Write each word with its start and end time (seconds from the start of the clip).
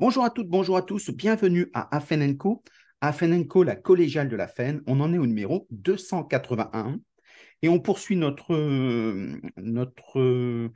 Bonjour 0.00 0.24
à 0.24 0.30
toutes, 0.30 0.46
bonjour 0.46 0.76
à 0.76 0.82
tous, 0.82 1.10
bienvenue 1.10 1.72
à 1.74 1.96
Afenenco. 1.96 2.62
Afenenco, 3.00 3.64
la 3.64 3.74
collégiale 3.74 4.28
de 4.28 4.36
la 4.36 4.46
FEN, 4.46 4.80
on 4.86 5.00
en 5.00 5.12
est 5.12 5.18
au 5.18 5.26
numéro 5.26 5.66
281 5.72 7.00
et 7.62 7.68
on 7.68 7.80
poursuit 7.80 8.14
notre, 8.14 8.54
notre 9.56 10.20
euh, 10.20 10.72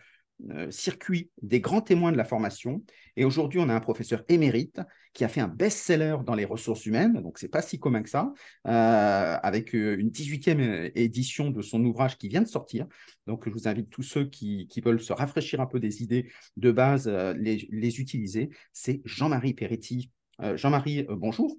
circuit 0.70 1.30
des 1.40 1.60
grands 1.60 1.80
témoins 1.80 2.12
de 2.12 2.16
la 2.16 2.24
formation. 2.24 2.82
Et 3.16 3.24
aujourd'hui, 3.24 3.60
on 3.60 3.68
a 3.68 3.74
un 3.74 3.80
professeur 3.80 4.24
émérite 4.28 4.80
qui 5.12 5.24
a 5.24 5.28
fait 5.28 5.40
un 5.40 5.48
best-seller 5.48 6.16
dans 6.24 6.34
les 6.34 6.44
ressources 6.44 6.86
humaines, 6.86 7.20
donc 7.22 7.38
c'est 7.38 7.48
pas 7.48 7.62
si 7.62 7.78
commun 7.78 8.02
que 8.02 8.08
ça, 8.08 8.32
euh, 8.66 9.36
avec 9.42 9.74
euh, 9.74 9.96
une 9.98 10.10
18e 10.10 10.90
édition 10.94 11.50
de 11.50 11.60
son 11.60 11.84
ouvrage 11.84 12.16
qui 12.16 12.28
vient 12.28 12.40
de 12.40 12.48
sortir. 12.48 12.86
Donc, 13.26 13.44
je 13.46 13.50
vous 13.50 13.68
invite 13.68 13.90
tous 13.90 14.02
ceux 14.02 14.24
qui, 14.24 14.68
veulent 14.84 15.00
se 15.00 15.12
rafraîchir 15.12 15.60
un 15.60 15.66
peu 15.66 15.78
des 15.78 16.02
idées 16.02 16.28
de 16.56 16.72
base, 16.72 17.08
les, 17.08 17.68
les 17.70 18.00
utiliser. 18.00 18.50
C'est 18.72 19.00
Jean-Marie 19.04 19.54
Peretti. 19.54 20.10
Jean-Marie, 20.54 21.06
bonjour. 21.08 21.56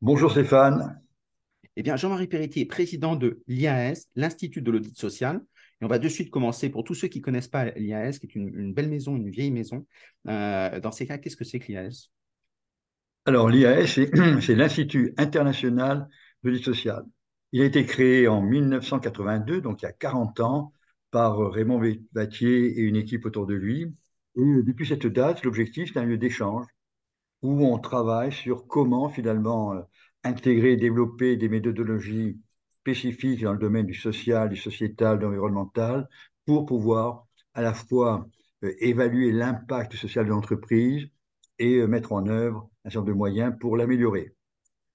Bonjour 0.00 0.30
Stéphane. 0.30 1.00
Eh 1.76 1.82
bien, 1.82 1.96
Jean-Marie 1.96 2.26
Peretti 2.26 2.60
est 2.60 2.66
président 2.66 3.16
de 3.16 3.42
l'IAS, 3.46 4.06
l'Institut 4.16 4.62
de 4.62 4.70
l'audit 4.70 4.98
social. 4.98 5.42
Et 5.80 5.84
on 5.84 5.88
va 5.88 5.98
de 5.98 6.08
suite 6.08 6.30
commencer 6.30 6.70
pour 6.70 6.84
tous 6.84 6.94
ceux 6.94 7.08
qui 7.08 7.18
ne 7.18 7.24
connaissent 7.24 7.48
pas 7.48 7.66
l'IAS, 7.72 8.18
qui 8.18 8.26
est 8.26 8.34
une, 8.34 8.72
belle 8.72 8.88
maison, 8.88 9.16
une 9.16 9.30
vieille 9.30 9.50
maison. 9.50 9.86
Euh, 10.28 10.80
dans 10.80 10.92
ces 10.92 11.06
cas, 11.06 11.18
qu'est-ce 11.18 11.36
que 11.36 11.44
c'est 11.44 11.58
que 11.58 11.66
l'IAS 11.66 12.10
Alors, 13.26 13.48
l'IAS, 13.48 13.86
c'est 14.40 14.54
l'Institut 14.54 15.12
international 15.18 16.08
de 16.42 16.50
l'audit 16.50 16.64
social. 16.64 17.04
Il 17.52 17.62
a 17.62 17.64
été 17.64 17.84
créé 17.84 18.26
en 18.28 18.42
1982, 18.42 19.60
donc 19.60 19.82
il 19.82 19.84
y 19.84 19.88
a 19.88 19.92
40 19.92 20.40
ans, 20.40 20.72
par 21.10 21.38
Raymond 21.50 21.80
Battier 22.12 22.78
et 22.78 22.82
une 22.82 22.96
équipe 22.96 23.24
autour 23.26 23.46
de 23.46 23.54
lui. 23.54 23.94
Et 24.36 24.62
depuis 24.62 24.86
cette 24.86 25.06
date, 25.06 25.44
l'objectif, 25.44 25.90
c'est 25.92 25.98
un 25.98 26.04
lieu 26.04 26.18
d'échange 26.18 26.66
où 27.42 27.64
on 27.66 27.78
travaille 27.78 28.32
sur 28.32 28.66
comment 28.66 29.08
finalement 29.08 29.72
euh, 29.72 29.80
intégrer 30.24 30.72
et 30.72 30.76
développer 30.76 31.36
des 31.36 31.48
méthodologies 31.48 32.38
spécifiques 32.86 33.42
dans 33.42 33.52
le 33.52 33.58
domaine 33.58 33.86
du 33.86 33.94
social, 33.94 34.48
du 34.48 34.54
sociétal, 34.56 35.18
de 35.18 35.24
l'environnemental, 35.24 36.08
pour 36.44 36.66
pouvoir 36.66 37.26
à 37.52 37.60
la 37.60 37.74
fois 37.74 38.28
euh, 38.62 38.72
évaluer 38.78 39.32
l'impact 39.32 39.96
social 39.96 40.24
de 40.24 40.30
l'entreprise 40.30 41.08
et 41.58 41.78
euh, 41.78 41.88
mettre 41.88 42.12
en 42.12 42.28
œuvre 42.28 42.70
un 42.84 42.90
certain 42.90 43.00
nombre 43.00 43.12
de 43.12 43.18
moyens 43.18 43.54
pour 43.58 43.76
l'améliorer. 43.76 44.36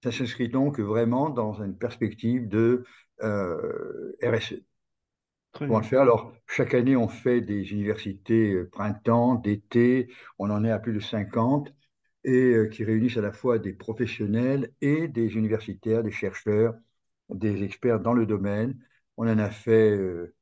Ça 0.03 0.11
s'inscrit 0.13 0.47
donc 0.47 0.79
vraiment 0.79 1.29
dans 1.29 1.61
une 1.61 1.77
perspective 1.77 2.47
de 2.47 2.85
euh, 3.23 4.13
RSE. 4.23 4.61
Le 5.59 5.81
faire? 5.81 6.01
Alors, 6.01 6.31
chaque 6.47 6.73
année, 6.73 6.95
on 6.95 7.09
fait 7.09 7.41
des 7.41 7.73
universités 7.73 8.55
printemps, 8.71 9.35
d'été, 9.35 10.07
on 10.39 10.49
en 10.49 10.63
est 10.63 10.71
à 10.71 10.79
plus 10.79 10.93
de 10.93 11.01
50, 11.01 11.73
et 12.23 12.55
qui 12.71 12.85
réunissent 12.85 13.17
à 13.17 13.21
la 13.21 13.33
fois 13.33 13.59
des 13.59 13.73
professionnels 13.73 14.71
et 14.79 15.09
des 15.09 15.35
universitaires, 15.35 16.03
des 16.03 16.11
chercheurs, 16.11 16.73
des 17.33 17.63
experts 17.63 17.99
dans 17.99 18.13
le 18.13 18.25
domaine. 18.25 18.77
On 19.17 19.27
en 19.27 19.37
a 19.37 19.49
fait 19.49 19.91
euh, 19.91 20.35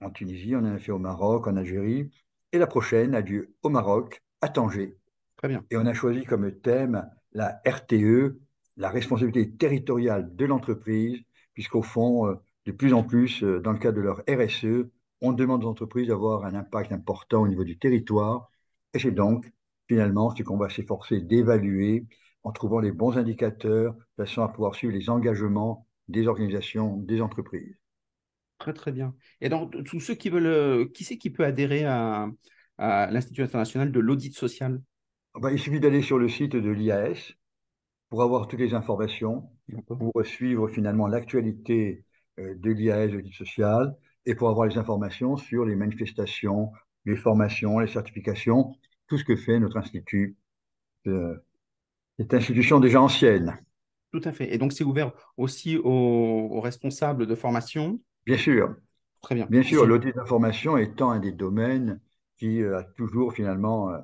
en 0.00 0.10
Tunisie, 0.10 0.54
on 0.54 0.60
en 0.60 0.74
a 0.74 0.78
fait 0.78 0.92
au 0.92 0.98
Maroc, 0.98 1.46
en 1.46 1.56
Algérie. 1.56 2.10
Et 2.52 2.58
la 2.58 2.66
prochaine 2.66 3.14
a 3.14 3.20
lieu 3.20 3.54
au 3.62 3.68
Maroc, 3.68 4.22
à 4.40 4.48
Tanger. 4.48 4.98
Très 5.36 5.48
bien. 5.48 5.64
Et 5.70 5.76
on 5.76 5.86
a 5.86 5.94
choisi 5.94 6.24
comme 6.24 6.50
thème 6.60 7.08
la 7.32 7.60
RTE, 7.66 8.38
la 8.76 8.90
responsabilité 8.90 9.50
territoriale 9.56 10.34
de 10.34 10.44
l'entreprise, 10.44 11.20
puisqu'au 11.52 11.82
fond, 11.82 12.28
euh, 12.28 12.34
de 12.66 12.72
plus 12.72 12.92
en 12.94 13.02
plus, 13.02 13.42
euh, 13.42 13.60
dans 13.60 13.72
le 13.72 13.78
cadre 13.78 13.96
de 13.98 14.02
leur 14.02 14.22
RSE, 14.28 14.88
on 15.20 15.32
demande 15.32 15.64
aux 15.64 15.68
entreprises 15.68 16.08
d'avoir 16.08 16.44
un 16.44 16.54
impact 16.54 16.92
important 16.92 17.42
au 17.42 17.48
niveau 17.48 17.64
du 17.64 17.78
territoire. 17.78 18.50
Et 18.92 18.98
c'est 18.98 19.10
donc, 19.10 19.50
finalement, 19.88 20.34
ce 20.34 20.42
qu'on 20.42 20.56
va 20.56 20.70
s'efforcer 20.70 21.20
d'évaluer 21.20 22.06
en 22.42 22.52
trouvant 22.52 22.80
les 22.80 22.92
bons 22.92 23.16
indicateurs, 23.16 23.94
de 23.94 24.24
façon 24.24 24.42
à 24.42 24.48
pouvoir 24.48 24.74
suivre 24.74 24.92
les 24.92 25.10
engagements 25.10 25.86
des 26.08 26.26
organisations, 26.26 26.96
des 26.96 27.20
entreprises. 27.20 27.76
Très, 28.58 28.72
très 28.72 28.92
bien. 28.92 29.14
Et 29.40 29.48
donc, 29.48 29.82
tous 29.84 30.00
ceux 30.00 30.14
qui 30.14 30.30
veulent, 30.30 30.46
euh, 30.46 30.86
qui 30.86 31.04
c'est 31.04 31.18
qui 31.18 31.30
peut 31.30 31.44
adhérer 31.44 31.84
à, 31.84 32.30
l'Institut 32.78 33.42
international 33.42 33.92
de 33.92 34.00
l'audit 34.00 34.34
social? 34.34 34.80
Ah 35.34 35.40
bah, 35.40 35.52
Il 35.52 35.58
suffit 35.58 35.80
d'aller 35.80 36.02
sur 36.02 36.18
le 36.18 36.28
site 36.28 36.56
de 36.56 36.70
l'IAS 36.70 37.34
pour 38.08 38.22
avoir 38.22 38.48
toutes 38.48 38.60
les 38.60 38.74
informations, 38.74 39.48
pour 39.86 40.12
suivre 40.24 40.68
finalement 40.68 41.06
l'actualité 41.06 42.04
euh, 42.38 42.54
de 42.56 42.70
l'IAS, 42.70 43.08
l'audit 43.08 43.34
social, 43.34 43.96
et 44.26 44.34
pour 44.34 44.48
avoir 44.48 44.66
les 44.66 44.78
informations 44.78 45.36
sur 45.36 45.64
les 45.64 45.76
manifestations, 45.76 46.72
les 47.04 47.16
formations, 47.16 47.78
les 47.78 47.88
certifications, 47.88 48.74
tout 49.08 49.18
ce 49.18 49.24
que 49.24 49.36
fait 49.36 49.58
notre 49.58 49.76
institut. 49.76 50.36
Euh, 51.06 51.36
cette 52.18 52.34
institution 52.34 52.80
déjà 52.80 53.00
ancienne. 53.00 53.58
Tout 54.14 54.28
à 54.28 54.30
fait. 54.30 54.54
Et 54.54 54.58
donc, 54.58 54.72
c'est 54.72 54.84
ouvert 54.84 55.10
aussi 55.36 55.76
aux, 55.76 56.60
responsables 56.60 57.26
de 57.26 57.34
formation? 57.34 58.00
Bien 58.24 58.36
sûr. 58.36 58.76
Très 59.22 59.34
bien. 59.34 59.46
Bien 59.50 59.64
sûr, 59.64 59.86
l'audit 59.86 60.14
d'information 60.14 60.76
étant 60.76 61.10
un 61.10 61.18
des 61.18 61.32
domaines 61.32 62.00
qui 62.36 62.62
euh, 62.62 62.78
a 62.78 62.84
toujours 62.84 63.34
finalement 63.34 63.90
euh, 63.90 63.98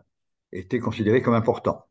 été 0.51 0.81
considéré 0.81 1.23
comme 1.23 1.35
important. 1.35 1.87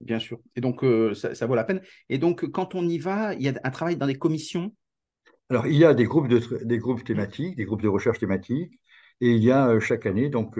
Bien 0.00 0.18
sûr. 0.18 0.38
Et 0.56 0.62
donc, 0.62 0.82
euh, 0.84 1.12
ça, 1.12 1.46
vaut 1.46 1.54
la 1.54 1.64
peine. 1.64 1.82
Et 2.08 2.16
donc, 2.16 2.50
quand 2.50 2.74
on 2.74 2.88
y 2.88 2.96
va, 2.96 3.34
il 3.34 3.42
y 3.42 3.48
a 3.50 3.52
un 3.62 3.70
travail 3.70 3.98
dans 3.98 4.06
des 4.06 4.16
commissions? 4.16 4.74
Alors, 5.50 5.66
il 5.66 5.76
y 5.76 5.84
a 5.84 5.92
des 5.92 6.04
groupes, 6.04 6.28
de, 6.28 6.64
des 6.64 6.78
groupes 6.78 7.04
thématiques, 7.04 7.56
des 7.56 7.66
groupes 7.66 7.82
de 7.82 7.88
recherche 7.88 8.20
thématiques, 8.20 8.72
et 9.20 9.32
il 9.32 9.44
y 9.44 9.52
a 9.52 9.78
chaque 9.80 10.06
année 10.06 10.30
donc 10.30 10.58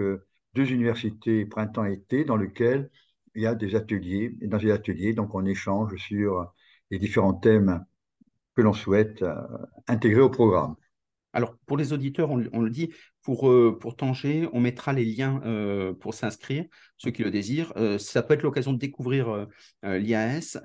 deux 0.53 0.71
universités 0.71 1.47
printemps-été 1.47 2.25
dans 2.25 2.37
lesquelles 2.37 2.91
il 3.33 3.41
y 3.41 3.47
a 3.47 3.55
des 3.55 3.73
ateliers. 3.73 4.37
Et 4.39 4.45
dans 4.45 4.59
ces 4.59 4.69
ateliers, 4.69 5.13
donc, 5.13 5.33
on 5.33 5.47
échange 5.47 5.95
sur 5.95 6.53
les 6.91 6.99
différents 6.99 7.33
thèmes 7.33 7.83
que 8.55 8.61
l'on 8.61 8.73
souhaite 8.73 9.23
euh, 9.23 9.35
intégrer 9.87 10.21
au 10.21 10.29
programme. 10.29 10.75
Alors, 11.33 11.55
pour 11.65 11.77
les 11.77 11.93
auditeurs, 11.93 12.29
on, 12.29 12.35
le 12.35 12.69
dit, 12.69 12.91
pour, 13.21 13.49
euh, 13.49 13.77
pour 13.79 13.95
Tanger, 13.95 14.49
on 14.51 14.59
mettra 14.59 14.91
les 14.91 15.05
liens 15.05 15.41
euh, 15.45 15.93
pour 15.93 16.13
s'inscrire, 16.13 16.65
ceux 16.97 17.11
qui 17.11 17.23
le 17.23 17.31
désirent. 17.31 17.71
ça 17.99 18.21
peut 18.21 18.33
être 18.33 18.43
l'occasion 18.43 18.73
de 18.73 18.77
découvrir 18.77 19.47
l'IAS 19.81 20.57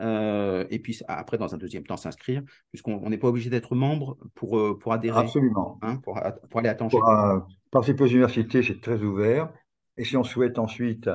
et 0.68 0.78
puis 0.80 0.98
après, 1.06 1.38
dans 1.38 1.54
un 1.54 1.56
deuxième 1.56 1.84
temps, 1.84 1.96
s'inscrire, 1.96 2.42
puisqu'on 2.72 3.08
n'est 3.08 3.16
pas 3.16 3.28
obligé 3.28 3.48
d'être 3.48 3.76
membre 3.76 4.18
pour, 4.34 4.76
pour 4.80 4.92
adhérer. 4.92 5.20
Absolument. 5.20 5.78
Hein, 5.82 5.98
pour, 5.98 6.20
pour, 6.50 6.58
aller 6.58 6.68
à 6.68 6.74
Tanger. 6.74 6.98
Pour 6.98 7.46
participer 7.70 8.02
aux 8.02 8.08
universités, 8.08 8.64
c'est 8.64 8.80
très 8.80 9.00
ouvert. 9.00 9.52
Et 9.96 10.04
si 10.04 10.16
on 10.16 10.24
souhaite 10.24 10.58
ensuite 10.58 11.08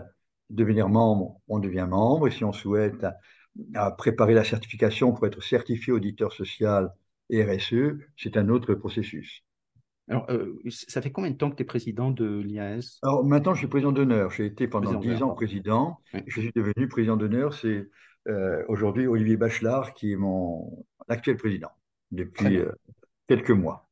devenir 0.50 0.88
membre, 0.88 1.42
on 1.50 1.60
devient 1.60 1.88
membre. 1.90 2.30
Et 2.30 2.32
si 2.32 2.46
on 2.46 2.54
souhaite 2.54 3.06
à 3.74 3.92
préparer 3.92 4.34
la 4.34 4.44
certification 4.44 5.12
pour 5.14 5.26
être 5.28 5.44
certifié 5.44 5.94
auditeur 5.94 6.34
social 6.34 6.94
et 7.30 7.44
RSE, 7.44 7.98
c'est 8.18 8.38
un 8.38 8.50
autre 8.50 8.74
processus. 8.74 9.44
Alors, 10.08 10.30
euh, 10.30 10.60
ça 10.70 11.02
fait 11.02 11.12
combien 11.12 11.32
de 11.32 11.38
temps 11.38 11.50
que 11.50 11.56
tu 11.56 11.64
es 11.64 11.66
président 11.66 12.12
de 12.12 12.40
l'IAS? 12.40 13.00
Alors, 13.02 13.24
maintenant, 13.24 13.54
je 13.54 13.60
suis 13.60 13.68
président 13.68 13.92
d'honneur. 13.92 14.32
J'ai 14.32 14.46
été 14.46 14.68
pendant 14.68 15.00
dix 15.00 15.22
ans 15.24 15.34
président. 15.34 16.00
Je 16.28 16.42
suis 16.42 16.52
devenu 16.54 16.88
président 16.88 17.16
d'honneur. 17.16 17.54
C'est 17.54 17.90
euh, 18.28 18.64
aujourd'hui 18.68 19.08
Olivier 19.08 19.38
Bachelard 19.38 19.94
qui 19.94 20.12
est 20.12 20.16
mon 20.16 20.86
actuel 21.08 21.38
président 21.38 21.72
depuis 22.12 22.58
euh, 22.58 22.72
quelques 23.28 23.52
mois. 23.52 23.88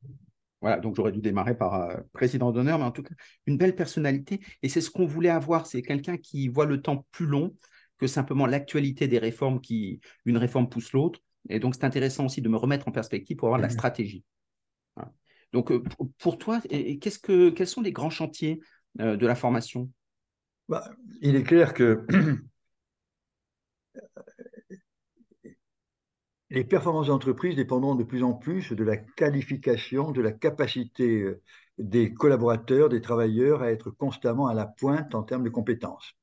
Voilà, 0.60 0.78
donc 0.78 0.94
j'aurais 0.94 1.12
dû 1.12 1.22
démarrer 1.22 1.56
par 1.56 1.90
président 2.12 2.52
d'honneur, 2.52 2.78
mais 2.78 2.84
en 2.84 2.90
tout 2.90 3.02
cas, 3.02 3.14
une 3.46 3.56
belle 3.56 3.74
personnalité. 3.74 4.40
Et 4.62 4.68
c'est 4.68 4.82
ce 4.82 4.90
qu'on 4.90 5.06
voulait 5.06 5.30
avoir. 5.30 5.66
C'est 5.66 5.80
quelqu'un 5.80 6.18
qui 6.18 6.48
voit 6.48 6.66
le 6.66 6.82
temps 6.82 7.06
plus 7.12 7.24
long, 7.24 7.56
que 8.00 8.06
simplement 8.06 8.46
l'actualité 8.46 9.06
des 9.08 9.18
réformes 9.18 9.60
qui, 9.60 10.00
une 10.24 10.38
réforme 10.38 10.68
pousse 10.68 10.92
l'autre. 10.92 11.20
Et 11.50 11.60
donc, 11.60 11.74
c'est 11.74 11.84
intéressant 11.84 12.24
aussi 12.26 12.40
de 12.40 12.48
me 12.48 12.56
remettre 12.56 12.88
en 12.88 12.92
perspective 12.92 13.36
pour 13.36 13.48
avoir 13.48 13.60
la 13.60 13.68
mmh. 13.68 13.72
stratégie. 13.72 14.24
Donc, 15.52 15.70
euh, 15.72 15.82
pour 16.18 16.38
toi, 16.38 16.60
qu'est-ce 16.60 17.18
que, 17.18 17.50
quels 17.50 17.66
sont 17.66 17.82
les 17.82 17.92
grands 17.92 18.10
chantiers 18.10 18.60
euh, 19.00 19.16
de 19.16 19.26
la 19.26 19.34
formation? 19.34 19.90
Bah, 20.68 20.88
Il 21.20 21.34
est 21.36 21.42
clair 21.42 21.74
que 21.74 22.06
les 26.50 26.64
performances 26.64 27.08
d'entreprise 27.08 27.56
dépendront 27.56 27.96
de 27.96 28.04
plus 28.04 28.22
en 28.22 28.32
plus 28.32 28.72
de 28.72 28.84
la 28.84 28.96
qualification, 28.96 30.12
de 30.12 30.22
la 30.22 30.32
capacité 30.32 31.22
euh, 31.22 31.42
des 31.78 32.14
collaborateurs, 32.14 32.88
des 32.88 33.00
travailleurs 33.00 33.62
à 33.62 33.72
être 33.72 33.90
constamment 33.90 34.46
à 34.46 34.54
la 34.54 34.66
pointe 34.66 35.14
en 35.16 35.24
termes 35.24 35.44
de 35.44 35.50
compétences. 35.50 36.14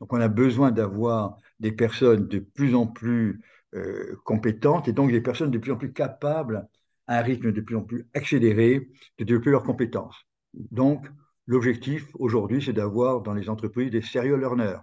Donc 0.00 0.12
on 0.12 0.20
a 0.20 0.28
besoin 0.28 0.70
d'avoir 0.70 1.38
des 1.60 1.72
personnes 1.72 2.28
de 2.28 2.38
plus 2.38 2.74
en 2.74 2.86
plus 2.86 3.40
euh, 3.74 4.16
compétentes 4.24 4.88
et 4.88 4.92
donc 4.92 5.10
des 5.10 5.20
personnes 5.20 5.50
de 5.50 5.58
plus 5.58 5.72
en 5.72 5.76
plus 5.76 5.92
capables 5.92 6.68
à 7.06 7.18
un 7.18 7.22
rythme 7.22 7.52
de 7.52 7.60
plus 7.60 7.76
en 7.76 7.82
plus 7.82 8.06
accéléré 8.14 8.88
de 9.18 9.24
développer 9.24 9.50
leurs 9.50 9.62
compétences. 9.62 10.26
Donc 10.54 11.06
l'objectif 11.46 12.08
aujourd'hui, 12.14 12.62
c'est 12.62 12.72
d'avoir 12.72 13.22
dans 13.22 13.34
les 13.34 13.48
entreprises 13.48 13.90
des 13.90 14.02
serial 14.02 14.38
learners, 14.40 14.78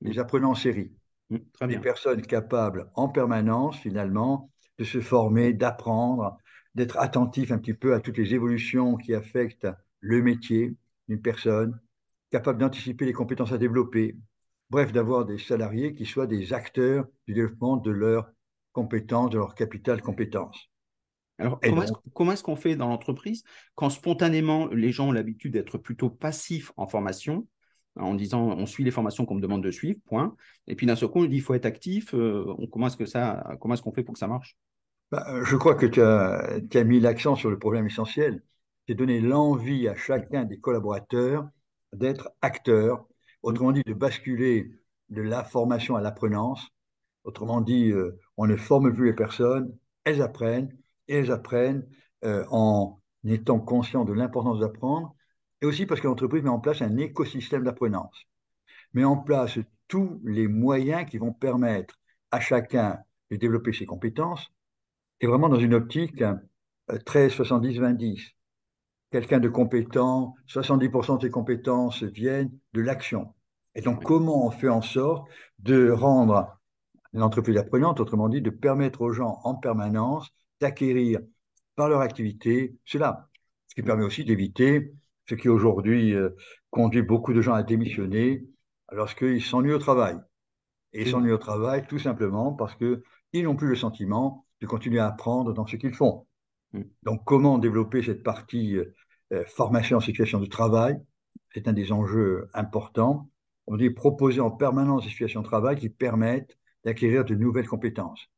des 0.00 0.18
apprenants 0.18 0.52
en 0.52 0.54
série, 0.54 0.92
mmh, 1.30 1.66
des 1.66 1.78
personnes 1.78 2.22
capables 2.22 2.90
en 2.94 3.08
permanence 3.08 3.76
finalement 3.78 4.50
de 4.78 4.84
se 4.84 5.00
former, 5.00 5.52
d'apprendre, 5.52 6.38
d'être 6.74 6.98
attentifs 6.98 7.52
un 7.52 7.58
petit 7.58 7.74
peu 7.74 7.94
à 7.94 8.00
toutes 8.00 8.16
les 8.16 8.34
évolutions 8.34 8.96
qui 8.96 9.14
affectent 9.14 9.68
le 10.00 10.22
métier 10.22 10.74
d'une 11.08 11.20
personne, 11.20 11.78
capable 12.30 12.58
d'anticiper 12.58 13.06
les 13.06 13.12
compétences 13.12 13.52
à 13.52 13.58
développer, 13.58 14.16
bref, 14.70 14.92
d'avoir 14.92 15.24
des 15.24 15.38
salariés 15.38 15.94
qui 15.94 16.06
soient 16.06 16.26
des 16.26 16.52
acteurs 16.52 17.06
du 17.26 17.34
développement 17.34 17.76
de 17.76 17.90
leurs 17.90 18.30
compétences, 18.72 19.30
de 19.30 19.38
leur 19.38 19.54
capital 19.54 20.00
compétences. 20.00 20.70
Alors, 21.38 21.58
comment 22.14 22.32
est-ce 22.32 22.42
qu'on 22.42 22.56
fait 22.56 22.76
dans 22.76 22.88
l'entreprise 22.88 23.44
quand 23.74 23.88
spontanément 23.88 24.68
les 24.68 24.92
gens 24.92 25.08
ont 25.08 25.12
l'habitude 25.12 25.54
d'être 25.54 25.78
plutôt 25.78 26.10
passifs 26.10 26.70
en 26.76 26.86
formation, 26.86 27.48
en 27.96 28.14
disant 28.14 28.42
on 28.42 28.66
suit 28.66 28.84
les 28.84 28.90
formations 28.90 29.24
qu'on 29.24 29.36
me 29.36 29.40
demande 29.40 29.62
de 29.62 29.70
suivre, 29.70 29.98
point. 30.04 30.36
Et 30.66 30.76
puis 30.76 30.86
d'un 30.86 30.96
seul 30.96 31.08
coup, 31.08 31.20
on 31.20 31.24
dit 31.24 31.36
il 31.36 31.42
faut 31.42 31.54
être 31.54 31.66
actif. 31.66 32.14
Euh, 32.14 32.44
comment 32.70 32.88
est-ce 32.88 32.96
que 32.96 33.06
ça, 33.06 33.56
comment 33.60 33.74
est-ce 33.74 33.82
qu'on 33.82 33.92
fait 33.92 34.02
pour 34.02 34.12
que 34.12 34.18
ça 34.18 34.28
marche? 34.28 34.56
Bah, 35.10 35.24
euh, 35.30 35.44
Je 35.44 35.56
crois 35.56 35.74
que 35.74 35.86
tu 35.86 36.02
as, 36.02 36.60
as, 36.74 36.84
mis 36.84 37.00
l'accent 37.00 37.34
sur 37.36 37.50
le 37.50 37.58
problème 37.58 37.86
essentiel, 37.86 38.42
c'est 38.86 38.94
donner 38.94 39.20
l'envie 39.20 39.88
à 39.88 39.96
chacun 39.96 40.44
des 40.44 40.60
collaborateurs 40.60 41.48
d'être 41.92 42.30
acteur, 42.42 43.06
autrement 43.42 43.72
dit 43.72 43.82
de 43.84 43.94
basculer 43.94 44.70
de 45.08 45.22
la 45.22 45.44
formation 45.44 45.96
à 45.96 46.00
l'apprenance. 46.00 46.68
Autrement 47.24 47.60
dit, 47.60 47.90
euh, 47.90 48.18
on 48.36 48.46
ne 48.46 48.56
forme 48.56 48.94
plus 48.94 49.06
les 49.06 49.14
personnes, 49.14 49.76
elles 50.04 50.22
apprennent, 50.22 50.76
et 51.08 51.16
elles 51.16 51.32
apprennent 51.32 51.86
en 52.22 53.00
étant 53.24 53.58
conscients 53.58 54.04
de 54.04 54.12
l'importance 54.12 54.60
d'apprendre 54.60 55.16
et 55.62 55.66
aussi 55.66 55.86
parce 55.86 56.00
que 56.00 56.06
l'entreprise 56.06 56.42
met 56.42 56.48
en 56.48 56.60
place 56.60 56.82
un 56.82 56.96
écosystème 56.96 57.64
d'apprenance, 57.64 58.24
met 58.94 59.04
en 59.04 59.16
place 59.16 59.58
tous 59.88 60.20
les 60.24 60.48
moyens 60.48 61.08
qui 61.08 61.18
vont 61.18 61.32
permettre 61.32 61.98
à 62.30 62.40
chacun 62.40 62.98
de 63.30 63.36
développer 63.36 63.72
ses 63.72 63.86
compétences, 63.86 64.50
et 65.20 65.26
vraiment 65.26 65.48
dans 65.48 65.58
une 65.58 65.74
optique 65.74 66.22
13, 67.04 67.32
70, 67.32 67.78
20, 67.78 67.92
10. 67.94 68.20
Quelqu'un 69.10 69.40
de 69.40 69.48
compétent, 69.48 70.34
70% 70.48 71.18
de 71.18 71.22
ses 71.22 71.30
compétences 71.30 72.02
viennent 72.02 72.50
de 72.72 72.80
l'action. 72.80 73.34
Et 73.74 73.80
donc, 73.80 74.04
comment 74.04 74.46
on 74.46 74.50
fait 74.50 74.68
en 74.68 74.82
sorte 74.82 75.28
de 75.58 75.90
rendre 75.90 76.60
l'entreprise 77.12 77.56
apprenante, 77.56 78.00
autrement 78.00 78.28
dit, 78.28 78.40
de 78.40 78.50
permettre 78.50 79.00
aux 79.00 79.12
gens 79.12 79.40
en 79.44 79.54
permanence 79.54 80.30
d'acquérir 80.60 81.20
par 81.74 81.88
leur 81.88 82.00
activité 82.00 82.76
cela, 82.84 83.28
ce 83.68 83.74
qui 83.74 83.82
permet 83.82 84.04
aussi 84.04 84.24
d'éviter 84.24 84.94
ce 85.30 85.36
qui 85.36 85.48
aujourd'hui 85.48 86.12
euh, 86.14 86.30
conduit 86.70 87.02
beaucoup 87.02 87.32
de 87.32 87.40
gens 87.40 87.54
à 87.54 87.62
démissionner 87.62 88.48
lorsqu'ils 88.90 89.42
s'ennuient 89.42 89.74
au 89.74 89.78
travail. 89.78 90.16
Et 90.92 91.02
ils 91.02 91.10
s'ennuient 91.10 91.32
au 91.32 91.38
travail 91.38 91.86
tout 91.86 92.00
simplement 92.00 92.52
parce 92.52 92.74
qu'ils 92.74 93.44
n'ont 93.44 93.54
plus 93.54 93.68
le 93.68 93.76
sentiment 93.76 94.44
de 94.60 94.66
continuer 94.66 94.98
à 94.98 95.06
apprendre 95.06 95.52
dans 95.52 95.66
ce 95.66 95.76
qu'ils 95.76 95.94
font. 95.94 96.26
Mm. 96.72 96.82
Donc, 97.02 97.24
comment 97.24 97.58
développer 97.58 98.02
cette 98.02 98.22
partie 98.22 98.76
euh, 98.76 98.94
euh, 99.32 99.44
formation 99.46 99.98
en 99.98 100.00
situation 100.00 100.40
de 100.40 100.46
travail? 100.46 100.98
C'est 101.54 101.68
un 101.68 101.72
des 101.72 101.92
enjeux 101.92 102.48
importants. 102.54 103.30
On 103.66 103.76
dit 103.76 103.90
proposer 103.90 104.40
en 104.40 104.50
permanence 104.50 105.04
des 105.04 105.10
situations 105.10 105.42
de 105.42 105.46
travail 105.46 105.76
qui 105.76 105.88
permettent 105.88 106.56
d'acquérir 106.84 107.24
de 107.24 107.34
nouvelles 107.34 107.68
compétences. 107.68 108.28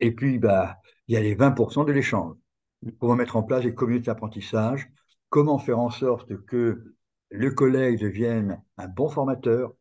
Et 0.00 0.12
puis, 0.14 0.38
bah, 0.38 0.78
il 1.06 1.14
y 1.14 1.16
a 1.16 1.20
les 1.20 1.34
20% 1.34 1.84
de 1.84 1.92
l'échange. 1.92 2.36
Mm. 2.82 2.90
Comment 2.98 3.16
mettre 3.16 3.36
en 3.36 3.42
place 3.42 3.64
des 3.64 3.74
communautés 3.74 4.06
d'apprentissage? 4.06 4.90
Comment 5.30 5.58
faire 5.58 5.78
en 5.78 5.90
sorte 5.90 6.36
que 6.46 6.94
le 7.30 7.50
collègue 7.50 8.00
devienne 8.00 8.62
un 8.78 8.88
bon 8.88 9.08
formateur? 9.08 9.74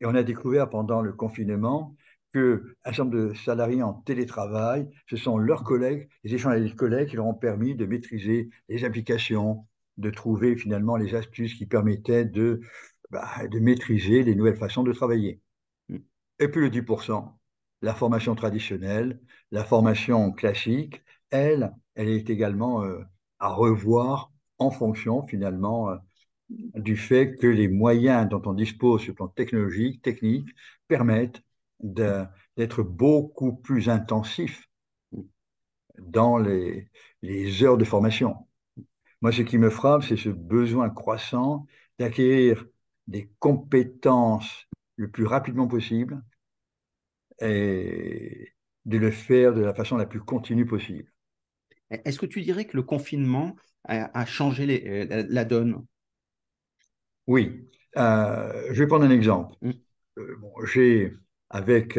Et 0.00 0.06
on 0.06 0.14
a 0.16 0.24
découvert 0.24 0.68
pendant 0.68 1.00
le 1.00 1.12
confinement 1.12 1.94
que 2.32 2.76
un 2.84 2.92
certain 2.92 3.04
nombre 3.04 3.28
de 3.30 3.34
salariés 3.34 3.82
en 3.82 3.94
télétravail, 3.94 4.88
ce 5.08 5.16
sont 5.16 5.38
leurs 5.38 5.64
collègues, 5.64 6.08
les 6.24 6.34
échanges 6.34 6.52
avec 6.54 6.70
les 6.70 6.76
collègues 6.76 7.08
qui 7.08 7.16
leur 7.16 7.26
ont 7.26 7.34
permis 7.34 7.74
de 7.74 7.86
maîtriser 7.86 8.50
les 8.68 8.84
applications, 8.84 9.66
de 9.98 10.10
trouver 10.10 10.56
finalement 10.56 10.96
les 10.96 11.14
astuces 11.14 11.54
qui 11.54 11.66
permettaient 11.66 12.24
de, 12.24 12.60
bah, 13.10 13.28
maîtriser 13.52 14.22
les 14.22 14.34
nouvelles 14.34 14.56
façons 14.56 14.82
de 14.82 14.92
travailler. 14.92 15.40
Et 16.38 16.48
puis 16.48 16.60
le 16.62 16.70
10%, 16.70 17.38
la 17.82 17.94
formation 17.94 18.34
traditionnelle, 18.34 19.20
la 19.50 19.64
formation 19.64 20.32
classique, 20.32 21.02
elle, 21.30 21.72
elle 21.94 22.08
est 22.08 22.30
également 22.30 22.82
euh, 22.84 23.00
à 23.38 23.48
revoir 23.48 24.32
en 24.58 24.70
fonction 24.70 25.26
finalement 25.26 25.90
euh, 25.90 25.96
du 26.74 26.96
fait 26.96 27.36
que 27.36 27.46
les 27.46 27.68
moyens 27.68 28.28
dont 28.28 28.42
on 28.46 28.54
dispose 28.54 29.02
sur 29.02 29.12
le 29.12 29.16
plan 29.16 29.28
technologique, 29.28 30.02
technique, 30.02 30.48
permettent 30.88 31.42
d'être 31.82 32.82
beaucoup 32.82 33.54
plus 33.54 33.88
intensifs 33.88 34.68
dans 35.98 36.38
les, 36.38 36.88
les, 37.22 37.62
heures 37.62 37.76
de 37.76 37.84
formation. 37.84 38.36
Moi, 39.20 39.32
ce 39.32 39.42
qui 39.42 39.58
me 39.58 39.70
frappe, 39.70 40.04
c'est 40.04 40.16
ce 40.16 40.30
besoin 40.30 40.90
croissant 40.90 41.66
d'acquérir 41.98 42.64
des 43.06 43.30
compétences 43.38 44.66
le 44.96 45.10
plus 45.10 45.26
rapidement 45.26 45.66
possible 45.66 46.22
et 47.40 48.52
de 48.84 48.98
le 48.98 49.10
faire 49.10 49.54
de 49.54 49.60
la 49.60 49.74
façon 49.74 49.96
la 49.96 50.06
plus 50.06 50.20
continue 50.20 50.66
possible. 50.66 51.12
Est-ce 51.90 52.18
que 52.18 52.26
tu 52.26 52.40
dirais 52.40 52.64
que 52.64 52.76
le 52.76 52.82
confinement 52.82 53.56
a, 53.84 54.24
changé 54.26 54.88
euh, 54.88 55.26
la, 55.28 55.44
donne? 55.44 55.84
Oui. 57.26 57.68
Euh, 57.96 58.68
je 58.72 58.82
vais 58.82 58.86
prendre 58.86 59.04
un 59.04 59.10
exemple. 59.10 59.56
Mm. 59.60 59.70
Euh, 60.18 60.66
j'ai, 60.66 61.12
avec 61.52 61.98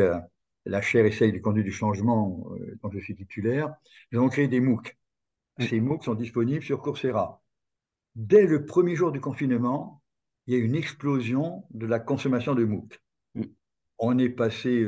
la 0.66 0.82
chaire 0.82 1.06
Essaye 1.06 1.32
du 1.32 1.42
conduit 1.42 1.64
du 1.64 1.72
changement 1.72 2.46
dont 2.82 2.92
je 2.92 3.00
suis 3.00 3.16
titulaire, 3.16 3.74
nous 4.12 4.20
avons 4.20 4.30
créé 4.30 4.50
des 4.50 4.60
MOOC. 4.60 4.98
Ces 5.60 5.80
MOOC 5.80 6.04
sont 6.04 6.16
disponibles 6.16 6.64
sur 6.64 6.82
Coursera. 6.82 7.42
Dès 8.16 8.46
le 8.46 8.66
premier 8.66 8.96
jour 8.96 9.12
du 9.12 9.22
confinement, 9.22 10.02
il 10.48 10.54
y 10.54 10.58
a 10.58 10.60
eu 10.60 10.66
une 10.66 10.76
explosion 10.76 11.64
de 11.72 11.86
la 11.86 12.00
consommation 12.00 12.56
de 12.56 12.66
MOOC. 12.66 13.02
Mm. 13.36 13.44
On 14.00 14.18
est 14.18 14.30
passé 14.30 14.86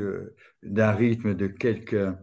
d'un 0.62 0.90
rythme 0.90 1.34
de 1.34 1.46
quelques 1.46 2.14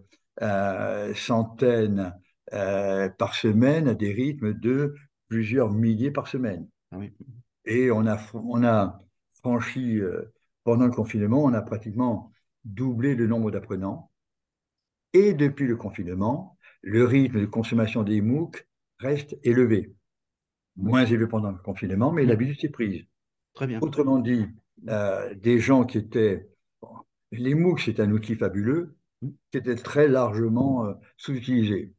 centaines 1.15 2.13
euh, 2.51 3.07
par 3.09 3.35
semaine 3.35 3.87
à 3.87 3.93
des 3.93 4.11
rythmes 4.11 4.53
de 4.53 4.95
plusieurs 5.29 5.71
milliers 5.71 6.11
par 6.11 6.27
semaine. 6.27 6.67
Ah 6.91 6.97
Et 7.65 7.89
on 7.89 8.05
a, 8.05 8.19
on 8.33 8.63
a 8.65 8.99
franchi, 9.39 9.97
euh, 9.97 10.33
pendant 10.65 10.85
le 10.85 10.91
confinement, 10.91 11.41
on 11.41 11.53
a 11.53 11.61
pratiquement 11.61 12.32
doublé 12.65 13.15
le 13.15 13.27
nombre 13.27 13.51
d'apprenants. 13.51 14.11
Et 15.13 15.33
depuis 15.33 15.67
le 15.67 15.75
confinement, 15.75 16.57
le 16.81 17.05
rythme 17.05 17.39
de 17.39 17.45
consommation 17.45 18.03
des 18.03 18.21
MOOC 18.21 18.67
reste 18.99 19.37
élevé. 19.43 19.93
Moins 20.75 21.05
élevé 21.05 21.27
pendant 21.27 21.51
le 21.51 21.57
confinement, 21.57 22.11
mais 22.11 22.25
l'habitude 22.25 22.59
s'est 22.59 22.69
prise. 22.69 23.03
Très 23.53 23.67
bien. 23.67 23.79
Autrement 23.81 24.19
dit, 24.19 24.47
euh, 24.89 25.33
des 25.35 25.59
gens 25.59 25.85
qui 25.85 25.99
étaient. 25.99 26.49
les 27.31 27.53
MOOC, 27.53 27.81
c'est 27.81 27.99
un 27.99 28.11
outil 28.11 28.35
fabuleux, 28.35 28.95
mmh. 29.21 29.29
qui 29.51 29.57
était 29.57 29.75
très 29.75 30.07
largement 30.07 30.95
sous-utilisé. 31.17 31.93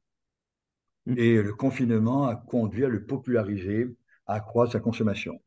Mm. 1.06 1.18
Et 1.18 1.42
le 1.42 1.52
confinement 1.52 2.26
a 2.26 2.36
conduit 2.36 2.84
à 2.84 2.88
le 2.88 3.04
populariser, 3.04 3.94
à 4.26 4.34
accroître 4.34 4.72
sa 4.72 4.80
consommation. 4.80 5.40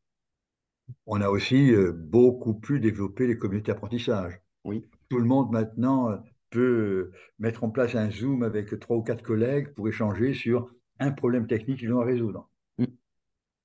On 1.06 1.20
a 1.20 1.28
aussi 1.28 1.72
euh, 1.72 1.92
beaucoup 1.92 2.54
plus 2.54 2.80
développé 2.80 3.26
les 3.26 3.36
communautés 3.36 3.72
d'apprentissage. 3.72 4.40
Oui. 4.64 4.86
Tout 5.08 5.18
le 5.18 5.24
monde 5.24 5.50
maintenant 5.50 6.10
euh, 6.10 6.16
peut 6.50 7.12
mettre 7.38 7.64
en 7.64 7.70
place 7.70 7.94
un 7.94 8.10
Zoom 8.10 8.42
avec 8.42 8.78
trois 8.80 8.96
ou 8.96 9.02
quatre 9.02 9.22
collègues 9.22 9.72
pour 9.74 9.88
échanger 9.88 10.34
sur 10.34 10.70
un 10.98 11.12
problème 11.12 11.46
technique 11.46 11.78
qu'ils 11.78 11.92
ont 11.92 12.00
à 12.00 12.04
résoudre. 12.04 12.48
Mm. 12.78 12.84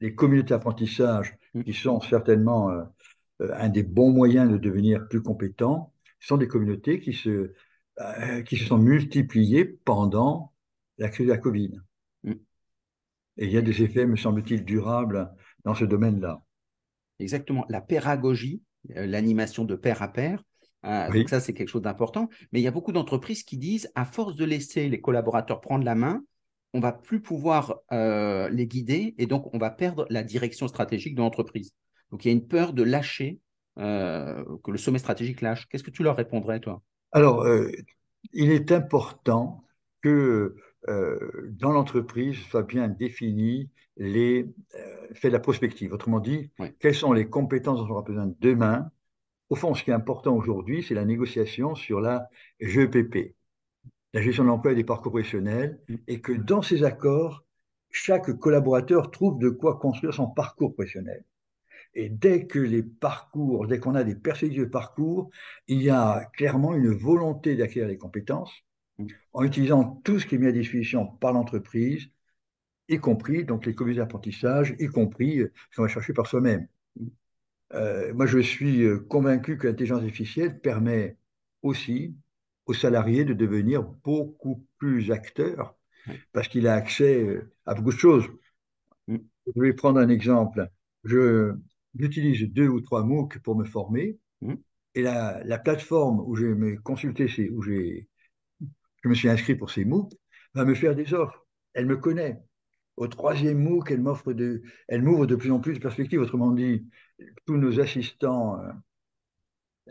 Les 0.02 0.16
communautés 0.16 0.50
d'apprentissage, 0.50 1.38
mm. 1.54 1.64
qui 1.64 1.74
sont 1.74 2.02
certainement 2.02 2.70
euh, 2.70 2.84
un 3.40 3.70
des 3.70 3.84
bons 3.84 4.12
moyens 4.12 4.52
de 4.52 4.58
devenir 4.58 5.08
plus 5.08 5.22
compétents, 5.22 5.94
sont 6.20 6.38
des 6.38 6.48
communautés 6.48 7.02
qui 7.02 7.12
se, 7.12 7.52
qui 8.46 8.56
se 8.56 8.64
sont 8.64 8.78
multipliées 8.78 9.66
pendant 9.66 10.54
la 10.98 11.10
crise 11.10 11.28
de 11.28 11.32
la 11.32 11.38
Covid. 11.38 11.82
Mm. 12.24 12.32
Et 13.38 13.46
il 13.46 13.52
y 13.52 13.58
a 13.58 13.62
des 13.62 13.82
effets, 13.82 14.06
me 14.06 14.16
semble-t-il, 14.16 14.64
durables 14.64 15.32
dans 15.66 15.74
ce 15.74 15.86
domaine-là. 15.86 16.42
Exactement. 17.20 17.66
La 17.70 17.82
pédagogie, 17.82 18.62
euh, 18.96 19.06
l'animation 19.06 19.66
de 19.66 19.76
pair 19.76 20.02
à 20.02 20.08
pair, 20.08 20.44
euh, 20.86 21.10
donc 21.10 21.30
ça, 21.30 21.40
c'est 21.40 21.54
quelque 21.54 21.70
chose 21.70 21.82
d'important. 21.82 22.30
Mais 22.52 22.60
il 22.60 22.64
y 22.64 22.68
a 22.68 22.72
beaucoup 22.72 22.92
d'entreprises 22.92 23.44
qui 23.44 23.58
disent, 23.58 23.92
à 23.96 24.06
force 24.06 24.36
de 24.36 24.46
laisser 24.46 24.90
les 24.90 25.02
collaborateurs 25.02 25.62
prendre 25.62 25.86
la 25.86 25.96
main, 25.96 26.24
on 26.74 26.80
va 26.80 26.92
plus 26.92 27.22
pouvoir 27.22 27.80
euh, 27.92 28.50
les 28.50 28.66
guider 28.66 29.14
et 29.18 29.28
donc 29.28 29.54
on 29.54 29.58
va 29.58 29.70
perdre 29.70 30.06
la 30.10 30.24
direction 30.24 30.68
stratégique 30.68 31.16
de 31.16 31.22
l'entreprise. 31.22 31.72
Donc 32.12 32.26
il 32.26 32.30
y 32.30 32.32
a 32.32 32.34
une 32.34 32.48
peur 32.48 32.74
de 32.74 32.84
lâcher, 32.84 33.40
que 33.76 34.72
le 34.72 34.78
sommet 34.78 35.00
stratégique 35.00 35.42
lâche. 35.42 35.68
Qu'est-ce 35.68 35.84
que 35.84 35.90
tu 35.90 36.04
leur 36.04 36.16
répondrais, 36.16 36.60
toi? 36.60 36.84
Alors, 37.12 37.44
il 38.32 38.52
est 38.52 38.72
important 38.72 39.64
que 40.02 40.56
euh, 40.90 41.50
dans 41.52 41.72
l'entreprise 41.72 42.38
soit 42.50 42.64
bien 42.64 42.88
défini 42.90 43.70
les 43.96 44.46
euh, 44.76 45.08
faits 45.14 45.32
de 45.32 45.34
la 45.34 45.40
prospective. 45.40 45.94
Autrement 45.94 46.20
dit, 46.20 46.52
quelles 46.80 46.96
sont 46.96 47.14
les 47.14 47.30
compétences 47.30 47.80
dont 47.80 47.86
on 47.88 47.92
aura 47.92 48.02
besoin 48.02 48.32
demain 48.40 48.92
Au 49.50 49.56
fond, 49.56 49.76
ce 49.76 49.84
qui 49.84 49.92
est 49.92 49.94
important 49.94 50.36
aujourd'hui, 50.36 50.84
c'est 50.84 50.94
la 50.94 51.06
négociation 51.06 51.76
sur 51.76 52.02
la 52.02 52.30
GEPP, 52.60 53.36
la 54.14 54.22
gestion 54.22 54.44
de 54.44 54.50
l'emploi 54.50 54.72
et 54.72 54.76
des 54.76 54.84
parcours 54.84 55.12
professionnels, 55.12 55.80
mm. 55.88 55.96
et 56.08 56.22
que 56.22 56.32
dans 56.32 56.62
ces 56.62 56.84
accords, 56.84 57.46
chaque 57.92 58.32
collaborateur 58.40 59.12
trouve 59.12 59.40
de 59.40 59.50
quoi 59.50 59.80
construire 59.80 60.14
son 60.14 60.28
parcours 60.28 60.74
professionnel. 60.74 61.24
Et 61.96 62.10
dès 62.10 62.48
que 62.48 62.60
les 62.60 62.82
parcours, 62.82 63.68
dès 63.68 63.80
qu'on 63.80 63.94
a 63.96 64.04
des 64.04 64.16
perspectives 64.16 64.62
de 64.62 64.66
parcours, 64.66 65.30
il 65.68 65.82
y 65.82 65.90
a 65.90 66.26
clairement 66.34 66.74
une 66.74 66.90
volonté 66.90 67.56
d'acquérir 67.56 67.90
les 67.90 67.98
compétences 67.98 68.54
mm. 68.98 69.08
en 69.34 69.44
utilisant 69.44 70.02
tout 70.04 70.20
ce 70.20 70.26
qui 70.26 70.36
est 70.36 70.40
mis 70.40 70.48
à 70.48 70.52
disposition 70.52 71.06
par 71.06 71.34
l'entreprise, 71.34 72.10
y 72.90 72.98
compris 72.98 73.46
donc 73.46 73.66
les 73.66 73.76
communautés 73.76 74.02
d'apprentissage, 74.02 74.76
y 74.80 74.88
compris 74.88 75.42
ce 75.72 75.76
qu'on 75.76 75.84
va 75.84 75.88
chercher 75.88 76.14
par 76.14 76.28
soi-même. 76.28 76.68
Euh, 77.74 78.14
moi, 78.14 78.26
je 78.26 78.40
suis 78.40 78.84
euh, 78.84 79.00
convaincu 79.00 79.58
que 79.58 79.68
l'intelligence 79.68 80.02
artificielle 80.04 80.60
permet 80.60 81.18
aussi 81.62 82.16
aux 82.66 82.74
salariés 82.74 83.26
de 83.26 83.34
devenir 83.34 83.84
beaucoup 83.84 84.66
plus 84.78 85.12
acteurs 85.12 85.76
parce 86.32 86.48
qu'il 86.48 86.68
a 86.68 86.76
accès 86.76 87.24
euh, 87.24 87.52
à 87.66 87.74
beaucoup 87.74 87.92
de 87.92 87.98
choses. 87.98 88.28
Mm. 89.08 89.18
Je 89.56 89.62
vais 89.62 89.74
prendre 89.74 90.00
un 90.00 90.10
exemple. 90.10 90.70
Je, 91.04 91.56
j'utilise 91.96 92.44
deux 92.54 92.68
ou 92.68 92.82
trois 92.82 93.04
MOOC 93.04 93.40
pour 93.40 93.56
me 93.56 93.66
former. 93.66 94.20
Mm. 94.42 94.56
Et 94.96 95.02
la, 95.02 95.44
la, 95.44 95.58
plateforme 95.58 96.20
où 96.20 96.36
me 96.36 96.80
consulté, 96.82 97.50
où 97.50 97.64
j'ai, 97.64 98.08
je 99.04 99.10
me 99.10 99.16
suis 99.16 99.30
inscrit 99.30 99.56
pour 99.56 99.72
ces 99.72 99.86
MOOC, 99.86 100.12
va 100.54 100.66
me 100.66 100.76
faire 100.76 100.96
des 100.96 101.14
offres. 101.14 101.48
Elle 101.74 101.88
me 101.88 101.98
connaît. 101.98 102.40
Au 102.98 103.08
troisième 103.08 103.58
MOOC, 103.60 103.92
elle 103.92 104.02
m'offre 104.02 104.34
m'ouvre 104.92 105.26
de 105.26 105.36
plus 105.36 105.52
en 105.52 105.60
plus 105.60 105.74
de 105.74 105.80
perspectives. 105.80 106.22
Autrement 106.22 106.52
dit, 106.52 106.88
tous 107.46 107.58
nos 107.58 107.80
assistants 107.80 108.60
euh, 108.62 108.72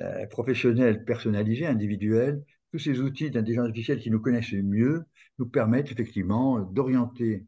euh, 0.01 0.27
professionnels 0.27 1.05
personnalisés, 1.05 1.67
individuels, 1.67 2.45
tous 2.71 2.79
ces 2.79 3.01
outils 3.01 3.31
d'intelligence 3.31 3.67
artificielle 3.67 4.01
qui 4.01 4.11
nous 4.11 4.21
connaissent 4.21 4.53
mieux, 4.53 5.05
nous 5.39 5.47
permettent 5.47 5.91
effectivement 5.93 6.61
d'orienter 6.61 7.45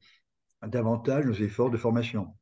davantage 0.66 1.24
nos 1.24 1.32
efforts 1.32 1.70
de 1.70 1.76
formation. 1.76 2.34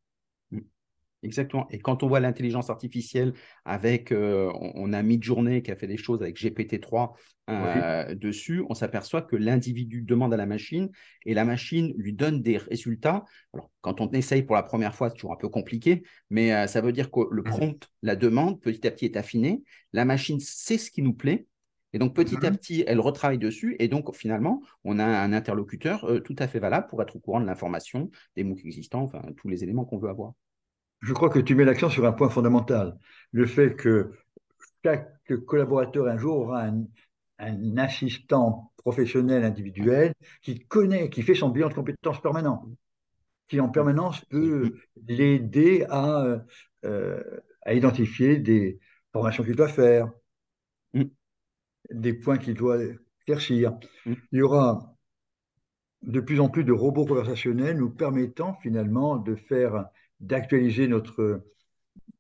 Exactement. 1.23 1.69
Et 1.71 1.79
quand 1.79 2.03
on 2.03 2.09
voit 2.09 2.19
l'intelligence 2.19 2.69
artificielle 2.69 3.33
avec, 3.65 4.11
euh, 4.11 4.53
on, 4.55 4.93
a 4.93 5.03
Midjourney 5.03 5.63
qui 5.63 5.71
a 5.71 5.77
fait 5.77 5.87
des 5.87 5.97
choses 5.97 6.21
avec 6.21 6.37
GPT-3 6.37 7.13
euh, 7.49 8.15
dessus, 8.17 8.65
on 8.69 8.75
s'aperçoit 8.75 9.23
que 9.23 9.37
l'individu 9.37 10.03
demande 10.03 10.35
à 10.35 10.37
la 10.37 10.47
machine 10.47 10.91
et 11.25 11.35
la 11.35 11.45
machine 11.45 11.93
lui 11.97 12.13
donne 12.13 12.43
des 12.43 12.57
résultats. 12.57 13.25
Alors, 13.55 13.71
quand 13.83 14.01
on 14.01 14.11
essaye 14.11 14.43
pour 14.43 14.57
la 14.57 14.65
première 14.65 14.97
fois, 14.97 15.11
c'est 15.11 15.15
toujours 15.15 15.33
un 15.33 15.37
peu 15.37 15.49
compliqué, 15.49 16.03
mais 16.29 16.53
euh, 16.53 16.67
ça 16.67 16.81
veut 16.81 16.93
dire 16.93 17.11
que 17.11 17.21
le 17.31 17.45
prompt, 17.45 17.89
la 18.03 18.17
demande, 18.17 18.61
petit 18.61 18.85
à 18.85 18.91
petit 18.91 19.05
est 19.05 19.17
affiné. 19.17 19.63
La 19.93 20.05
machine 20.05 20.41
sait 20.41 20.79
ce 20.79 20.91
qui 20.91 21.03
nous 21.03 21.15
plaît. 21.15 21.47
Et 21.93 21.99
donc, 21.99 22.17
petit 22.17 22.37
à 22.45 22.51
mhm. 22.51 22.57
petit, 22.57 22.85
elle 22.87 23.01
retravaille 23.01 23.39
dessus. 23.39 23.77
Et 23.79 23.87
donc, 23.87 24.13
finalement, 24.17 24.63
on 24.83 24.99
a 24.99 25.05
un 25.05 25.33
interlocuteur 25.33 26.23
tout 26.25 26.35
à 26.39 26.49
fait 26.49 26.59
valable 26.59 26.87
pour 26.89 27.01
être 27.03 27.15
au 27.15 27.21
courant 27.21 27.41
de 27.41 27.45
l'information, 27.45 28.11
des 28.35 28.45
MOOC 28.45 28.65
existants, 28.65 29.03
enfin, 29.03 29.23
tous 29.37 29.49
les 29.49 29.63
éléments 29.63 29.85
qu'on 29.85 29.99
veut 29.99 30.09
avoir 30.09 30.33
je 31.03 31.13
crois 31.13 31.29
que 31.29 31.41
tu 31.41 31.55
mets 31.55 31.65
l'accent 31.65 31.91
sur 31.91 32.07
un 32.07 32.13
point 32.13 32.29
fondamental, 32.29 32.97
le 33.33 33.47
fait 33.47 33.75
que 33.75 34.13
chaque 34.85 35.11
collaborateur 35.47 36.07
un 36.07 36.17
jour 36.17 36.39
aura 36.39 36.65
un, 36.65 36.87
assistant 37.77 38.73
professionnel 38.77 39.45
individuel 39.45 40.15
qui 40.43 40.61
connaît, 40.61 41.11
qui 41.11 41.23
fait 41.23 41.35
son 41.35 41.49
bilan 41.49 41.69
de 41.69 41.75
compétences 41.75 42.21
permanent, 42.21 42.69
qui 43.49 43.59
en 43.59 43.69
permanence 43.69 44.25
peut 44.27 44.77
l'aider 45.09 45.85
à, 45.91 46.41
euh, 46.85 47.41
à 47.63 47.75
identifier 47.75 48.39
des 48.39 48.79
formations 49.13 49.43
qu'il 49.43 49.57
doit 49.57 49.69
faire, 49.69 50.09
des 51.91 52.15
points 52.15 52.39
qu'il 52.39 52.55
doit 52.55 52.79
éclaircir. 53.23 53.77
Il 54.07 54.39
y 54.39 54.43
aura 54.43 54.95
de 56.03 56.21
plus 56.21 56.39
en 56.39 56.49
plus 56.49 56.65
de 56.65 56.73
robots 56.73 57.07
conversationnels 57.07 57.77
nous 57.77 57.91
permettant 57.91 58.55
finalement 58.63 59.17
de 59.17 59.35
faire 59.35 59.87
d'actualiser 60.23 60.89
notre, 60.89 61.45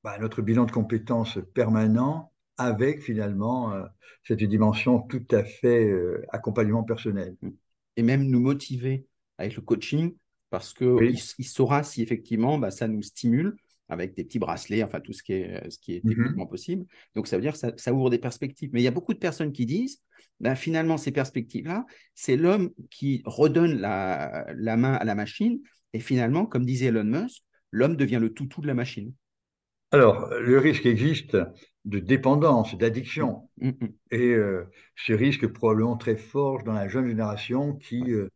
bah, 0.04 0.18
notre 0.18 0.42
bilan 0.42 0.66
de 0.66 0.72
compétences 0.72 1.38
permanent 1.54 2.32
avec 2.58 3.00
finalement 3.00 3.72
euh, 3.72 3.84
cette 4.24 4.42
dimension 4.42 5.00
tout 5.00 5.24
à 5.30 5.42
fait 5.44 5.88
euh, 5.88 6.24
accompagnement 6.30 6.82
personnel. 6.82 7.36
Et 7.96 8.02
même 8.02 8.24
nous 8.24 8.40
motiver 8.40 9.06
avec 9.38 9.56
le 9.56 9.62
coaching 9.62 10.14
parce 10.50 10.74
qu'il 10.74 11.16
il 11.38 11.44
saura 11.44 11.82
si 11.82 12.02
effectivement 12.02 12.58
bah, 12.58 12.70
ça 12.70 12.88
nous 12.88 13.02
stimule 13.02 13.56
avec 13.88 14.14
des 14.14 14.24
petits 14.24 14.38
bracelets, 14.38 14.82
enfin 14.82 15.00
tout 15.00 15.12
ce 15.12 15.22
qui 15.22 15.34
est, 15.34 15.70
ce 15.70 15.78
qui 15.78 15.94
est 15.94 16.04
mm-hmm. 16.04 16.08
techniquement 16.08 16.46
possible. 16.46 16.86
Donc 17.14 17.26
ça 17.26 17.36
veut 17.36 17.42
dire 17.42 17.52
que 17.52 17.58
ça, 17.58 17.72
ça, 17.76 17.92
ouvre 17.92 18.10
des 18.10 18.18
perspectives. 18.18 18.70
Mais 18.72 18.80
il 18.80 18.84
y 18.84 18.88
a 18.88 18.92
beaucoup 18.92 19.12
de 19.12 19.18
personnes 19.18 19.52
qui 19.52 19.66
disent, 19.66 20.00
ben, 20.40 20.54
finalement, 20.54 20.96
ces 20.96 21.12
perspectives-là, 21.12 21.86
c'est 22.14 22.36
l'homme 22.36 22.70
qui 22.90 23.22
redonne 23.26 23.78
la, 23.78 24.46
la 24.54 24.76
main 24.76 24.94
à 24.94 25.04
la 25.04 25.14
machine. 25.14 25.60
Et 25.92 26.00
finalement, 26.00 26.46
comme 26.46 26.64
disait 26.64 26.86
Elon 26.86 27.04
Musk, 27.04 27.42
l'homme 27.72 27.96
devient 27.96 28.18
le 28.20 28.32
toutou 28.32 28.60
de 28.60 28.66
la 28.68 28.74
machine. 28.74 29.12
Alors, 29.90 30.30
le 30.40 30.58
risque 30.58 30.86
existe 30.86 31.36
de 31.84 31.98
dépendance, 31.98 32.76
d'addiction. 32.76 33.48
Mm, 33.58 33.68
mm, 33.68 33.74
mm. 33.80 33.88
Et 34.10 34.28
euh, 34.34 34.70
ce 34.96 35.12
risque 35.12 35.46
probablement 35.48 35.96
très 35.96 36.16
fort 36.16 36.62
dans 36.62 36.72
la 36.72 36.88
jeune 36.88 37.08
génération 37.08 37.74
qui 37.74 38.02
euh, 38.12 38.28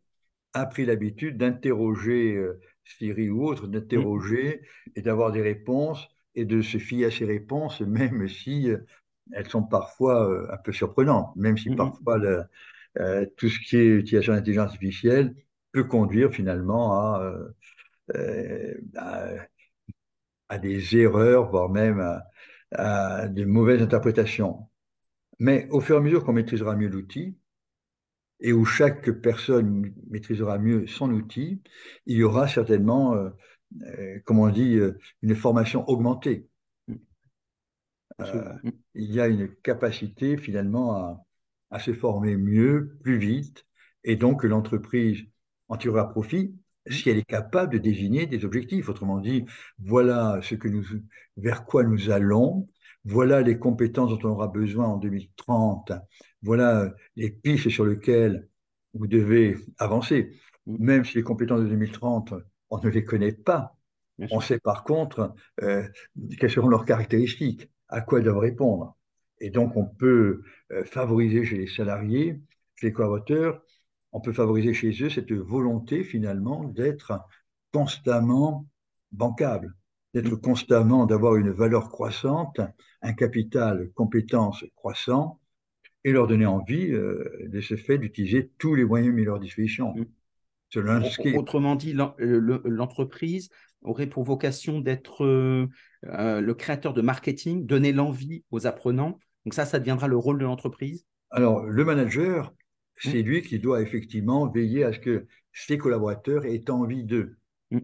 a 0.53 0.67
pris 0.67 0.85
l'habitude 0.85 1.39
d'interroger 1.39 2.35
euh, 2.35 2.61
Siri 2.85 3.31
ou 3.31 3.45
autre, 3.45 3.67
d'interroger 3.67 4.63
et 4.95 5.03
d'avoir 5.03 5.33
des 5.33 5.43
réponses 5.43 6.07
et 6.35 6.45
de 6.45 6.61
se 6.61 6.79
fier 6.79 7.07
à 7.07 7.11
ces 7.11 7.25
réponses, 7.25 7.81
même 7.83 8.29
si 8.29 8.69
elles 9.33 9.49
sont 9.49 9.63
parfois 9.65 10.53
un 10.53 10.57
peu 10.59 10.73
surprenantes, 10.73 11.35
même 11.35 11.59
si 11.59 11.75
parfois 11.75 12.21
tout 13.37 13.49
ce 13.49 13.59
qui 13.59 13.77
est 13.77 13.87
utilisation 13.87 14.35
d'intelligence 14.35 14.71
artificielle 14.71 15.35
peut 15.73 15.83
conduire 15.83 16.31
finalement 16.31 16.93
à 16.93 17.35
euh, 18.15 18.75
à, 20.49 20.59
des 20.59 20.97
erreurs, 20.97 21.51
voire 21.51 21.69
même 21.69 22.21
à, 22.73 23.29
de 23.29 23.45
mauvaises 23.45 23.83
interprétations. 23.83 24.69
Mais 25.39 25.69
au 25.71 25.81
fur 25.81 25.97
et 25.97 25.99
à 25.99 26.01
mesure 26.03 26.25
qu'on 26.25 26.33
maîtrisera 26.33 26.77
mieux 26.77 26.89
l'outil, 26.89 27.37
et 28.41 28.53
où 28.53 28.65
chaque 28.65 29.11
personne 29.11 29.93
maîtrisera 30.09 30.59
mieux 30.59 30.87
son 30.87 31.11
outil, 31.11 31.63
il 32.07 32.19
y 32.19 32.23
aura 32.23 32.49
certainement, 32.49 33.15
euh, 33.15 33.31
euh, 33.83 34.21
comme 34.25 34.39
on 34.39 34.51
dit, 34.51 34.79
une 35.23 35.35
formation 35.35 35.89
augmentée. 35.89 36.49
il 38.95 39.13
y 39.13 39.21
a 39.21 39.27
une 39.27 39.49
capacité 39.57 40.37
finalement 40.37 40.95
à, 40.95 41.25
à, 41.71 41.81
se 41.81 41.93
former 41.93 42.37
mieux, 42.37 42.99
plus 43.03 43.19
vite, 43.19 43.67
et 44.05 44.17
donc 44.17 44.45
l'entreprise 44.45 45.25
en 45.69 45.77
tirera 45.77 46.09
profit 46.11 46.55
si 46.91 47.11
elle 47.11 47.19
est 47.19 47.25
capable 47.25 47.73
de 47.73 47.79
désigner 47.79 48.27
des 48.27 48.45
objectifs. 48.45 48.89
Autrement 48.89 49.19
dit, 49.19 49.45
voilà 49.79 50.41
ce 50.43 50.55
que 50.55 50.69
nous, 50.69 50.85
vers 51.37 51.65
quoi 51.65 51.85
nous 51.85 52.11
allons, 52.11 52.69
voilà 53.05 53.43
les 53.43 53.59
compétences 53.59 54.11
dont 54.11 54.29
on 54.29 54.33
aura 54.33 54.49
besoin 54.49 54.87
en 54.87 54.97
2030, 54.97 55.93
voilà 56.43 56.93
les 57.17 57.31
pistes 57.31 57.69
sur 57.71 57.85
lesquelles 57.85 58.49
vous 58.95 59.07
devez 59.07 59.57
avancer. 59.79 60.33
Même 60.67 61.05
si 61.05 61.17
les 61.17 61.23
compétences 61.23 61.61
de 61.61 61.69
2030, 61.69 62.35
on 62.71 62.79
ne 62.79 62.89
les 62.89 63.05
connaît 63.05 63.33
pas, 63.33 63.77
on 64.31 64.41
sait 64.41 64.59
par 64.59 64.83
contre 64.85 65.35
euh, 65.63 65.87
quelles 66.41 66.51
seront 66.51 66.69
leurs 66.69 66.85
caractéristiques, 66.85 67.71
à 67.89 68.01
quoi 68.01 68.19
elles 68.19 68.25
doivent 68.25 68.39
répondre. 68.39 68.97
Et 69.39 69.51
donc, 69.51 69.77
on 69.77 69.85
peut 69.85 70.43
euh, 70.73 70.85
favoriser 70.85 71.45
chez 71.45 71.57
les 71.57 71.67
salariés, 71.67 72.41
chez 72.77 72.89
les 72.89 72.93
collaborateurs, 72.93 73.63
on 74.17 74.21
peut 74.21 74.33
favoriser 74.33 74.73
chez 74.73 74.93
eux 75.03 75.11
cette 75.11 75.33
volonté 75.33 76.03
finalement 76.03 76.65
d'être 76.65 77.21
constamment 77.71 78.67
bancable, 79.13 79.77
d'être 80.15 80.37
mm. 80.37 80.41
constamment, 80.41 81.05
d'avoir 81.05 81.37
une 81.37 81.51
valeur 81.51 81.91
croissante, 81.91 82.59
un 83.03 83.13
capital 83.13 83.91
compétence 83.95 84.65
croissant, 84.75 85.39
et 86.03 86.13
leur 86.13 86.27
donner 86.27 86.47
envie 86.47 86.91
euh, 86.93 87.47
de 87.47 87.61
ce 87.61 87.77
fait 87.77 87.99
d'utiliser 87.99 88.51
tous 88.57 88.75
les 88.75 88.87
moyens 88.87 89.15
mis 89.15 89.21
à 89.21 89.27
leur 89.27 89.39
disposition. 89.39 89.95
Mm. 89.95 90.07
Autrement 91.37 91.77
dit, 91.77 91.95
euh, 91.95 92.61
l'entreprise 92.65 93.51
aurait 93.83 94.07
pour 94.07 94.25
vocation 94.25 94.81
d'être 94.81 95.27
euh, 95.27 95.67
le 96.03 96.55
créateur 96.55 96.95
de 96.95 97.03
marketing, 97.03 97.67
donner 97.67 97.93
l'envie 97.93 98.45
aux 98.51 98.67
apprenants. 98.67 99.19
Donc 99.45 99.53
ça, 99.53 99.67
ça 99.67 99.79
deviendra 99.79 100.09
le 100.09 100.17
rôle 100.17 100.39
de 100.39 100.45
l'entreprise? 100.45 101.07
Alors, 101.31 101.65
le 101.65 101.85
manager. 101.85 102.55
C'est 102.97 103.23
lui 103.23 103.43
qui 103.43 103.59
doit 103.59 103.83
effectivement 103.83 104.49
veiller 104.49 104.85
à 104.85 104.93
ce 104.93 104.99
que 104.99 105.27
ses 105.53 105.79
collaborateurs 105.79 106.45
aient 106.45 106.71
envie 106.71 107.05
d'eux. 107.05 107.37
Mmh. 107.71 107.79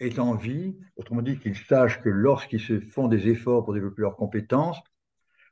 Aient 0.00 0.18
envie, 0.18 0.76
autrement 0.96 1.22
dit, 1.22 1.38
qu'ils 1.38 1.56
sachent 1.56 2.00
que 2.02 2.08
lorsqu'ils 2.08 2.60
se 2.60 2.80
font 2.80 3.08
des 3.08 3.28
efforts 3.28 3.64
pour 3.64 3.74
développer 3.74 4.02
leurs 4.02 4.16
compétences, 4.16 4.78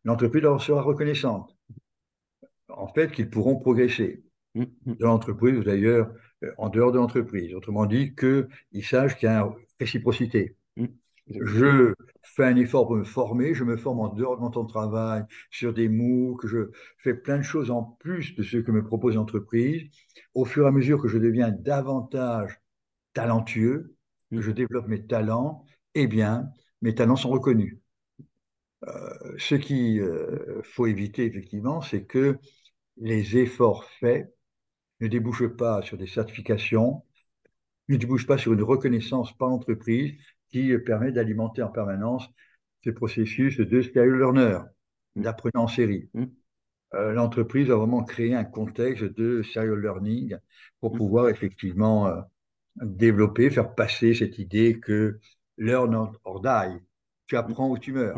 l'entreprise 0.05 0.43
leur 0.43 0.63
sera 0.63 0.83
reconnaissante. 0.83 1.57
En 2.69 2.89
fait, 2.89 3.11
qu'ils 3.13 3.31
pourront 3.31 3.57
progresser 3.57 4.25
mmh. 4.55 4.65
de 4.87 5.05
l'entreprise 5.05 5.59
ou 5.59 5.65
d'ailleurs 5.65 6.13
euh, 6.45 6.53
en 6.59 6.69
dehors 6.69 6.93
de 6.93 6.99
l'entreprise. 6.99 7.55
Autrement 7.55 7.87
dit, 7.87 8.15
qu'ils 8.15 8.85
sachent 8.85 9.17
qu'il 9.17 9.29
y 9.29 9.33
a 9.33 9.43
une 9.43 9.55
réciprocité. 9.79 10.57
Je 11.31 11.95
fais 12.23 12.45
un 12.45 12.57
effort 12.57 12.87
pour 12.87 12.97
me 12.97 13.05
former, 13.05 13.55
je 13.55 13.65
me 13.65 13.77
forme 13.77 14.01
en 14.01 14.09
dehors 14.09 14.37
de 14.37 14.43
mon 14.43 14.51
temps 14.51 14.65
de 14.65 14.69
travail, 14.69 15.25
sur 15.51 15.73
des 15.73 15.89
MOOC, 15.89 16.47
je 16.47 16.71
fais 16.99 17.15
plein 17.15 17.39
de 17.39 17.43
choses 17.43 17.71
en 17.71 17.83
plus 18.01 18.35
de 18.35 18.43
ce 18.43 18.57
que 18.59 18.73
me 18.73 18.85
propose 18.85 19.15
l'entreprise. 19.15 19.83
Au 20.35 20.45
fur 20.45 20.65
et 20.65 20.69
à 20.69 20.73
mesure 20.73 21.01
que 21.01 21.09
je 21.09 21.19
deviens 21.19 21.51
davantage 21.51 22.61
talentueux, 23.13 23.95
que 24.31 24.41
je 24.41 24.51
développe 24.51 24.89
mes 24.89 25.07
talents, 25.07 25.65
eh 25.95 26.07
bien, 26.07 26.51
mes 26.83 26.95
talents 26.95 27.17
sont 27.17 27.31
reconnus. 27.31 27.79
ce 29.39 29.55
qu'il 29.55 30.05
faut 30.63 30.87
éviter, 30.87 31.25
effectivement, 31.27 31.81
c'est 31.83 32.05
que 32.05 32.39
les 32.97 33.37
efforts 33.39 33.85
faits 33.85 34.35
ne 35.01 35.09
débouchent 35.09 35.49
pas 35.49 35.83
sur 35.83 35.97
des 35.97 36.07
certifications, 36.07 37.05
ne 37.89 37.97
débouchent 37.97 38.27
pas 38.27 38.39
sur 38.39 38.53
une 38.53 38.63
reconnaissance 38.63 39.37
par 39.37 39.49
l'entreprise 39.49 40.15
qui 40.51 40.77
permet 40.79 41.13
d'alimenter 41.13 41.63
en 41.63 41.71
permanence 41.71 42.29
ce 42.85 42.91
processus 42.91 43.59
de 43.59 43.83
serial 43.83 44.19
learner, 44.19 44.59
d'apprenant 45.17 45.65
en 45.65 45.69
série. 45.69 46.09
Mm. 46.15 46.25
Euh, 46.95 47.13
l'entreprise 47.13 47.71
a 47.71 47.77
vraiment 47.77 48.03
créé 48.03 48.35
un 48.35 48.45
contexte 48.45 49.05
de 49.05 49.43
serial 49.43 49.81
learning 49.81 50.37
pour 50.81 50.95
mm. 50.95 50.99
pouvoir 50.99 51.29
effectivement 51.29 52.09
euh, 52.09 52.21
développer, 52.83 53.51
faire 53.51 53.75
passer 53.75 54.15
cette 54.15 54.39
idée 54.39 54.81
que 54.81 55.19
learn 55.59 55.95
or 56.25 56.41
die, 56.41 56.81
tu 57.27 57.37
apprends 57.37 57.71
ou 57.71 57.79
tu 57.79 57.93
meurs. 57.93 58.17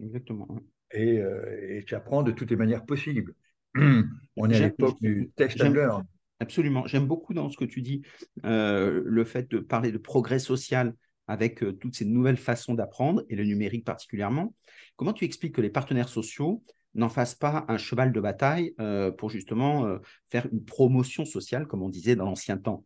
exactement. 0.00 0.48
Et, 0.92 1.18
euh, 1.18 1.76
et, 1.76 1.84
tu 1.84 1.94
apprends 1.94 2.22
de 2.22 2.32
toutes 2.32 2.50
les 2.50 2.56
manières 2.56 2.86
possibles. 2.86 3.34
On 3.74 4.48
est 4.48 4.56
à 4.56 4.60
l'époque 4.60 4.96
du 5.02 5.30
test 5.36 5.60
and 5.62 5.70
learn. 5.70 6.04
Absolument. 6.40 6.86
J'aime 6.86 7.06
beaucoup 7.06 7.34
dans 7.34 7.50
ce 7.50 7.56
que 7.56 7.64
tu 7.64 7.82
dis 7.82 8.02
le 8.44 9.24
fait 9.24 9.50
de 9.50 9.58
parler 9.58 9.92
de 9.92 9.98
progrès 9.98 10.38
social 10.38 10.94
avec 11.28 11.62
euh, 11.62 11.72
toutes 11.72 11.94
ces 11.94 12.04
nouvelles 12.04 12.38
façons 12.38 12.74
d'apprendre, 12.74 13.22
et 13.28 13.36
le 13.36 13.44
numérique 13.44 13.84
particulièrement. 13.84 14.54
Comment 14.96 15.12
tu 15.12 15.24
expliques 15.24 15.54
que 15.54 15.60
les 15.60 15.70
partenaires 15.70 16.08
sociaux 16.08 16.64
n'en 16.94 17.10
fassent 17.10 17.34
pas 17.34 17.66
un 17.68 17.76
cheval 17.76 18.12
de 18.12 18.20
bataille 18.20 18.74
euh, 18.80 19.12
pour 19.12 19.30
justement 19.30 19.86
euh, 19.86 19.98
faire 20.30 20.48
une 20.50 20.64
promotion 20.64 21.24
sociale, 21.24 21.66
comme 21.66 21.82
on 21.82 21.90
disait 21.90 22.16
dans 22.16 22.24
l'ancien 22.24 22.56
temps? 22.56 22.84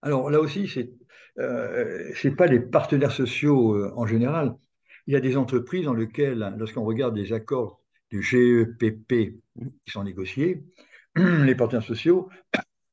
Alors 0.00 0.30
là 0.30 0.40
aussi, 0.40 0.68
ce 0.68 2.28
n'est 2.28 2.34
pas 2.34 2.46
les 2.46 2.60
partenaires 2.60 3.12
sociaux 3.12 3.90
en 3.96 4.06
général. 4.06 4.54
Il 5.06 5.14
y 5.14 5.16
a 5.16 5.20
des 5.20 5.36
entreprises 5.36 5.86
dans 5.86 5.94
lesquelles, 5.94 6.54
lorsqu'on 6.58 6.84
regarde 6.84 7.16
les 7.16 7.32
accords 7.32 7.80
du 8.10 8.22
GEPP 8.22 9.40
mmh. 9.56 9.66
qui 9.84 9.90
sont 9.90 10.04
négociés, 10.04 10.62
les 11.16 11.54
partenaires 11.54 11.86
sociaux 11.86 12.28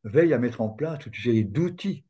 veillent 0.06 0.34
à 0.34 0.40
mettre 0.40 0.62
en 0.62 0.70
place 0.70 1.00
toute 1.00 1.18
une 1.18 1.24
série 1.24 1.46
d'outils 1.46 2.06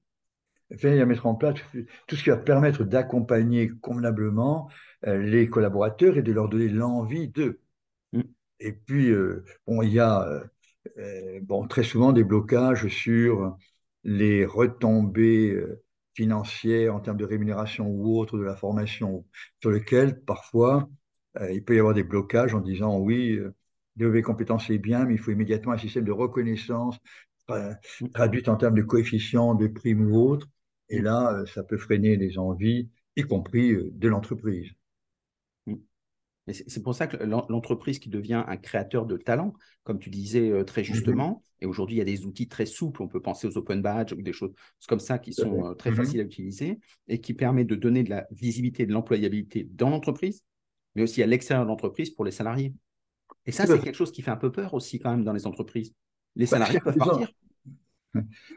veille 0.71 1.01
à 1.01 1.05
mettre 1.05 1.25
en 1.25 1.35
place 1.35 1.59
tout 2.07 2.15
ce 2.15 2.23
qui 2.23 2.29
va 2.29 2.37
permettre 2.37 2.83
d'accompagner 2.83 3.69
convenablement 3.81 4.69
euh, 5.07 5.17
les 5.17 5.49
collaborateurs 5.49 6.17
et 6.17 6.21
de 6.21 6.31
leur 6.31 6.49
donner 6.49 6.69
l'envie 6.69 7.27
d'eux. 7.27 7.59
Mm. 8.13 8.21
Et 8.59 8.73
puis, 8.73 9.09
euh, 9.09 9.43
bon, 9.67 9.81
il 9.81 9.93
y 9.93 9.99
a 9.99 10.27
euh, 10.97 11.39
bon, 11.43 11.67
très 11.67 11.83
souvent 11.83 12.13
des 12.13 12.23
blocages 12.23 12.87
sur 12.87 13.57
les 14.03 14.45
retombées 14.45 15.61
financières 16.15 16.95
en 16.95 16.99
termes 16.99 17.17
de 17.17 17.25
rémunération 17.25 17.87
ou 17.87 18.17
autre 18.17 18.37
de 18.37 18.43
la 18.43 18.55
formation, 18.55 19.25
sur 19.61 19.71
lesquels 19.71 20.21
parfois 20.21 20.89
il 21.51 21.63
peut 21.63 21.75
y 21.75 21.79
avoir 21.79 21.93
des 21.93 22.03
blocages 22.03 22.53
en 22.53 22.59
disant 22.59 22.97
oui, 22.97 23.39
développer 23.95 24.21
compétences 24.21 24.67
c'est 24.67 24.79
bien, 24.79 25.05
mais 25.05 25.13
il 25.13 25.19
faut 25.19 25.31
immédiatement 25.31 25.71
un 25.71 25.77
système 25.77 26.03
de 26.03 26.11
reconnaissance 26.11 26.97
mm. 27.47 28.07
traduit 28.13 28.49
en 28.49 28.55
termes 28.55 28.75
de 28.75 28.81
coefficients, 28.81 29.55
de 29.55 29.67
primes 29.67 30.11
ou 30.11 30.17
autres. 30.17 30.49
Et 30.91 31.01
là, 31.01 31.33
euh, 31.33 31.45
ça 31.45 31.63
peut 31.63 31.77
freiner 31.77 32.17
les 32.17 32.37
envies, 32.37 32.89
y 33.15 33.23
compris 33.23 33.71
euh, 33.71 33.89
de 33.93 34.07
l'entreprise. 34.07 34.69
Mm. 35.65 35.75
C'est 36.47 36.83
pour 36.83 36.95
ça 36.95 37.07
que 37.07 37.17
l'entreprise 37.23 37.99
qui 37.99 38.09
devient 38.09 38.43
un 38.45 38.57
créateur 38.57 39.05
de 39.05 39.15
talent, 39.15 39.53
comme 39.83 39.99
tu 39.99 40.09
disais 40.09 40.49
euh, 40.49 40.63
très 40.63 40.81
mm-hmm. 40.81 40.85
justement, 40.85 41.43
et 41.61 41.65
aujourd'hui 41.65 41.95
il 41.95 41.99
y 41.99 42.01
a 42.01 42.05
des 42.05 42.25
outils 42.25 42.47
très 42.47 42.65
souples, 42.65 43.01
on 43.01 43.07
peut 43.07 43.21
penser 43.21 43.47
aux 43.47 43.57
open 43.57 43.81
badges 43.81 44.13
ou 44.13 44.21
des 44.21 44.33
choses 44.33 44.51
comme 44.87 44.99
ça 44.99 45.17
qui 45.17 45.33
sont 45.33 45.75
très 45.75 45.91
mm-hmm. 45.91 45.95
faciles 45.95 46.19
à 46.19 46.23
utiliser 46.23 46.79
et 47.07 47.21
qui 47.21 47.33
permettent 47.33 47.67
de 47.67 47.75
donner 47.75 48.03
de 48.03 48.09
la 48.09 48.27
visibilité, 48.31 48.85
de 48.85 48.91
l'employabilité 48.91 49.69
dans 49.71 49.89
l'entreprise, 49.89 50.43
mais 50.95 51.03
aussi 51.03 51.23
à 51.23 51.27
l'extérieur 51.27 51.63
de 51.63 51.69
l'entreprise 51.69 52.09
pour 52.09 52.25
les 52.25 52.31
salariés. 52.31 52.73
Et 53.45 53.51
ça, 53.51 53.65
c'est 53.65 53.79
quelque 53.79 53.95
chose 53.95 54.11
qui 54.11 54.21
fait 54.21 54.31
un 54.31 54.37
peu 54.37 54.51
peur 54.51 54.73
aussi 54.73 54.99
quand 54.99 55.11
même 55.11 55.23
dans 55.23 55.33
les 55.33 55.47
entreprises. 55.47 55.93
Les 56.35 56.45
bah, 56.45 56.51
salariés 56.51 56.79
peuvent 56.79 56.97
partir. 56.97 57.31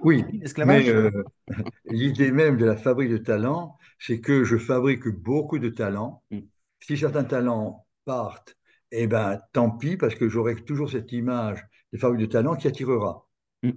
Oui, 0.00 0.24
mais 0.66 0.88
euh, 0.88 1.10
l'idée 1.86 2.32
même 2.32 2.56
de 2.56 2.64
la 2.64 2.76
fabrique 2.76 3.10
de 3.10 3.18
talents, 3.18 3.78
c'est 3.98 4.20
que 4.20 4.44
je 4.44 4.56
fabrique 4.56 5.08
beaucoup 5.08 5.58
de 5.58 5.68
talents. 5.68 6.22
Mm. 6.30 6.40
Si 6.80 6.98
certains 6.98 7.24
talents 7.24 7.86
partent, 8.04 8.56
eh 8.90 9.06
ben, 9.06 9.40
tant 9.52 9.70
pis, 9.70 9.96
parce 9.96 10.14
que 10.14 10.28
j'aurai 10.28 10.56
toujours 10.56 10.90
cette 10.90 11.12
image 11.12 11.64
de 11.92 11.98
fabrique 11.98 12.20
de 12.20 12.26
talents 12.26 12.56
qui 12.56 12.68
attirera. 12.68 13.28
Mm. 13.62 13.70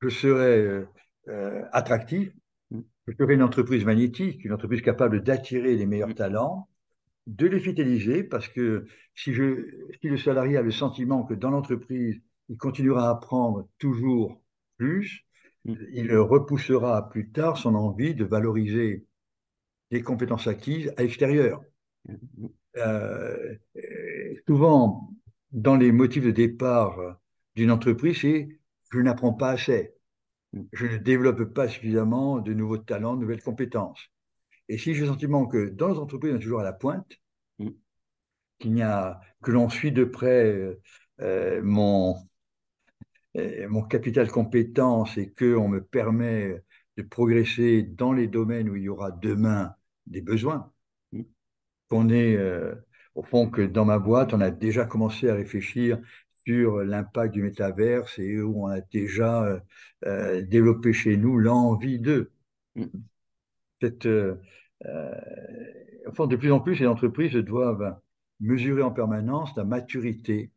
Je 0.00 0.08
serai 0.08 0.58
euh, 0.58 0.88
euh, 1.28 1.62
attractif, 1.72 2.32
mm. 2.70 2.80
je 3.06 3.12
serai 3.16 3.34
une 3.34 3.42
entreprise 3.42 3.84
magnétique, 3.84 4.44
une 4.44 4.52
entreprise 4.52 4.82
capable 4.82 5.22
d'attirer 5.22 5.76
les 5.76 5.86
meilleurs 5.86 6.14
talents, 6.14 6.68
de 7.26 7.46
les 7.46 7.60
fidéliser, 7.60 8.24
parce 8.24 8.48
que 8.48 8.86
si, 9.14 9.32
je, 9.32 9.66
si 10.00 10.08
le 10.08 10.16
salarié 10.16 10.56
a 10.56 10.62
le 10.62 10.72
sentiment 10.72 11.22
que 11.22 11.34
dans 11.34 11.50
l'entreprise, 11.50 12.20
il 12.48 12.56
continuera 12.56 13.08
à 13.08 13.12
apprendre 13.12 13.68
toujours 13.78 14.40
plus, 14.80 15.26
mm. 15.66 15.74
il 15.92 16.16
repoussera 16.16 17.10
plus 17.10 17.30
tard 17.30 17.58
son 17.58 17.74
envie 17.74 18.14
de 18.14 18.24
valoriser 18.24 19.04
les 19.90 20.02
compétences 20.02 20.46
acquises 20.46 20.92
à 20.96 21.02
l'extérieur. 21.02 21.62
Mm. 22.08 22.46
Euh, 22.78 23.56
souvent, 24.46 25.12
dans 25.52 25.76
les 25.76 25.92
motifs 25.92 26.24
de 26.24 26.30
départ 26.30 26.98
d'une 27.56 27.70
entreprise, 27.70 28.20
c'est 28.22 28.48
je 28.90 28.98
n'apprends 29.00 29.34
pas 29.34 29.50
assez, 29.50 29.92
mm. 30.54 30.62
je 30.72 30.86
ne 30.86 30.96
développe 30.96 31.44
pas 31.52 31.68
suffisamment 31.68 32.38
de 32.38 32.54
nouveaux 32.54 32.78
talents, 32.78 33.16
de 33.16 33.20
nouvelles 33.20 33.42
compétences. 33.42 34.00
Et 34.70 34.78
si 34.78 34.94
j'ai 34.94 35.02
le 35.02 35.08
sentiment 35.08 35.46
que 35.46 35.68
dans 35.68 35.88
les 35.88 35.98
entreprises, 35.98 36.32
on 36.32 36.36
est 36.36 36.40
toujours 36.40 36.60
à 36.60 36.64
la 36.64 36.72
pointe, 36.72 37.12
qu'il 37.58 38.72
n'y 38.72 38.82
a 38.82 39.20
que 39.42 39.50
l'on 39.50 39.68
suit 39.68 39.92
de 39.92 40.04
près 40.04 40.78
euh, 41.20 41.60
mon, 41.62 42.14
mon 43.34 43.82
capital 43.82 44.28
compétence 44.28 45.16
et 45.16 45.32
qu'on 45.32 45.68
me 45.68 45.82
permet 45.82 46.62
de 46.96 47.02
progresser 47.02 47.82
dans 47.82 48.12
les 48.12 48.28
domaines 48.28 48.68
où 48.68 48.76
il 48.76 48.84
y 48.84 48.88
aura 48.88 49.10
demain 49.10 49.74
des 50.06 50.20
besoins. 50.20 50.72
Mm. 51.12 51.22
Qu'on 51.88 52.08
est, 52.10 52.36
euh, 52.36 52.74
au 53.14 53.22
fond, 53.22 53.50
que 53.50 53.62
dans 53.62 53.84
ma 53.84 53.98
boîte, 53.98 54.34
on 54.34 54.40
a 54.40 54.50
déjà 54.50 54.84
commencé 54.84 55.28
à 55.28 55.34
réfléchir 55.34 55.98
sur 56.46 56.78
l'impact 56.78 57.34
du 57.34 57.42
métaverse 57.42 58.18
et 58.18 58.40
où 58.40 58.64
on 58.64 58.68
a 58.68 58.80
déjà 58.80 59.44
euh, 59.44 59.60
euh, 60.06 60.42
développé 60.42 60.92
chez 60.92 61.16
nous 61.16 61.38
l'envie 61.38 61.98
de. 61.98 62.30
Mm. 62.76 62.86
Cette, 63.82 64.06
au 64.06 66.12
fond, 66.12 66.26
de 66.26 66.36
plus 66.36 66.52
en 66.52 66.60
plus, 66.60 66.78
les 66.80 66.86
entreprises 66.86 67.32
doivent 67.32 67.98
mesurer 68.38 68.82
en 68.82 68.90
permanence 68.90 69.56
la 69.56 69.64
maturité 69.64 70.50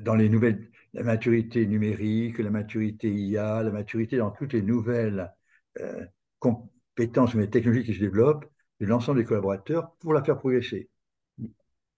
dans 0.00 0.14
les 0.14 0.28
nouvelles 0.28 0.70
la 0.96 1.02
maturité 1.02 1.66
numérique, 1.66 2.38
la 2.38 2.50
maturité 2.50 3.12
IA, 3.12 3.62
la 3.62 3.70
maturité 3.70 4.16
dans 4.16 4.30
toutes 4.30 4.54
les 4.54 4.62
nouvelles 4.62 5.30
euh, 5.78 6.06
compétences 6.38 7.34
ou 7.34 7.46
technologies 7.46 7.84
qui 7.84 7.94
se 7.94 8.00
développent 8.00 8.46
de 8.80 8.86
l'ensemble 8.86 9.18
des 9.18 9.26
collaborateurs 9.26 9.94
pour 9.96 10.14
la 10.14 10.24
faire 10.24 10.38
progresser. 10.38 10.88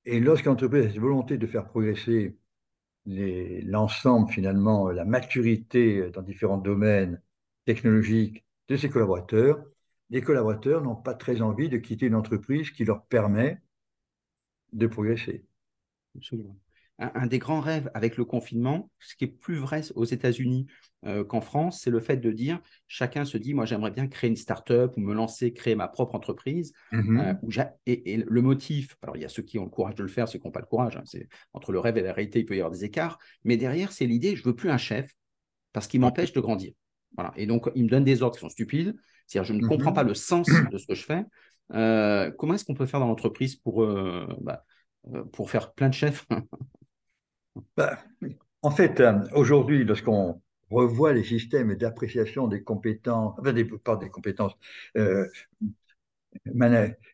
Et 0.05 0.19
lorsqu'une 0.19 0.51
entreprise 0.51 0.87
a 0.87 0.89
cette 0.89 0.99
volonté 0.99 1.39
de 1.39 1.47
faire 1.47 1.65
progresser 1.65 2.37
l'ensemble, 3.07 4.33
finalement, 4.33 4.91
la 4.91 5.05
maturité 5.05 6.11
dans 6.11 6.23
différents 6.23 6.59
domaines 6.59 7.23
technologiques 7.67 8.45
de 8.67 8.77
ses 8.77 8.91
collaborateurs, 8.91 9.65
les 10.11 10.23
collaborateurs 10.23 10.83
n'ont 10.83 10.97
pas 10.97 11.15
très 11.15 11.41
envie 11.41 11.69
de 11.69 11.79
quitter 11.79 12.07
une 12.07 12.17
entreprise 12.17 12.71
qui 12.71 12.85
leur 12.85 13.05
permet 13.05 13.63
de 14.73 14.89
progresser. 14.89 15.47
Absolument 16.17 16.57
un, 16.99 17.27
des 17.27 17.39
grands 17.39 17.61
rêves 17.61 17.91
avec 17.95 18.17
le 18.17 18.25
confinement, 18.25 18.91
ce 18.99 19.15
qui 19.15 19.25
est 19.25 19.29
plus 19.29 19.57
vrai 19.57 19.83
aux 19.95 20.05
États-Unis 20.05 20.67
euh, 21.07 21.23
qu'en 21.23 21.41
France, 21.41 21.81
c'est 21.81 21.91
le 21.91 22.01
fait 22.01 22.17
de 22.17 22.31
dire 22.33 22.61
chacun 22.89 23.25
se 23.25 23.39
dit 23.39 23.55
moi 23.55 23.67
j'aimerais 23.67 23.93
bien 23.93 24.09
créer 24.09 24.29
une 24.29 24.37
start-up 24.37 24.95
ou 24.97 25.01
me 25.01 25.15
lancer, 25.15 25.53
créer 25.53 25.77
ma 25.77 25.87
propre 25.87 26.17
entreprise. 26.17 26.73
Mm-hmm. 26.93 27.39
Euh, 27.57 27.65
et, 27.87 28.17
le 28.17 28.43
motif, 28.43 28.97
alors 29.03 29.17
il 29.17 29.23
y 29.23 29.25
a 29.25 29.29
ceux 29.29 29.43
qui 29.43 29.61
ont 29.61 29.65
le 29.65 29.71
courage 29.71 29.95
de 29.95 30.03
le 30.03 30.09
faire, 30.09 30.29
ceux 30.29 30.41
qui 30.41 30.47
n'ont 30.47 30.53
pas 30.53 30.61
le 30.61 30.67
courage. 30.67 30.97
Hein, 30.97 31.05
c'est 31.05 31.29
entre 31.53 31.71
le 31.71 31.79
rêve 31.79 31.97
et 31.99 32.03
la 32.03 32.13
réalité, 32.13 32.41
il 32.41 32.47
peut 32.47 32.57
y 32.57 32.61
avoir 32.61 32.73
des 32.73 32.85
écarts. 32.85 33.19
Mais 33.45 33.57
derrière, 33.57 33.93
c'est 33.93 34.07
l'idée 34.07 34.35
je 34.35 34.43
veux 34.43 34.57
plus 34.57 34.71
un 34.71 34.79
chef 34.79 35.15
parce 35.73 35.87
qu'il 35.87 36.01
m'empêche 36.01 36.33
de 36.33 36.41
grandir. 36.41 36.73
Voilà. 37.15 37.33
Et 37.37 37.47
donc 37.47 37.71
il 37.77 37.85
me 37.85 37.89
donne 37.89 38.05
des 38.05 38.23
ordres 38.23 38.35
qui 38.35 38.41
sont 38.41 38.49
stupides. 38.49 38.97
C'est-à-dire 39.29 39.47
je 39.47 39.53
ne 39.53 39.67
comprends 39.67 39.93
mm-hmm. 39.93 39.95
pas 39.95 40.03
le 40.03 40.15
sens 40.15 40.49
de 40.49 40.79
ce 40.79 40.87
que 40.87 40.95
je 40.97 41.05
fais. 41.05 41.25
Euh, 41.75 42.33
comment 42.33 42.55
est-ce 42.55 42.65
qu'on 42.65 42.75
peut 42.75 42.87
faire 42.87 42.99
dans 42.99 43.07
l'entreprise 43.07 43.55
pour 43.55 43.87
bah, 44.41 44.65
pour 45.33 45.49
faire 45.49 45.73
plein 45.75 45.91
de 45.91 45.95
chefs? 45.95 46.27
Bah, 47.77 47.99
en 48.63 48.71
fait, 48.71 49.01
euh, 49.01 49.21
aujourd'hui, 49.35 49.85
lorsqu'on 49.85 50.41
revoit 50.71 51.13
les 51.13 51.25
systèmes 51.25 51.75
d'appréciation 51.77 52.47
des 52.49 52.63
compétences, 52.63 53.35
enfin, 53.39 53.53
des, 53.53 53.65
pas 53.65 53.97
des 53.97 54.11
compétences, 54.11 54.55
euh, 54.97 55.27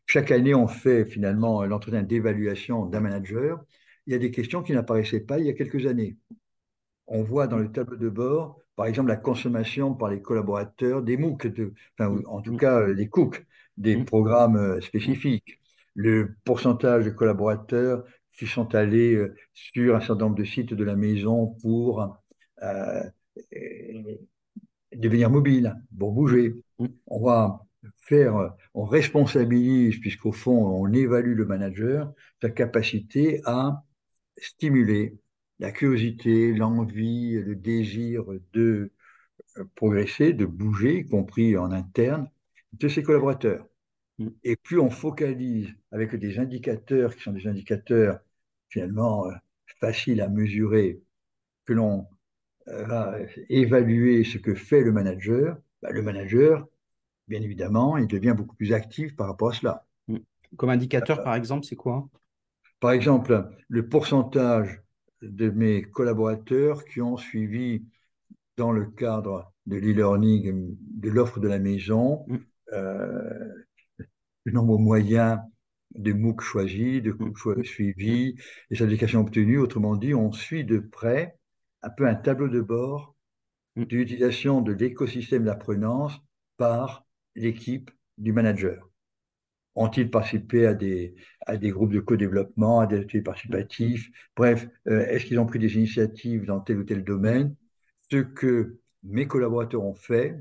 chaque 0.07 0.31
année, 0.31 0.55
on 0.55 0.67
fait 0.69 1.05
finalement 1.05 1.65
l'entretien 1.65 2.03
d'évaluation 2.03 2.87
d'un 2.87 3.01
manager. 3.01 3.65
Il 4.07 4.13
y 4.13 4.17
a 4.17 4.19
des 4.19 4.31
questions 4.31 4.63
qui 4.63 4.73
n'apparaissaient 4.73 5.21
pas 5.21 5.39
il 5.39 5.47
y 5.47 5.51
a 5.51 5.55
quelques 5.55 5.87
années. 5.87 6.17
On 7.07 7.23
voit 7.25 7.47
dans 7.49 7.59
le 7.59 7.73
tableau 7.73 7.97
de 7.97 8.09
bord, 8.09 8.61
par 8.77 8.87
exemple, 8.87 9.09
la 9.11 9.17
consommation 9.17 9.95
par 9.95 10.11
les 10.11 10.23
collaborateurs 10.23 11.03
des 11.03 11.17
MOOC, 11.19 11.49
de, 11.49 11.75
enfin, 11.99 12.19
en 12.27 12.43
tout 12.43 12.57
cas 12.57 12.87
les 12.89 13.09
cooks, 13.09 13.47
des 13.77 13.97
Mmh. 13.97 14.05
programmes 14.07 14.57
euh, 14.57 14.81
spécifiques. 14.81 15.61
Le 15.95 16.37
pourcentage 16.45 17.05
de 17.07 17.11
collaborateurs 17.11 18.05
qui 18.39 18.47
sont 18.47 18.75
allés 18.75 19.15
euh, 19.15 19.35
sur 19.53 19.97
un 19.97 20.01
certain 20.01 20.25
nombre 20.25 20.37
de 20.37 20.45
sites 20.45 20.75
de 20.75 20.85
la 20.85 20.97
maison 20.97 21.57
pour 21.63 22.19
euh, 22.63 23.03
devenir 24.93 25.31
mobile, 25.31 25.77
pour 25.99 26.13
bouger. 26.13 26.55
Mmh. 26.79 26.87
On 27.07 27.25
va 27.25 27.67
faire, 27.99 28.55
on 28.75 28.85
responsabilise, 28.85 29.99
puisqu'au 30.01 30.33
fond, 30.33 30.67
on 30.67 30.93
évalue 30.93 31.37
le 31.37 31.45
manager, 31.47 32.13
sa 32.41 32.51
capacité 32.51 33.41
à 33.45 33.85
stimuler 34.37 35.19
la 35.59 35.73
curiosité, 35.73 36.53
l'envie, 36.53 37.35
le 37.35 37.55
désir 37.55 38.25
de 38.53 38.93
euh, 39.59 39.65
progresser, 39.75 40.33
de 40.33 40.47
bouger, 40.47 41.01
y 41.01 41.07
compris 41.07 41.57
en 41.57 41.71
interne, 41.73 42.29
de 42.73 42.89
ses 42.89 43.03
collaborateurs. 43.03 43.67
Mm. 44.19 44.29
Et 44.45 44.57
plus 44.57 44.79
on 44.79 44.91
focalise 44.91 45.69
avec 45.93 46.15
des 46.15 46.39
indicateurs 46.39 47.15
qui 47.15 47.23
sont 47.23 47.33
des 47.33 47.47
indicateurs 47.47 48.21
finalement 48.69 49.27
euh, 49.27 49.33
faciles 49.81 50.21
à 50.21 50.29
mesurer, 50.29 51.01
que 51.65 51.73
l'on 51.73 52.07
euh, 52.69 52.85
va 52.85 53.17
évaluer 53.49 54.25
ce 54.25 54.39
que 54.39 54.55
fait 54.55 54.83
le 54.83 54.93
manager, 54.93 55.57
bah, 55.83 55.91
le 55.91 56.03
manager, 56.03 56.67
bien 57.29 57.43
évidemment, 57.43 57.97
il 57.97 58.07
devient 58.07 58.35
beaucoup 58.37 58.57
plus 58.57 58.73
actif 58.73 59.17
par 59.17 59.29
rapport 59.29 59.51
à 59.51 59.53
cela. 59.55 59.87
Mm. 60.09 60.19
Comme 60.57 60.71
indicateur, 60.71 61.23
par 61.23 61.35
exemple, 61.35 61.65
c'est 61.65 61.77
quoi? 61.77 62.09
Par 62.81 62.93
exemple, 62.93 63.49
le 63.69 63.89
pourcentage 63.89 64.83
de 65.23 65.49
mes 65.51 65.83
collaborateurs 65.83 66.85
qui 66.85 67.01
ont 67.01 67.17
suivi 67.17 67.85
dans 68.57 68.73
le 68.73 68.87
cadre 68.87 69.53
de 69.67 69.77
l'e-learning, 69.77 70.77
de 70.81 71.11
l'offre 71.11 71.41
de 71.41 71.49
la 71.49 71.59
maison, 71.59 72.25
Mm. 72.29 72.37
euh, 72.75 73.64
le 74.45 74.53
nombre 74.53 74.79
moyen 74.79 75.43
de 75.95 76.13
MOOC 76.13 76.41
choisis, 76.43 77.03
de 77.03 77.13
cours 77.13 77.35
Mm. 77.59 77.65
suivis, 77.65 78.37
les 78.71 78.83
indications 78.83 79.21
obtenues. 79.21 79.59
Autrement 79.59 79.97
dit, 79.97 80.15
on 80.15 80.33
suit 80.33 80.65
de 80.65 80.79
près 80.79 81.37
un 81.83 81.91
peu 81.91 82.07
un 82.07 82.15
tableau 82.15 82.49
de 82.49 82.61
bord 82.61 83.15
Mm. 83.77 83.85
de 83.85 83.97
l'utilisation 83.97 84.61
de 84.63 84.73
l'écosystème 84.73 85.45
d'apprenance 85.45 86.21
par 86.57 87.07
l'équipe 87.37 87.91
du 88.19 88.33
manager. 88.33 88.89
Ont-ils 89.77 90.11
participé 90.11 90.67
à 90.67 90.75
des, 90.75 91.15
à 91.47 91.57
des 91.57 91.71
groupes 91.71 91.93
de 91.93 92.01
co-développement, 92.01 92.81
à 92.81 92.87
des 92.87 92.99
ateliers 93.01 93.23
participatifs? 93.23 94.09
Bref, 94.37 94.69
euh, 94.89 95.07
est-ce 95.07 95.27
qu'ils 95.27 95.39
ont 95.41 95.47
pris 95.47 95.59
des 95.59 95.75
initiatives 95.77 96.45
dans 96.47 96.61
tel 96.61 96.79
ou 96.79 96.85
tel 96.85 97.03
domaine? 97.05 97.57
Ce 98.11 98.19
que 98.19 98.79
mes 99.03 99.27
collaborateurs 99.27 99.83
ont 99.83 99.95
fait, 99.95 100.37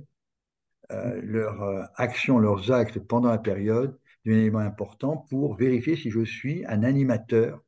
euh, 0.94 1.20
leurs 1.24 1.62
euh, 1.64 1.84
actions, 1.96 2.40
leurs 2.40 2.72
actes 2.72 3.00
pendant 3.00 3.30
la 3.30 3.38
période, 3.38 3.98
est 4.26 4.32
un 4.32 4.38
élément 4.38 4.60
important 4.60 5.18
pour 5.30 5.56
vérifier 5.56 5.96
si 5.96 6.10
je 6.10 6.24
suis 6.24 6.66
un 6.68 6.84
animateur 6.84 7.62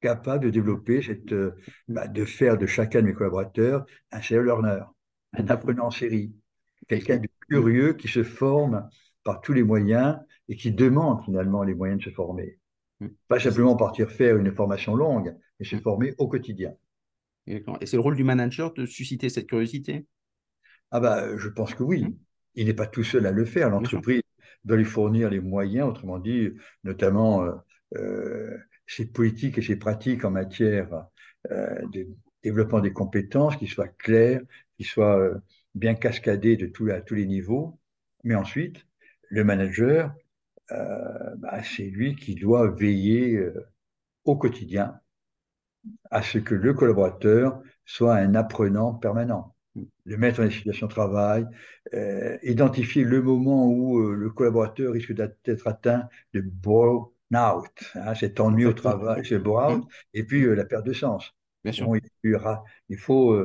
capable 0.00 0.44
de 0.44 0.50
développer 0.50 1.02
cette, 1.02 1.32
euh, 1.32 1.56
bah, 1.88 2.08
de 2.08 2.24
faire 2.24 2.58
de 2.58 2.66
chacun 2.66 3.00
de 3.00 3.06
mes 3.06 3.14
collaborateurs 3.14 3.86
un 4.10 4.20
serial 4.20 4.46
learner, 4.46 4.82
un 5.32 5.46
apprenant 5.48 5.86
en 5.86 5.90
série, 5.90 6.34
quelqu'un 6.88 7.18
de 7.18 7.28
curieux 7.48 7.94
qui 7.94 8.08
se 8.08 8.24
forme 8.24 8.88
par 9.24 9.40
tous 9.40 9.52
les 9.52 9.62
moyens 9.62 10.18
et 10.48 10.56
qui 10.56 10.72
demande 10.72 11.24
finalement 11.24 11.62
les 11.62 11.74
moyens 11.74 12.00
de 12.00 12.04
se 12.04 12.14
former. 12.14 12.58
Pas 13.28 13.40
simplement 13.40 13.76
partir 13.76 14.10
faire 14.10 14.36
une 14.36 14.54
formation 14.54 14.94
longue, 14.94 15.36
mais 15.58 15.66
se 15.66 15.76
former 15.76 16.14
au 16.18 16.28
quotidien. 16.28 16.72
Et 17.46 17.62
c'est 17.82 17.96
le 17.96 18.00
rôle 18.00 18.16
du 18.16 18.24
manager 18.24 18.72
de 18.72 18.86
susciter 18.86 19.28
cette 19.28 19.46
curiosité? 19.46 20.06
Ah 20.90 21.00
bah, 21.00 21.36
je 21.36 21.48
pense 21.48 21.74
que 21.74 21.82
oui. 21.82 22.04
Mmh. 22.04 22.18
Il 22.54 22.66
n'est 22.66 22.74
pas 22.74 22.86
tout 22.86 23.04
seul 23.04 23.26
à 23.26 23.32
le 23.32 23.44
faire. 23.44 23.70
L'entreprise 23.70 24.22
doit 24.64 24.76
lui 24.76 24.84
fournir 24.84 25.30
les 25.30 25.40
moyens, 25.40 25.88
autrement 25.88 26.18
dit, 26.18 26.50
notamment 26.84 27.44
euh, 27.44 27.52
euh, 27.96 28.56
ses 28.86 29.06
politiques 29.06 29.58
et 29.58 29.62
ses 29.62 29.76
pratiques 29.76 30.24
en 30.24 30.30
matière 30.30 31.06
euh, 31.50 31.86
de 31.92 32.08
développement 32.42 32.80
des 32.80 32.92
compétences 32.92 33.56
qui 33.56 33.66
soient 33.66 33.88
claires, 33.88 34.40
qui 34.78 34.84
soient 34.84 35.18
euh, 35.18 35.34
bien 35.74 35.94
cascadées 35.94 36.56
de 36.56 36.66
tout, 36.66 36.88
à 36.90 37.00
tous 37.00 37.14
les 37.14 37.26
niveaux. 37.26 37.78
Mais 38.24 38.34
ensuite, 38.34 38.86
le 39.28 39.44
manager, 39.44 40.14
euh, 40.72 41.34
bah, 41.36 41.62
c'est 41.62 41.90
lui 41.90 42.16
qui 42.16 42.34
doit 42.34 42.70
veiller 42.70 43.36
euh, 43.36 43.68
au 44.24 44.36
quotidien 44.36 45.00
à 46.10 46.22
ce 46.22 46.38
que 46.38 46.54
le 46.54 46.74
collaborateur 46.74 47.60
soit 47.84 48.16
un 48.16 48.34
apprenant 48.34 48.94
permanent. 48.94 49.55
Le 50.04 50.16
mettre 50.16 50.42
en 50.42 50.50
situation 50.50 50.86
de 50.86 50.92
travail, 50.92 51.46
euh, 51.92 52.38
identifier 52.42 53.04
le 53.04 53.22
moment 53.22 53.66
où 53.68 53.98
euh, 53.98 54.14
le 54.14 54.30
collaborateur 54.30 54.92
risque 54.92 55.12
d'être 55.12 55.66
atteint 55.66 56.08
de 56.32 56.40
burn-out, 56.40 57.66
hein, 57.94 58.14
cet 58.14 58.40
ennui 58.40 58.64
au 58.64 58.72
travail, 58.72 59.24
ce 59.24 59.34
burn-out, 59.34 59.84
et 60.14 60.24
puis 60.24 60.44
euh, 60.44 60.54
la 60.54 60.64
perte 60.64 60.86
de 60.86 60.92
sens. 60.92 61.34
Bien 61.64 61.72
sûr. 61.72 61.94
Il, 62.22 62.38
il, 62.88 62.96
faut, 62.96 63.36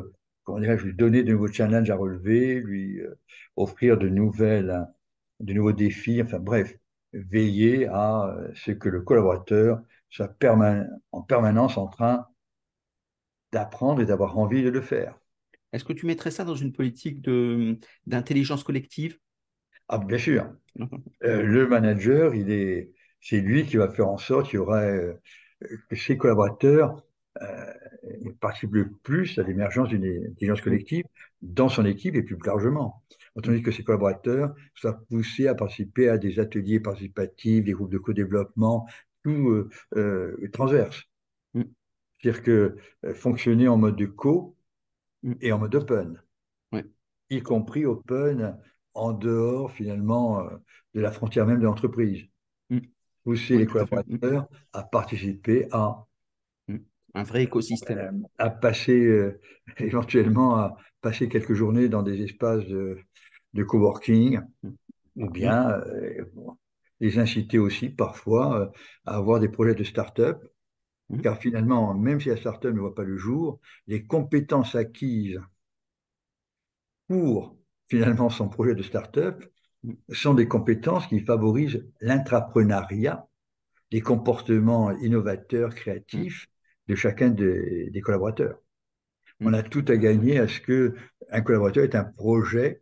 comment 0.44 0.60
lui 0.60 0.94
donner 0.94 1.24
de 1.24 1.32
nouveaux 1.34 1.52
challenges 1.52 1.90
à 1.90 1.96
relever, 1.96 2.62
lui 2.62 3.02
offrir 3.56 3.98
de 3.98 4.08
nouvelles, 4.08 4.88
de 5.40 5.54
nouveaux 5.54 5.72
défis, 5.72 6.22
enfin 6.22 6.40
bref, 6.40 6.78
veiller 7.14 7.88
à 7.88 8.38
ce 8.54 8.72
que 8.72 8.90
le 8.90 9.02
collaborateur 9.02 9.82
soit 10.12 10.28
perman 10.28 10.88
en 11.12 11.24
permanence 11.24 11.78
en 11.78 11.88
train 11.88 12.28
d'apprendre 13.52 14.02
et 14.02 14.06
d'avoir 14.06 14.38
envie 14.38 14.64
de 14.64 14.70
le 14.70 14.82
faire. 14.82 15.21
Est-ce 15.74 15.84
que 15.84 15.94
tu 15.94 16.06
mettrais 16.06 16.32
ça 16.32 16.44
dans 16.44 16.56
une 16.56 16.74
politique 16.74 17.22
d'intelligence 18.08 18.64
collective? 18.64 19.18
Ah, 19.88 19.98
bien 19.98 20.18
sûr. 20.18 20.50
Euh, 21.24 21.44
le 21.44 21.68
manager, 21.68 22.34
il 22.34 22.50
est, 22.50 22.92
c'est 23.20 23.42
lui 23.42 23.66
qui 23.66 23.78
va 23.78 23.92
faire 23.92 24.08
en 24.08 24.18
sorte 24.18 24.48
qu'il 24.48 24.56
y 24.56 24.58
aura 24.58 24.82
euh, 24.82 25.14
que 25.90 25.96
ses 25.96 26.18
collaborateurs 26.18 27.04
euh, 27.42 27.74
participent 28.40 28.74
le 28.74 28.90
plus 29.04 29.38
à 29.38 29.44
l'émergence 29.44 29.90
d'une 29.90 30.06
intelligence 30.32 30.62
collective 30.62 31.06
dans 31.42 31.70
son 31.70 31.86
équipe 31.86 32.16
et 32.16 32.24
plus 32.24 32.38
largement. 32.46 33.04
Tandis 33.44 33.62
que 33.62 33.72
ses 33.72 33.84
collaborateurs 33.84 34.54
soient 34.76 35.00
poussés 35.10 35.48
à 35.48 35.56
participer 35.56 36.10
à 36.10 36.18
des 36.18 36.40
ateliers 36.40 36.80
participatifs, 36.80 37.64
des 37.64 37.74
groupes 37.74 37.92
de 37.92 37.98
co-développement, 37.98 38.88
tout 39.24 39.68
euh, 39.96 40.50
transverse. 40.52 41.04
Mm. 41.54 41.64
C'est-à-dire 42.20 42.44
que 42.44 42.76
euh, 43.06 43.14
fonctionner 43.14 43.68
en 43.68 43.78
mode 43.78 43.96
de 43.96 44.06
co. 44.06 44.56
et 45.42 45.52
en 45.52 45.60
mode 45.60 45.76
open, 45.76 46.22
ouais. 46.72 46.86
y 47.30 47.42
compris 47.42 47.86
open 47.86 48.58
en 48.94 49.14
dehors 49.14 49.72
finalement 49.72 50.42
euh, 50.42 50.50
de 50.94 51.02
la 51.02 51.12
frontière 51.12 51.46
même 51.46 51.60
de 51.60 51.66
l'entreprise. 51.66 52.26
Mm. 52.70 52.80
Pousser 53.24 53.54
oui, 53.56 53.60
les 53.62 53.66
collaborateurs 53.68 54.48
à, 54.74 54.80
à, 54.80 54.84
participer 54.84 55.68
à 55.72 56.06
un 57.14 57.24
vrai 57.24 57.44
écosystème. 57.44 58.26
Euh, 58.40 58.46
à 58.46 58.50
passer 58.50 59.00
euh, 59.00 59.40
éventuellement 59.78 60.56
à 60.56 60.78
passer 61.02 61.30
quelques 61.30 61.54
journées 61.54 61.90
dans 61.90 62.04
des 62.04 62.22
espaces 62.22 62.66
de, 62.66 62.98
de 63.54 63.64
coworking 63.64 64.40
ou 65.16 65.30
bien 65.30 65.72
euh, 65.72 66.26
les 67.00 67.20
inciter 67.20 67.58
aussi 67.58 67.90
parfois 67.90 68.72
à 69.06 69.16
avoir 69.16 69.40
des 69.40 69.50
projets 69.50 69.76
de 69.76 69.84
start-up 69.84 70.44
car 71.20 71.38
finalement, 71.38 71.94
même 71.94 72.20
si 72.20 72.30
la 72.30 72.38
start-up 72.38 72.74
ne 72.74 72.80
voit 72.80 72.96
pas 72.96 73.04
le 73.04 73.18
jour, 73.18 73.60
les 73.88 74.06
compétences 74.06 74.76
acquises 74.76 75.40
pour 77.08 77.58
finalement 77.88 78.30
son 78.30 78.48
projet 78.48 78.76
de 78.76 78.84
start-up 78.84 79.44
sont 80.10 80.34
des 80.34 80.48
compétences 80.48 81.08
qui 81.08 81.20
favorisent 81.20 81.86
l'intrapreneuriat, 82.00 83.28
les 83.92 84.02
comportements 84.02 84.92
innovateurs, 85.00 85.76
créatifs 85.76 86.48
de 86.88 86.96
chacun 86.96 87.30
de, 87.30 87.90
des 87.90 88.02
collaborateurs. 88.02 88.60
On 89.42 89.54
a 89.54 89.64
tout 89.64 89.84
à 89.88 89.98
gagner 89.98 90.40
à 90.40 90.48
ce 90.48 90.62
que 90.62 90.96
un 91.32 91.42
collaborateur 91.42 91.84
ait 91.84 91.96
un 91.96 92.04
projet, 92.04 92.82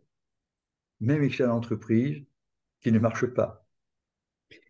même 1.00 1.28
sa 1.32 1.52
entreprise, 1.52 2.22
qui 2.82 2.92
ne 2.92 2.98
marche 2.98 3.26
pas. 3.26 3.64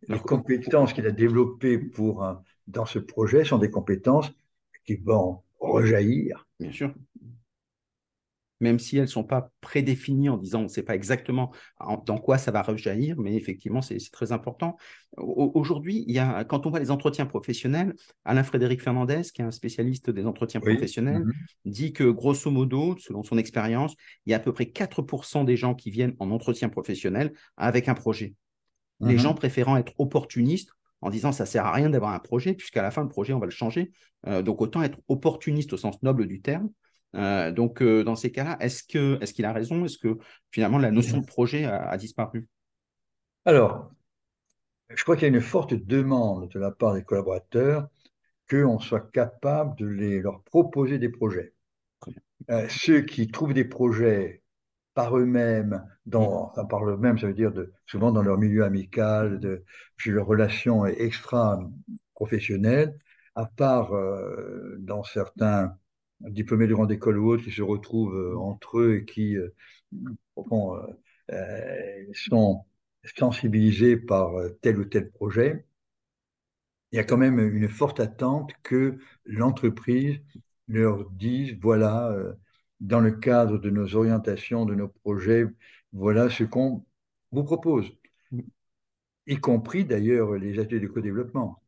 Les 0.09 0.19
compétences 0.19 0.93
qu'il 0.93 1.07
a 1.07 1.11
développées 1.11 1.79
pour 1.79 2.25
un, 2.25 2.43
dans 2.71 2.87
ce 2.87 2.99
projet 2.99 3.45
sont 3.45 3.59
des 3.59 3.71
compétences 3.71 4.33
qui 4.85 4.97
vont 4.97 5.43
rejaillir. 5.59 6.47
Bien 6.59 6.73
sûr. 6.73 6.95
Même 8.63 8.79
si 8.79 8.97
elles 8.97 9.05
ne 9.05 9.09
sont 9.09 9.25
pas 9.25 9.51
prédéfinies 9.63 10.29
en 10.29 10.37
disant 10.37 10.61
on 10.61 10.65
ne 10.65 10.69
sait 10.69 10.83
pas 10.83 10.95
exactement 10.95 11.51
dans 12.05 12.19
quoi 12.19 12.37
ça 12.37 12.51
va 12.51 12.61
rejaillir, 12.61 13.19
mais 13.19 13.35
effectivement, 13.35 13.81
c'est 13.81 13.97
très 14.13 14.33
important. 14.33 14.77
Aujourd'hui, 15.17 16.07
quand 16.47 16.67
on 16.67 16.71
voit 16.71 16.79
les 16.79 16.91
entretiens 16.91 17.25
professionnels, 17.25 17.95
Alain-Frédéric 18.27 18.83
Fernandez, 18.83 19.23
qui 19.33 19.41
est 19.41 19.47
un 19.47 19.51
spécialiste 19.51 20.11
des 20.11 20.27
entretiens 20.27 20.61
oui. 20.63 20.75
professionnels, 20.75 21.25
mmh. 21.25 21.33
dit 21.65 21.93
que 21.95 22.05
grosso 22.05 22.51
modo, 22.51 22.97
selon 22.99 23.23
son 23.23 23.39
expérience, 23.39 23.95
il 24.27 24.31
y 24.31 24.35
a 24.35 24.37
à 24.37 24.41
peu 24.41 24.53
près 24.53 24.65
4% 24.65 25.47
des 25.47 25.57
gens 25.57 25.75
qui 25.75 25.91
viennent 25.91 26.15
en 26.19 26.31
entretien 26.31 26.69
professionnel 26.69 27.33
avec 27.57 27.89
un 27.89 27.95
projet. 27.95 28.35
Mmh. 29.01 29.09
Les 29.09 29.17
gens 29.17 29.33
préférant 29.33 29.79
être 29.79 29.95
opportunistes 29.97 30.71
en 31.03 31.11
disant 31.11 31.33
ça 31.33 31.47
sert 31.47 31.67
à 31.67 31.73
rien 31.73 31.91
d'avoir 31.91 32.13
un 32.13 32.19
projet, 32.19 32.55
puisqu'à 32.55 32.83
la 32.83 32.91
fin, 32.91 33.03
le 33.03 33.09
projet, 33.09 33.33
on 33.33 33.39
va 33.39 33.47
le 33.47 33.53
changer. 33.53 33.93
Euh, 34.27 34.43
donc, 34.43 34.61
autant 34.61 34.83
être 34.83 34.99
opportuniste 35.09 35.73
au 35.73 35.77
sens 35.77 36.03
noble 36.03 36.27
du 36.27 36.41
terme. 36.41 36.71
Euh, 37.17 37.51
donc, 37.51 37.83
euh, 37.83 38.05
dans 38.05 38.17
ces 38.17 38.31
cas-là, 38.31 38.57
est-ce 38.61 38.85
qu'il 38.85 39.45
a 39.45 39.53
raison? 39.53 39.85
Est-ce 39.85 39.99
que 39.99 40.19
finalement, 40.51 40.79
la 40.79 40.91
notion 40.91 41.19
de 41.19 41.27
projet 41.27 41.65
a, 41.65 41.89
a 41.89 41.97
disparu? 41.97 42.47
Alors, 43.45 43.91
je 44.91 45.03
crois 45.03 45.17
qu'il 45.17 45.29
y 45.29 45.31
a 45.31 45.35
une 45.35 45.41
forte 45.41 45.75
demande 45.75 46.49
de 46.51 46.59
la 46.59 46.71
part 46.71 46.95
des 46.95 47.03
collaborateurs 47.03 47.89
qu'on 48.49 48.79
soit 48.79 49.11
capable 49.13 49.77
de 49.79 49.87
les, 49.87 50.21
leur 50.21 50.43
proposer 50.43 50.99
des 50.99 51.09
projets. 51.09 51.55
Ceux 52.69 53.03
qui 53.03 53.29
trouvent 53.29 53.55
des 53.55 53.65
projets 53.65 54.40
par 55.01 55.17
eux-mêmes, 55.17 55.83
Mm. 56.07 56.11
dans, 56.11 56.51
enfin, 56.51 56.65
par 56.67 56.89
eux-mêmes, 56.89 57.19
ça 57.19 57.27
veut 57.27 57.35
dire 57.35 57.53
de, 57.53 57.73
souvent 57.87 58.13
dans 58.13 58.23
leur 58.23 58.39
milieu 58.39 58.65
amical, 58.65 59.41
de, 59.41 59.65
puis 59.97 60.11
leurs 60.11 60.27
relations 60.27 60.87
extra-professionnelles, 60.87 62.99
à 63.35 63.47
part 63.47 63.95
euh, 63.95 64.77
dans 64.81 65.03
certains 65.05 65.77
diplômés 66.21 66.67
de 66.67 66.75
grande 66.75 66.93
école 66.93 67.19
ou 67.19 67.31
autres 67.31 67.45
qui 67.45 67.53
se 67.53 67.63
retrouvent 67.63 68.15
euh, 68.17 68.37
entre 68.39 68.79
eux 68.81 68.97
et 68.97 69.05
qui 69.07 69.37
euh, 69.37 69.55
bon, 70.37 70.77
sont 72.13 72.65
sensibilisés 73.17 73.97
par 73.97 74.33
tel 74.63 74.79
ou 74.79 74.85
tel 74.85 75.11
projet. 75.11 75.65
Il 76.93 76.97
y 76.97 76.99
a 76.99 77.05
quand 77.05 77.17
même 77.17 77.39
une 77.39 77.69
forte 77.69 78.01
attente 78.01 78.53
que 78.63 78.99
l'entreprise 79.25 80.21
leur 80.69 81.09
dise, 81.11 81.57
voilà, 81.61 82.15
dans 82.81 83.01
le 83.01 83.13
cadre 83.13 83.59
de 83.59 83.71
nos 83.71 83.95
orientations, 83.97 84.67
de 84.67 84.75
nos 84.75 84.89
projets, 84.89 85.47
voilà 85.93 86.31
ce 86.31 86.45
qu'on 86.45 86.85
vous 87.33 87.45
propose, 87.45 87.91
y 89.27 89.37
compris 89.37 89.85
d'ailleurs 89.85 90.35
les 90.35 90.59
ateliers 90.59 90.81
de 90.81 90.87
co-développement. 90.89 91.63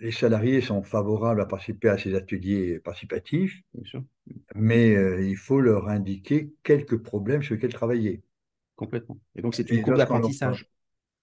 Les 0.00 0.12
salariés 0.12 0.60
sont 0.60 0.82
favorables 0.82 1.40
à 1.40 1.46
participer 1.46 1.88
à 1.88 1.98
ces 1.98 2.14
ateliers 2.14 2.80
participatifs, 2.80 3.62
Bien 3.74 3.84
sûr, 3.84 4.04
mais 4.54 4.94
euh, 4.96 5.22
il 5.22 5.36
faut 5.36 5.60
leur 5.60 5.88
indiquer 5.88 6.52
quelques 6.62 6.98
problèmes 7.02 7.42
sur 7.42 7.54
lesquels 7.54 7.72
travailler. 7.72 8.22
complètement. 8.76 9.18
Et 9.36 9.42
donc, 9.42 9.54
c'est 9.54 9.70
une 9.70 9.82
courbe 9.82 9.96
d'apprentissage. 9.98 10.68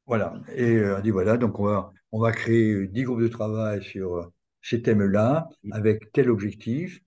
Voilà. 0.07 0.41
Et 0.55 0.75
euh, 0.77 0.97
on 0.97 1.01
dit 1.01 1.11
voilà, 1.11 1.37
donc 1.37 1.59
on 1.59 1.65
va, 1.65 1.93
on 2.11 2.19
va 2.19 2.31
créer 2.31 2.73
euh, 2.73 2.87
10 2.87 3.03
groupes 3.03 3.21
de 3.21 3.27
travail 3.27 3.83
sur 3.83 4.15
euh, 4.15 4.25
ces 4.61 4.81
thèmes-là, 4.81 5.49
Mm. 5.63 5.73
avec 5.73 6.11
tel 6.11 6.29
objectif. 6.29 6.99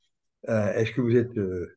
Euh, 0.49 0.73
est-ce 0.75 0.93
que 0.93 1.01
vous 1.01 1.17
êtes, 1.17 1.37
euh, 1.39 1.77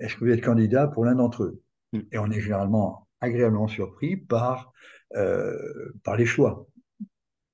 est-ce 0.00 0.14
que 0.14 0.24
vous 0.24 0.30
êtes 0.30 0.44
candidat 0.44 0.88
pour 0.88 1.04
l'un 1.04 1.14
d'entre 1.14 1.44
eux? 1.44 1.62
Mm. 1.92 2.00
Et 2.12 2.18
on 2.18 2.30
est 2.30 2.40
généralement 2.40 3.08
agréablement 3.20 3.68
surpris 3.68 4.16
par, 4.16 4.72
euh, 5.16 5.92
par 6.02 6.16
les 6.16 6.26
choix. 6.26 6.66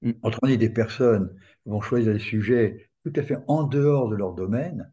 Mm. 0.03 0.12
Autrement 0.22 0.50
dit, 0.50 0.59
des 0.59 0.70
personnes 0.70 1.35
vont 1.66 1.81
choisir 1.81 2.12
des 2.12 2.18
sujets 2.18 2.90
tout 3.05 3.12
à 3.16 3.22
fait 3.22 3.38
en 3.46 3.64
dehors 3.64 4.09
de 4.09 4.16
leur 4.16 4.35
domaine 4.35 4.92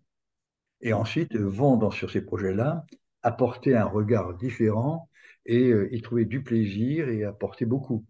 et 0.81 0.93
ensuite 0.93 1.35
vont 1.35 1.77
dans, 1.77 1.91
sur 1.91 2.11
ces 2.11 2.21
projets-là 2.21 2.85
apporter 3.23 3.75
un 3.75 3.85
regard 3.85 4.35
différent 4.35 5.09
et 5.45 5.69
euh, 5.69 5.93
y 5.93 6.01
trouver 6.01 6.25
du 6.25 6.43
plaisir 6.43 7.09
et 7.09 7.23
apporter 7.23 7.65
beaucoup. 7.65 8.05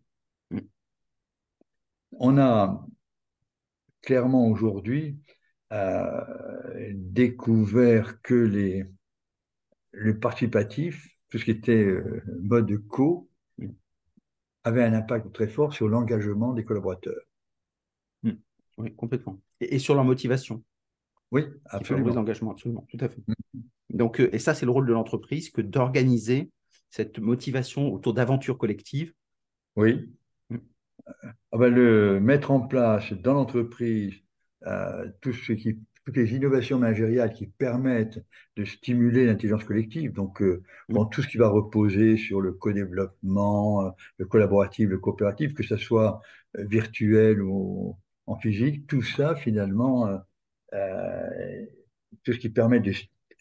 Mm. 0.51 0.59
On 2.19 2.37
a 2.37 2.85
clairement 4.01 4.47
aujourd'hui 4.47 5.19
euh, 5.73 6.91
découvert 6.93 8.21
que 8.21 8.35
les, 8.35 8.85
le 9.97 10.19
participatif, 10.19 11.07
tout 11.29 11.39
ce 11.39 11.45
qui 11.45 11.51
était 11.51 11.83
euh, 11.83 12.21
mode 12.41 12.77
co, 12.87 13.29
avait 14.63 14.83
un 14.83 14.93
impact 14.93 15.33
très 15.33 15.47
fort 15.47 15.73
sur 15.73 15.87
l'engagement 15.87 16.53
des 16.53 16.63
collaborateurs. 16.63 17.21
Mm. 18.23 18.31
Oui, 18.77 18.95
complètement. 18.95 19.41
Et, 19.59 19.75
et 19.75 19.79
sur 19.79 19.95
leur 19.95 20.03
motivation, 20.03 20.63
Oui, 21.31 21.45
absolument. 21.65 22.13
l'engagement, 22.13 22.51
absolument, 22.51 22.85
tout 22.89 22.97
à 22.99 23.09
fait. 23.09 23.21
Mm. 23.27 23.61
Donc, 23.89 24.19
euh, 24.19 24.29
et 24.33 24.39
ça, 24.39 24.53
c'est 24.53 24.65
le 24.65 24.71
rôle 24.71 24.85
de 24.85 24.93
l'entreprise 24.93 25.49
que 25.49 25.61
d'organiser 25.61 26.51
cette 26.89 27.19
motivation 27.19 27.91
autour 27.91 28.13
d'aventures 28.13 28.57
collectives. 28.57 29.13
Oui. 29.75 30.13
Mm. 30.49 30.57
Ah 31.51 31.57
ben, 31.57 31.73
le 31.73 32.19
mettre 32.19 32.51
en 32.51 32.59
place 32.59 33.13
dans 33.13 33.33
l'entreprise 33.33 34.13
euh, 34.65 35.09
tout 35.21 35.33
ce 35.33 35.53
qui, 35.53 35.79
toutes 36.07 36.15
les 36.15 36.33
innovations 36.35 36.79
managériales 36.79 37.33
qui 37.33 37.47
permettent 37.47 38.23
de 38.55 38.63
stimuler 38.63 39.25
l'intelligence 39.25 39.65
collective, 39.65 40.13
donc 40.13 40.41
euh, 40.41 40.63
Mm. 40.89 40.93
bon, 40.93 41.05
tout 41.05 41.21
ce 41.21 41.27
qui 41.27 41.37
va 41.37 41.49
reposer 41.49 42.15
sur 42.15 42.39
le 42.41 42.53
co-développement, 42.53 43.93
le 44.17 44.25
collaboratif, 44.25 44.87
le 44.89 44.99
coopératif, 44.99 45.53
que 45.53 45.63
ce 45.63 45.75
soit 45.75 46.21
euh, 46.57 46.65
virtuel 46.65 47.41
ou 47.41 47.97
en 48.25 48.37
physique, 48.37 48.87
tout 48.87 49.01
ça 49.01 49.35
finalement, 49.35 50.07
euh, 50.73 51.65
tout 52.23 52.33
ce 52.33 52.39
qui 52.39 52.49
permet 52.49 52.79
de 52.79 52.93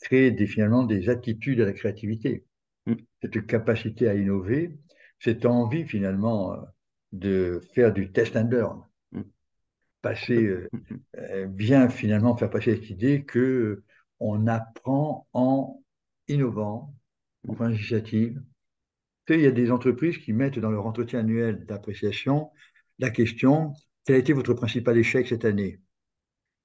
créer 0.02 0.32
des, 0.32 0.46
finalement 0.48 0.82
des 0.84 1.08
attitudes 1.08 1.60
à 1.60 1.64
la 1.66 1.72
créativité, 1.72 2.44
Mm. 2.86 2.94
cette 3.22 3.46
capacité 3.46 4.08
à 4.08 4.14
innover, 4.14 4.78
cette 5.20 5.46
envie 5.46 5.84
finalement 5.86 6.56
de 7.12 7.60
faire 7.74 7.92
du 7.92 8.12
test 8.12 8.36
and 8.36 8.48
learn. 8.50 8.85
Passer, 10.08 10.42
euh, 10.44 10.68
mm. 10.72 10.96
euh, 11.18 11.46
bien 11.46 11.88
finalement 11.88 12.36
faire 12.36 12.50
passer 12.50 12.76
cette 12.76 12.90
idée 12.90 13.24
que 13.24 13.38
euh, 13.38 13.84
on 14.20 14.46
apprend 14.46 15.26
en 15.32 15.82
innovant, 16.28 16.94
en 17.48 17.52
Mm. 17.52 17.56
prenant 17.56 17.70
l'initiative. 17.70 18.42
Tu 19.26 19.34
sais, 19.34 19.40
il 19.40 19.44
y 19.44 19.46
a 19.46 19.52
des 19.52 19.70
entreprises 19.70 20.18
qui 20.18 20.32
mettent 20.32 20.58
dans 20.58 20.70
leur 20.70 20.86
entretien 20.86 21.20
annuel 21.20 21.64
d'appréciation 21.66 22.50
la 22.98 23.10
question, 23.10 23.72
quel 24.04 24.16
a 24.16 24.18
été 24.18 24.32
votre 24.32 24.54
principal 24.54 24.96
échec 24.96 25.26
cette 25.28 25.44
année? 25.44 25.80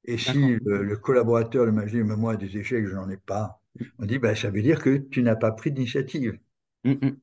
Et 0.05 0.17
si 0.17 0.57
le, 0.65 0.83
le 0.83 0.97
collaborateur 0.97 1.65
le 1.65 1.85
dit, 1.85 2.03
mais 2.03 2.15
moi, 2.15 2.35
des 2.35 2.57
échecs, 2.57 2.87
je 2.87 2.95
n'en 2.95 3.09
ai 3.09 3.17
pas, 3.17 3.61
on 3.99 4.05
dit, 4.05 4.19
ben, 4.19 4.35
ça 4.35 4.49
veut 4.49 4.61
dire 4.61 4.81
que 4.81 4.97
tu 4.97 5.21
n'as 5.23 5.35
pas 5.35 5.51
pris 5.51 5.71
d'initiative. 5.71 6.39
Mm, 6.83 6.91
mm. 6.91 7.17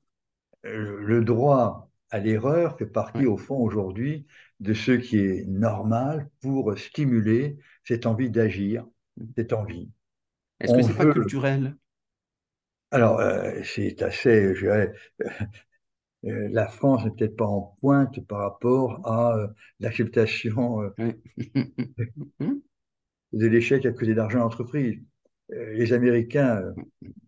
Euh, 0.66 1.00
Le 1.00 1.24
droit 1.24 1.90
à 2.11 2.18
l'erreur 2.18 2.78
fait 2.78 2.87
partie, 2.87 3.26
au 3.26 3.37
fond, 3.37 3.57
aujourd'hui, 3.57 4.26
de 4.60 4.74
ce 4.74 4.92
qui 4.92 5.18
est 5.18 5.44
normal 5.46 6.30
pour 6.40 6.76
stimuler 6.78 7.58
cette 7.84 8.06
envie 8.06 8.30
d'agir, 8.30 8.86
cette 9.36 9.52
envie. 9.52 9.90
Est-ce 10.60 10.74
que 10.74 10.82
c'est 10.82 10.96
pas 10.96 11.06
veut, 11.06 11.12
culturel? 11.14 11.76
alors, 12.90 13.20
euh, 13.20 13.60
c'est 13.64 14.02
assez, 14.02 14.54
je 14.54 14.60
dirais, 14.60 14.92
euh, 16.24 16.48
la 16.50 16.66
France 16.68 17.04
n'est 17.04 17.10
peut-être 17.12 17.36
pas 17.36 17.46
en 17.46 17.76
pointe 17.80 18.20
par 18.26 18.40
rapport 18.40 19.00
à 19.06 19.36
euh, 19.36 19.48
l'acceptation 19.80 20.82
euh, 20.82 21.12
de 23.32 23.46
l'échec 23.46 23.84
à 23.86 23.92
cause 23.92 24.08
d'argent 24.08 24.40
d'entreprise. 24.40 25.00
Euh, 25.52 25.72
les 25.74 25.92
Américains 25.92 26.74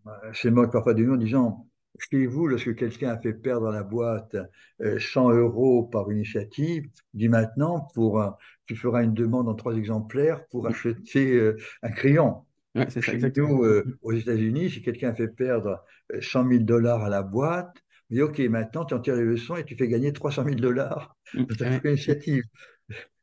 euh, 0.08 0.32
se 0.34 0.48
moquent 0.48 0.72
parfois 0.72 0.94
de 0.94 1.04
nous 1.04 1.14
en 1.14 1.18
disant, 1.18 1.68
chez 1.98 2.26
vous, 2.26 2.46
lorsque 2.46 2.74
quelqu'un 2.76 3.10
a 3.10 3.18
fait 3.18 3.32
perdre 3.32 3.68
à 3.68 3.72
la 3.72 3.82
boîte 3.82 4.36
euh, 4.80 4.98
100 4.98 5.30
euros 5.30 5.84
par 5.84 6.10
initiative, 6.10 6.88
dit 7.14 7.28
maintenant, 7.28 7.88
pour, 7.94 8.20
un- 8.22 8.36
tu 8.66 8.76
feras 8.76 9.02
une 9.02 9.14
demande 9.14 9.48
en 9.48 9.54
trois 9.54 9.74
exemplaires 9.74 10.46
pour 10.48 10.66
acheter 10.66 11.34
euh, 11.34 11.56
un 11.82 11.90
crayon. 11.90 12.44
Ouais, 12.74 12.86
c'est 12.88 13.02
ça, 13.02 13.12
nous, 13.36 13.64
euh, 13.64 13.98
aux 14.02 14.12
États-Unis, 14.12 14.70
si 14.70 14.82
quelqu'un 14.82 15.10
a 15.10 15.14
fait 15.14 15.28
perdre 15.28 15.82
euh, 16.14 16.20
100 16.20 16.48
000 16.48 16.62
dollars 16.62 17.02
à 17.02 17.08
la 17.08 17.22
boîte, 17.22 17.74
on 18.10 18.14
dit, 18.14 18.22
OK, 18.22 18.38
maintenant, 18.40 18.84
tu 18.84 18.94
en 18.94 19.00
tires 19.00 19.16
les 19.16 19.24
leçons 19.24 19.56
et 19.56 19.64
tu 19.64 19.76
fais 19.76 19.88
gagner 19.88 20.12
300 20.12 20.44
000 20.44 20.56
dollars 20.56 21.16
Mm. 21.34 21.44
dans 21.44 21.54
ta 21.56 21.68
Ouais. 21.70 21.80
initiative. 21.84 22.42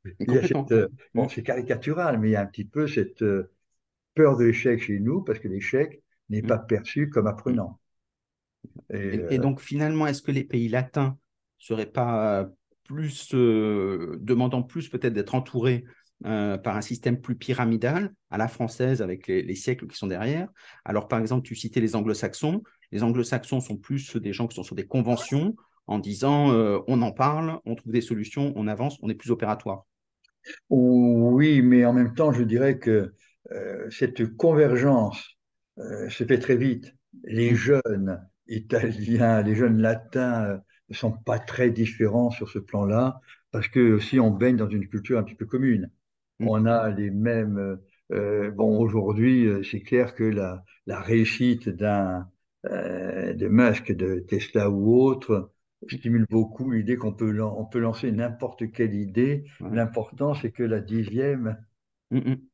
Mm. 0.06 0.41
Cette, 0.41 0.71
euh, 0.71 0.88
Mm. 0.88 0.97
bon, 1.15 1.30
c'est 1.30 1.43
caricatural, 1.43 2.19
mais 2.19 2.30
il 2.30 2.32
y 2.32 2.36
a 2.36 2.41
un 2.41 2.45
petit 2.45 2.63
peu 2.65 2.88
cette 2.88 3.21
euh, 3.21 3.51
peur 4.15 4.38
de 4.38 4.45
l'échec 4.45 4.82
chez 4.82 4.99
nous 4.99 5.21
parce 5.23 5.39
que 5.39 5.47
l'échec 5.47 6.01
n'est 6.30 6.41
Mm. 6.41 6.47
pas 6.47 6.58
perçu 6.58 7.10
comme 7.10 7.25
Mm. 7.25 7.27
apprenant. 7.30 7.80
Et, 8.93 8.97
Et, 9.11 9.25
et 9.35 9.39
euh, 9.39 9.39
donc, 9.39 9.61
finalement, 9.61 10.07
est-ce 10.07 10.21
que 10.21 10.31
les 10.31 10.43
pays 10.43 10.69
latins 10.69 11.17
seraient 11.57 11.91
pas 11.91 12.47
plus 12.83 13.33
euh, 13.33 14.17
demandant 14.21 14.63
plus 14.63 14.89
peut-être 14.89 15.13
d'être 15.13 15.35
entourés 15.35 15.83
euh, 16.25 16.57
par 16.57 16.75
un 16.75 16.81
système 16.81 17.21
plus 17.21 17.35
pyramidal 17.35 18.13
à 18.31 18.37
la 18.37 18.47
française 18.47 19.01
avec 19.01 19.27
les, 19.27 19.43
les 19.43 19.55
siècles 19.55 19.87
qui 19.87 19.97
sont 19.97 20.07
derrière? 20.07 20.47
Alors, 20.85 21.07
par 21.07 21.19
exemple, 21.19 21.45
tu 21.45 21.55
citais 21.55 21.81
les 21.81 21.95
anglo-saxons. 21.95 22.63
Les 22.91 23.03
anglo-saxons 23.03 23.59
sont 23.59 23.77
plus 23.77 24.15
des 24.15 24.33
gens 24.33 24.47
qui 24.47 24.55
sont 24.55 24.63
sur 24.63 24.75
des 24.75 24.87
conventions 24.87 25.55
en 25.87 25.99
disant 25.99 26.51
euh, 26.51 26.79
on 26.87 27.01
en 27.01 27.11
parle, 27.11 27.59
on 27.65 27.75
trouve 27.75 27.91
des 27.93 28.01
solutions, 28.01 28.53
on 28.55 28.67
avance, 28.67 28.97
on 29.01 29.09
est 29.09 29.15
plus 29.15 29.31
opératoire. 29.31 29.85
oui, 30.69 31.61
mais 31.61 31.85
en 31.85 31.93
même 31.93 32.13
temps, 32.13 32.31
je 32.31 32.43
dirais 32.43 32.77
que 32.79 33.13
euh, 33.51 33.89
cette 33.89 34.35
convergence 34.35 35.37
euh, 35.79 36.09
se 36.09 36.23
fait 36.23 36.39
très 36.39 36.57
vite. 36.57 36.93
Les 37.23 37.51
Mm. 37.51 37.55
jeunes 37.55 38.27
italiens, 38.49 39.41
les 39.41 39.55
jeunes 39.55 39.79
latins 39.81 40.45
euh, 40.45 40.57
ne 40.89 40.95
sont 40.95 41.12
pas 41.12 41.39
très 41.39 41.69
différents 41.69 42.31
sur 42.31 42.49
ce 42.49 42.60
plan-là 42.60 43.21
parce 43.51 43.67
que 43.67 43.93
aussi 43.93 44.19
on 44.19 44.31
baigne 44.31 44.57
dans 44.57 44.69
une 44.69 44.88
culture 44.88 45.17
un 45.19 45.23
petit 45.23 45.36
peu 45.36 45.45
commune. 45.45 45.91
Mm. 46.39 46.49
on 46.49 46.65
a 46.65 46.89
les 46.89 47.10
mêmes. 47.12 47.57
euh, 47.57 47.77
euh, 48.13 48.51
bon, 48.51 48.79
aujourd'hui, 48.79 49.47
c'est 49.69 49.81
clair 49.81 50.15
que 50.15 50.23
la, 50.23 50.63
la 50.86 51.01
réussite 51.01 51.69
d'un 51.69 52.29
euh, 52.65 53.33
de 53.33 53.47
Musk, 53.47 53.91
de 53.91 54.19
Tesla 54.19 54.69
ou 54.69 54.95
autre, 55.01 55.51
stimule 55.88 56.25
beaucoup 56.29 56.71
l'idée 56.71 56.95
qu'on 56.97 57.13
peut, 57.13 57.31
lan- 57.31 57.55
on 57.57 57.65
peut 57.65 57.79
lancer 57.79 58.12
n'importe 58.12 58.71
quelle 58.71 58.95
idée. 58.95 59.45
Ouais. 59.60 59.69
L'important, 59.71 60.33
c'est 60.36 60.51
que 60.51 60.63
la 60.63 60.79
dixième 60.79 61.57
Mm, 62.12 62.17
mm. 62.19 62.47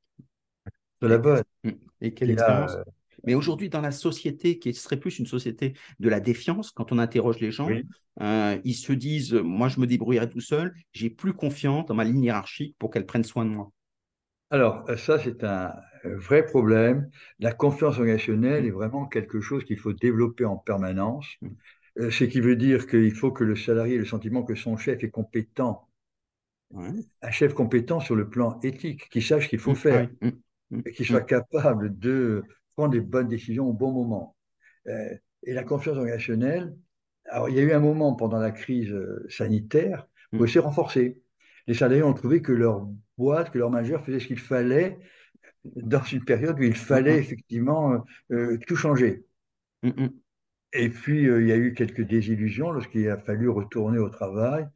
soit 1.00 1.10
la 1.10 1.18
bonne. 1.18 1.44
mm. 1.64 1.72
Et 2.02 2.14
quelle 2.14 2.32
a, 2.32 2.34
expérience? 2.34 2.78
Mais 3.24 3.36
aujourd'hui, 3.36 3.70
dans 3.70 3.82
la 3.82 3.92
société 3.92 4.60
qui 4.60 4.74
serait 4.74 4.98
plus 4.98 5.20
une 5.20 5.26
société 5.26 5.74
de 6.00 6.10
la 6.10 6.20
défiance, 6.20 6.72
quand 6.72 6.92
on 6.92 7.00
interroge 7.00 7.40
les 7.40 7.52
gens, 7.52 7.70
euh, 8.22 8.58
ils 8.64 8.74
se 8.74 8.94
disent 8.94 9.34
Moi, 9.34 9.70
je 9.70 9.80
me 9.80 9.88
débrouillerai 9.88 10.30
tout 10.30 10.42
seul, 10.42 10.74
j'ai 10.92 11.10
plus 11.10 11.34
confiance 11.34 11.86
dans 11.86 11.96
ma 11.96 12.04
ligne 12.04 12.24
hiérarchique 12.24 12.76
pour 12.80 12.92
qu'elle 12.92 13.06
prenne 13.06 13.24
soin 13.24 13.46
de 13.46 13.52
moi. 13.52 13.72
Alors, 14.50 14.86
ça, 14.98 15.18
c'est 15.18 15.44
un 15.44 15.74
vrai 16.04 16.46
problème. 16.46 17.10
La 17.40 17.52
confiance 17.52 17.98
organisationnelle 17.98 18.66
est 18.66 18.72
vraiment 18.72 19.08
quelque 19.08 19.42
chose 19.42 19.64
qu'il 19.64 19.80
faut 19.80 19.94
développer 19.94 20.46
en 20.46 20.58
permanence. 20.58 21.28
Mm. 21.42 21.48
Euh, 22.00 22.12
ce 22.12 22.24
qui 22.24 22.40
veut 22.40 22.56
dire 22.56 22.88
qu'il 22.88 23.14
faut 23.14 23.32
que 23.32 23.44
le 23.44 23.56
salarié 23.56 23.96
ait 23.96 24.00
le 24.00 24.06
sentiment 24.06 24.44
que 24.44 24.56
son 24.56 24.78
chef 24.78 25.04
est 25.04 25.10
compétent. 25.10 25.88
Un 26.76 27.32
chef 27.32 27.54
compétent 27.54 28.00
sur 28.00 28.16
le 28.16 28.30
plan 28.30 28.60
éthique, 28.62 29.08
qui 29.10 29.22
sache 29.22 29.48
qu'il 29.48 29.60
faut 29.60 29.74
mm. 29.74 29.76
faire, 29.76 30.10
mm. 30.22 30.82
et 30.86 30.92
qui 30.92 31.06
soit 31.06 31.22
capable 31.22 31.98
de 31.98 32.44
prendre 32.76 32.92
des 32.92 33.02
bonnes 33.02 33.28
décisions 33.28 33.68
au 33.68 33.74
bon 33.74 33.92
moment. 33.92 34.36
Euh, 34.88 35.16
et 35.44 35.54
la 35.54 35.64
confiance 35.64 35.98
organisationnelle, 35.98 36.76
alors 37.26 37.50
il 37.50 37.56
y 37.56 37.60
a 37.60 37.64
eu 37.64 37.72
un 37.72 37.80
moment 37.80 38.16
pendant 38.16 38.40
la 38.40 38.52
crise 38.52 38.92
euh, 38.92 39.26
sanitaire 39.30 40.08
où 40.32 40.44
elle 40.44 40.50
s'est 40.50 40.60
renforcée. 40.60 41.22
Les 41.68 41.74
salariés 41.74 42.04
ont 42.04 42.14
trouvé 42.14 42.42
que 42.42 42.52
leur 42.52 42.88
boîte, 43.18 43.52
que 43.52 43.58
leur 43.58 43.70
manager 43.70 44.04
faisait 44.04 44.20
ce 44.20 44.28
qu'il 44.28 44.40
fallait 44.40 44.98
dans 45.64 46.04
une 46.04 46.26
période 46.26 46.60
où 46.60 46.64
il 46.64 46.76
fallait 46.76 47.18
effectivement 47.18 48.04
euh, 48.32 48.58
tout 48.68 48.76
changer. 48.76 49.26
Et 50.76 50.90
puis, 50.90 51.24
il 51.24 51.48
y 51.48 51.52
a 51.52 51.56
eu 51.56 51.74
quelques 51.74 52.02
désillusions 52.02 52.72
lorsqu'il 52.72 53.08
a 53.08 53.18
fallu 53.18 53.48
retourner 53.48 54.00
au 54.00 54.10
travail 54.10 54.68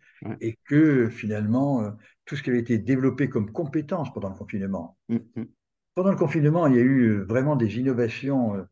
et 0.41 0.57
que 0.65 1.09
finalement, 1.09 1.97
tout 2.25 2.35
ce 2.35 2.43
qui 2.43 2.51
avait 2.51 2.59
été 2.59 2.77
développé 2.77 3.29
comme 3.29 3.51
compétence 3.51 4.13
pendant 4.13 4.29
le 4.29 4.35
confinement, 4.35 4.95
pendant 5.97 6.11
le 6.11 6.15
confinement, 6.15 6.67
il 6.67 6.75
y 6.75 6.77
a 6.77 6.83
eu 6.83 7.23
vraiment 7.23 7.55
des 7.55 7.79
innovations 7.79 8.67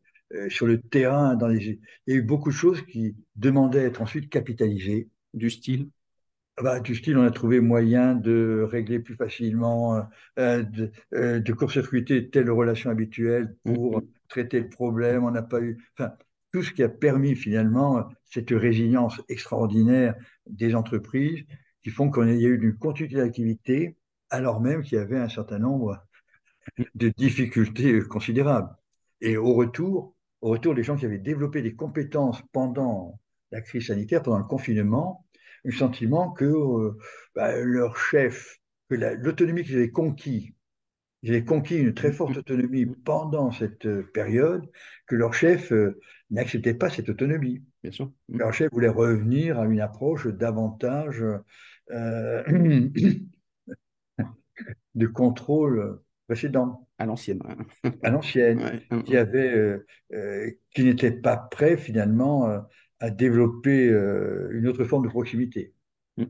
sur 0.48 0.68
le 0.68 0.80
terrain. 0.80 1.34
Dans 1.34 1.48
les... 1.48 1.80
Il 2.06 2.14
y 2.14 2.16
a 2.16 2.20
eu 2.20 2.22
beaucoup 2.22 2.50
de 2.50 2.54
choses 2.54 2.82
qui 2.82 3.16
demandaient 3.34 3.80
à 3.80 3.86
être 3.86 4.00
ensuite 4.00 4.30
capitalisées. 4.30 5.10
Du 5.34 5.50
style? 5.50 5.90
Ah 6.56 6.62
bah, 6.62 6.78
du 6.78 6.94
style, 6.94 7.18
on 7.18 7.24
a 7.24 7.32
trouvé 7.32 7.58
moyen 7.58 8.14
de 8.14 8.64
régler 8.70 9.00
plus 9.00 9.16
facilement, 9.16 10.06
euh, 10.38 10.62
de, 10.62 10.92
euh, 11.14 11.40
de 11.40 11.52
court-circuiter 11.52 12.30
telle 12.30 12.48
relation 12.48 12.90
habituelle 12.90 13.56
pour 13.64 13.98
mm-hmm. 13.98 14.06
traiter 14.28 14.60
le 14.60 14.68
problème. 14.68 15.24
On 15.24 15.32
n'a 15.32 15.42
pas 15.42 15.60
eu, 15.60 15.78
enfin, 15.98 16.12
tout 16.52 16.62
ce 16.62 16.70
qui 16.70 16.84
a 16.84 16.88
permis 16.88 17.34
finalement 17.34 18.08
cette 18.24 18.50
résilience 18.50 19.20
extraordinaire 19.28 20.14
des 20.48 20.76
entreprises 20.76 21.44
qui 21.82 21.90
font 21.90 22.08
qu'il 22.08 22.40
y 22.40 22.46
a 22.46 22.48
eu 22.50 22.62
une 22.62 22.78
continuité 22.78 23.16
d'activité 23.16 23.96
alors 24.30 24.60
même 24.60 24.82
qu'il 24.82 24.98
y 24.98 25.00
avait 25.00 25.18
un 25.18 25.28
certain 25.28 25.58
nombre 25.58 26.06
de 26.94 27.08
difficultés 27.08 28.00
considérables. 28.00 28.74
Et 29.20 29.36
au 29.36 29.54
retour, 29.54 30.14
au 30.40 30.50
retour, 30.50 30.74
les 30.74 30.82
gens 30.82 30.96
qui 30.96 31.06
avaient 31.06 31.18
développé 31.18 31.62
des 31.62 31.74
compétences 31.74 32.42
pendant 32.52 33.18
la 33.50 33.60
crise 33.60 33.86
sanitaire, 33.88 34.22
pendant 34.22 34.38
le 34.38 34.44
confinement, 34.44 35.26
eu 35.64 35.70
le 35.70 35.76
sentiment 35.76 36.30
que 36.30 36.44
euh, 36.44 36.98
bah, 37.34 37.58
leur 37.60 37.96
chef, 37.96 38.58
que 38.88 38.94
l'autonomie 38.94 39.64
qu'ils 39.64 39.76
avaient 39.76 39.90
conquis, 39.90 40.54
ils 41.22 41.30
avaient 41.30 41.44
conquis 41.44 41.76
une 41.78 41.94
très 41.94 42.12
forte 42.12 42.36
autonomie 42.36 42.86
pendant 42.86 43.50
cette 43.50 43.86
euh, 43.86 44.08
période, 44.12 44.70
que 45.06 45.16
leur 45.16 45.34
chef 45.34 45.72
euh, 45.72 45.98
n'acceptait 46.30 46.74
pas 46.74 46.90
cette 46.90 47.08
autonomie. 47.08 47.64
Bien 47.82 47.92
sûr. 47.92 48.12
Leur 48.28 48.52
chef 48.52 48.70
voulait 48.72 48.88
revenir 48.88 49.58
à 49.58 49.64
une 49.64 49.80
approche 49.80 50.26
davantage 50.26 51.24
de 54.94 55.06
contrôle 55.06 56.00
précédent. 56.26 56.88
À 56.98 57.06
l'ancienne. 57.06 57.40
À 58.02 58.10
l'ancienne, 58.10 58.80
qui 59.04 59.16
avait, 59.16 59.78
qui 60.74 60.84
n'était 60.84 61.10
pas 61.10 61.36
prêt 61.36 61.76
finalement 61.76 62.64
à 63.00 63.10
développer 63.10 63.88
euh, 63.88 64.48
une 64.52 64.68
autre 64.68 64.84
forme 64.84 65.04
de 65.04 65.10
proximité. 65.10 65.74
Mm. 66.16 66.24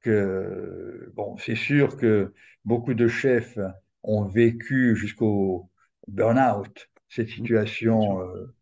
Que, 0.00 1.12
bon, 1.14 1.36
c'est 1.38 1.54
sûr 1.54 1.96
que 1.96 2.32
beaucoup 2.64 2.94
de 2.94 3.08
chefs 3.08 3.58
ont 4.02 4.24
vécu 4.24 4.96
jusqu'au 4.96 5.70
burn-out, 6.08 6.90
cette 7.08 7.28
mm. 7.28 7.32
situation 7.32 8.20
euh, 8.20 8.54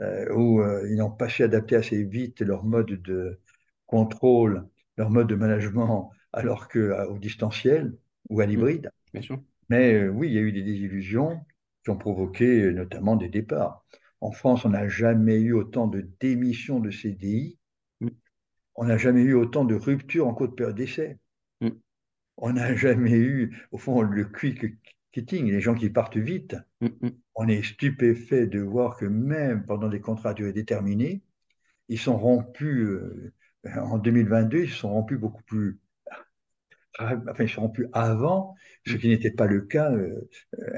euh, 0.00 0.32
où 0.34 0.62
ils 0.86 0.96
n'ont 0.96 1.10
pas 1.10 1.28
su 1.28 1.42
adapter 1.42 1.76
assez 1.76 2.02
vite 2.04 2.40
leur 2.40 2.64
mode 2.64 3.02
de 3.02 3.40
contrôle, 3.86 4.66
leur 4.96 5.10
mode 5.10 5.28
de 5.28 5.34
management, 5.34 6.10
alors 6.32 6.68
qu'au 6.68 7.18
distanciel 7.18 7.96
ou 8.28 8.40
à 8.40 8.46
mm. 8.46 8.48
l'hybride. 8.48 8.90
Mais 9.68 10.08
oui, 10.08 10.28
il 10.28 10.34
y 10.34 10.38
a 10.38 10.42
eu 10.42 10.52
des 10.52 10.62
désillusions 10.62 11.40
qui 11.82 11.90
ont 11.90 11.98
provoqué 11.98 12.72
notamment 12.72 13.16
des 13.16 13.28
départs. 13.28 13.84
En 14.20 14.32
France, 14.32 14.64
on 14.64 14.70
n'a 14.70 14.88
jamais 14.88 15.40
eu 15.40 15.52
autant 15.52 15.86
de 15.86 16.08
démissions 16.20 16.80
de 16.80 16.90
CDI. 16.90 17.58
Mm. 18.00 18.08
On 18.74 18.84
n'a 18.84 18.98
jamais 18.98 19.22
eu 19.22 19.34
autant 19.34 19.64
de 19.64 19.74
ruptures 19.74 20.26
en 20.26 20.34
cours 20.34 20.48
de 20.48 20.54
période 20.54 20.76
d'essai. 20.76 21.18
Mm. 21.60 21.70
On 22.38 22.52
n'a 22.52 22.74
jamais 22.74 23.16
eu, 23.16 23.56
au 23.72 23.78
fond, 23.78 24.02
le 24.02 24.24
quick 24.24 24.66
quitting, 25.12 25.50
les 25.50 25.60
gens 25.60 25.74
qui 25.74 25.90
partent 25.90 26.16
vite. 26.16 26.56
Mm, 26.80 27.08
on 27.34 27.48
est 27.48 27.62
stupéfait 27.62 28.46
de 28.46 28.60
voir 28.60 28.96
que 28.96 29.06
même 29.06 29.64
pendant 29.64 29.88
des 29.88 30.00
contrats 30.00 30.30
à 30.30 30.34
durée 30.34 30.52
déterminée, 30.52 31.22
ils 31.88 31.98
sont 31.98 32.18
rompus, 32.18 32.88
euh, 32.88 33.32
en 33.76 33.98
2022, 33.98 34.64
ils 34.64 34.70
sont 34.70 34.90
rompus 34.90 35.18
beaucoup 35.18 35.42
plus 35.44 35.78
enfin, 36.98 37.44
ils 37.44 37.48
sont 37.48 37.62
rompus 37.62 37.88
avant, 37.92 38.54
ce 38.86 38.94
qui 38.94 39.08
n'était 39.08 39.30
pas 39.30 39.46
le 39.46 39.62
cas 39.62 39.92
euh, 39.92 40.28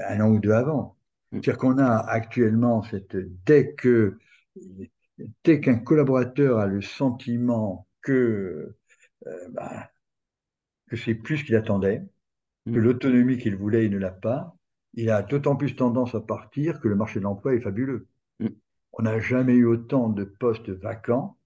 un 0.09 0.21
an 0.21 0.31
ou 0.31 0.39
deux 0.39 0.53
avant. 0.53 0.97
Mm. 1.33 1.41
C'est-à-dire 1.43 1.59
qu'on 1.59 1.79
a 1.79 1.97
actuellement 1.97 2.83
cette 2.83 3.17
dès 3.45 3.75
que 3.75 4.19
dès 5.45 5.61
qu'un 5.61 5.79
collaborateur 5.79 6.59
a 6.59 6.67
le 6.67 6.81
sentiment 6.83 7.89
que 8.03 8.77
euh, 9.27 9.49
bah, 9.53 9.91
que 10.89 10.97
c'est 10.97 11.15
plus 11.15 11.43
qu'il 11.45 11.57
attendait, 11.57 12.03
que 12.67 12.71
mm. 12.71 12.79
l'autonomie 12.79 13.39
qu'il 13.39 13.57
voulait 13.57 13.87
il 13.87 13.91
ne 13.93 13.99
l'a 13.99 14.11
pas, 14.11 14.57
il 14.95 15.11
a 15.11 15.23
d'autant 15.23 15.57
plus 15.57 15.77
tendance 15.77 16.15
à 16.15 16.21
partir 16.21 16.81
que 16.81 16.89
le 16.89 16.97
marché 16.97 17.21
de 17.21 17.25
l'emploi 17.25 17.55
est 17.55 17.61
fabuleux. 17.61 18.09
Mm. 18.41 18.49
On 18.95 19.03
n'a 19.03 19.21
jamais 19.21 19.55
eu 19.55 19.67
autant 19.67 20.09
de 20.09 20.25
postes 20.25 20.71
vacants. 20.71 21.39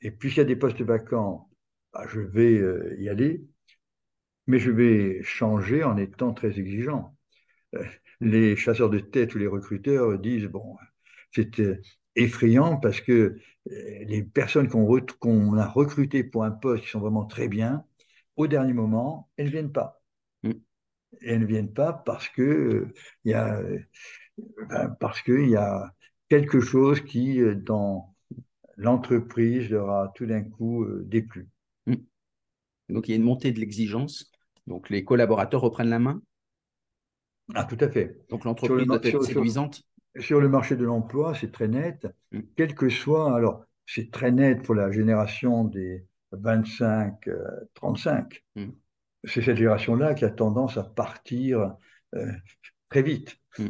Et 0.00 0.10
puisqu'il 0.10 0.40
y 0.40 0.42
a 0.42 0.46
des 0.46 0.56
postes 0.56 0.82
vacants, 0.82 1.50
bah, 1.92 2.04
je 2.08 2.20
vais 2.20 2.58
euh, 2.58 2.94
y 2.98 3.08
aller, 3.08 3.46
mais 4.46 4.58
je 4.58 4.70
vais 4.70 5.22
changer 5.22 5.84
en 5.84 5.96
étant 5.96 6.32
très 6.32 6.58
exigeant. 6.58 7.16
Euh, 7.74 7.84
les 8.20 8.56
chasseurs 8.56 8.90
de 8.90 8.98
tête 9.00 9.34
ou 9.34 9.38
les 9.38 9.46
recruteurs 9.46 10.18
disent, 10.18 10.46
bon, 10.46 10.76
c'est 11.32 11.60
euh, 11.60 11.80
effrayant 12.14 12.78
parce 12.78 13.00
que 13.00 13.12
euh, 13.12 14.04
les 14.06 14.22
personnes 14.22 14.68
qu'on 14.68 15.56
a 15.58 15.66
recrutées 15.66 16.24
pour 16.24 16.44
un 16.44 16.50
poste 16.50 16.84
qui 16.84 16.90
sont 16.90 17.00
vraiment 17.00 17.26
très 17.26 17.48
bien, 17.48 17.84
au 18.36 18.46
dernier 18.46 18.72
moment, 18.72 19.30
elles 19.36 19.46
ne 19.46 19.50
viennent 19.50 19.72
pas. 19.72 20.02
Mm. 20.42 20.52
elles 21.22 21.40
ne 21.40 21.46
viennent 21.46 21.72
pas 21.72 21.92
parce 21.92 22.28
que 22.28 22.88
il 23.24 23.32
y 23.32 23.34
a 23.34 23.60
ben, 24.68 24.96
parce 25.00 25.22
qu'il 25.22 25.48
y 25.48 25.56
a 25.56 25.94
quelque 26.28 26.60
chose 26.60 27.00
qui, 27.02 27.40
dans 27.56 28.14
l'entreprise, 28.76 29.70
leur 29.70 29.90
a 29.90 30.12
tout 30.14 30.26
d'un 30.26 30.42
coup 30.42 30.86
déplu. 31.02 31.48
Mm. 31.86 31.94
Donc 32.90 33.08
il 33.08 33.12
y 33.12 33.14
a 33.14 33.16
une 33.16 33.22
montée 33.22 33.52
de 33.52 33.60
l'exigence. 33.60 34.30
Donc 34.66 34.90
les 34.90 35.04
collaborateurs 35.04 35.60
reprennent 35.60 35.90
la 35.90 35.98
main 35.98 36.20
ah, 37.54 37.64
tout 37.64 37.78
à 37.80 37.88
fait. 37.88 38.24
Donc 38.28 38.44
l'entreprise 38.44 38.86
doit 38.86 39.00
être 39.02 39.22
séduisante. 39.22 39.82
Sur, 40.18 40.40
le 40.40 40.48
marché 40.48 40.76
de 40.76 40.84
l'emploi, 40.84 41.34
c'est 41.34 41.52
très 41.52 41.68
net. 41.68 42.06
Mm. 42.32 42.40
Quel 42.56 42.74
que 42.74 42.88
soit, 42.88 43.36
alors 43.36 43.64
c'est 43.86 44.10
très 44.10 44.32
net 44.32 44.62
pour 44.62 44.74
la 44.74 44.90
génération 44.90 45.64
des 45.64 46.06
25-35. 46.32 47.28
Euh, 47.28 48.66
mm. 48.66 48.72
C'est 49.24 49.42
cette 49.42 49.56
génération-là 49.56 50.14
qui 50.14 50.24
a 50.24 50.30
tendance 50.30 50.76
à 50.76 50.84
partir 50.84 51.76
euh, 52.14 52.32
très 52.88 53.02
vite, 53.02 53.38
mm. 53.58 53.66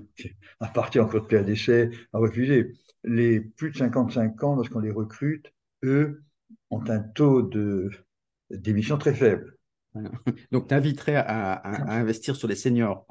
à 0.61 0.69
partir 0.69 1.05
en 1.05 1.09
cours 1.09 1.27
de 1.27 1.39
d'essai, 1.39 1.91
à 2.13 2.19
refuser. 2.19 2.73
Les 3.05 3.41
plus 3.41 3.71
de 3.71 3.77
55 3.77 4.43
ans, 4.43 4.57
lorsqu'on 4.57 4.81
les 4.81 4.91
recrute, 4.91 5.53
eux, 5.85 6.25
ont 6.71 6.83
un 6.89 7.01
taux 7.01 7.43
de 7.43 7.91
d'émission 8.51 8.97
très 8.97 9.15
faible. 9.15 9.56
Donc, 10.53 10.69
tu 10.69 10.75
inviterais 10.75 11.17
à, 11.17 11.93
investir 11.93 12.37
sur 12.37 12.49
les 12.49 12.57
seniors. 12.57 13.07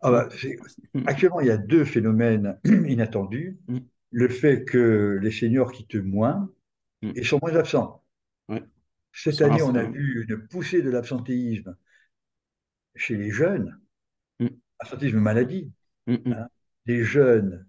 Ah 0.00 0.10
bah, 0.10 0.28
actuellement, 1.06 1.40
il 1.40 1.46
y 1.46 1.50
a 1.50 1.56
deux 1.56 1.84
phénomènes 1.84 2.58
inattendus. 2.64 3.58
Mm. 3.68 3.78
Le 4.10 4.28
fait 4.28 4.64
que 4.64 5.18
les 5.22 5.30
seniors 5.30 5.72
quittent 5.72 5.94
moins 5.96 6.50
mm. 7.02 7.12
et 7.14 7.24
sont 7.24 7.38
moins 7.40 7.54
absents. 7.56 8.02
Cette 9.14 9.42
année, 9.42 9.62
on 9.62 9.74
a 9.74 9.84
vu 9.84 10.24
une 10.26 10.46
poussée 10.48 10.80
de 10.80 10.90
l'absentéisme 10.90 11.76
chez 12.94 13.16
les 13.16 13.30
jeunes, 13.30 13.78
mm. 14.40 14.48
absentéisme 14.78 15.18
maladie. 15.18 15.70
Hein. 16.08 16.48
Les 16.86 17.04
jeunes 17.04 17.64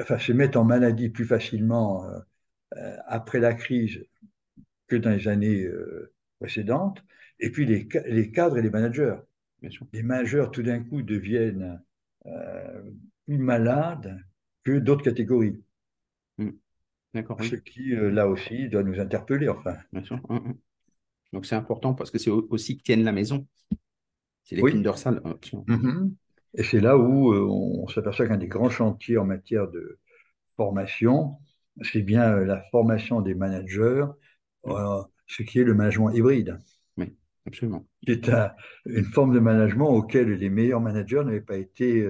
enfin, 0.00 0.18
se 0.18 0.32
mettent 0.32 0.56
en 0.56 0.64
maladie 0.64 1.08
plus 1.08 1.24
facilement 1.24 2.04
euh, 2.04 2.18
euh, 2.76 2.96
après 3.06 3.40
la 3.40 3.54
crise 3.54 4.04
que 4.86 4.96
dans 4.96 5.10
les 5.10 5.28
années 5.28 5.64
euh, 5.64 6.12
précédentes, 6.40 7.04
et 7.38 7.50
puis 7.50 7.66
les, 7.66 7.88
les 8.06 8.30
cadres 8.32 8.58
et 8.58 8.62
les 8.62 8.70
managers. 8.70 9.16
Les 9.92 10.02
managers, 10.02 10.46
tout 10.52 10.62
d'un 10.62 10.82
coup, 10.82 11.02
deviennent 11.02 11.82
euh, 12.26 12.82
plus 13.26 13.38
malades 13.38 14.18
que 14.64 14.78
d'autres 14.78 15.02
catégories. 15.02 15.62
Mm. 16.38 16.50
D'accord. 17.14 17.42
Ce 17.42 17.56
qui, 17.56 17.94
euh, 17.94 18.10
là 18.10 18.26
aussi, 18.28 18.68
doit 18.68 18.82
nous 18.82 18.98
interpeller, 18.98 19.48
enfin. 19.48 19.76
Bien 19.92 20.02
sûr. 20.02 20.16
Mm, 20.28 20.36
mm. 20.36 20.54
Donc 21.32 21.46
c'est 21.46 21.54
important 21.54 21.94
parce 21.94 22.10
que 22.10 22.18
c'est 22.18 22.30
aussi 22.30 22.76
qu'ils 22.76 22.82
tiennent 22.82 23.04
la 23.04 23.12
maison. 23.12 23.46
C'est 24.44 24.56
l'épine 24.56 24.82
dorsale. 24.82 25.20
Mm-hmm. 25.20 26.12
Et 26.54 26.64
c'est 26.64 26.80
là 26.80 26.96
où 26.98 27.32
euh, 27.32 27.46
on 27.46 27.86
s'aperçoit 27.86 28.26
qu'un 28.26 28.38
des 28.38 28.48
grands 28.48 28.70
chantiers 28.70 29.18
en 29.18 29.24
matière 29.24 29.68
de 29.70 29.98
formation, 30.56 31.36
c'est 31.82 32.02
bien 32.02 32.36
la 32.38 32.62
formation 32.70 33.20
des 33.20 33.34
managers, 33.34 34.06
ce 35.30 35.42
qui 35.42 35.60
est 35.60 35.64
le 35.64 35.74
management 35.74 36.10
hybride. 36.10 36.58
Oui, 36.96 37.14
absolument. 37.46 37.86
C'est 38.06 38.28
une 38.86 39.04
forme 39.04 39.34
de 39.34 39.40
management 39.40 39.88
auquel 39.90 40.32
les 40.32 40.50
meilleurs 40.50 40.80
managers 40.80 41.22
n'avaient 41.24 41.40
pas 41.40 41.56
été 41.56 42.06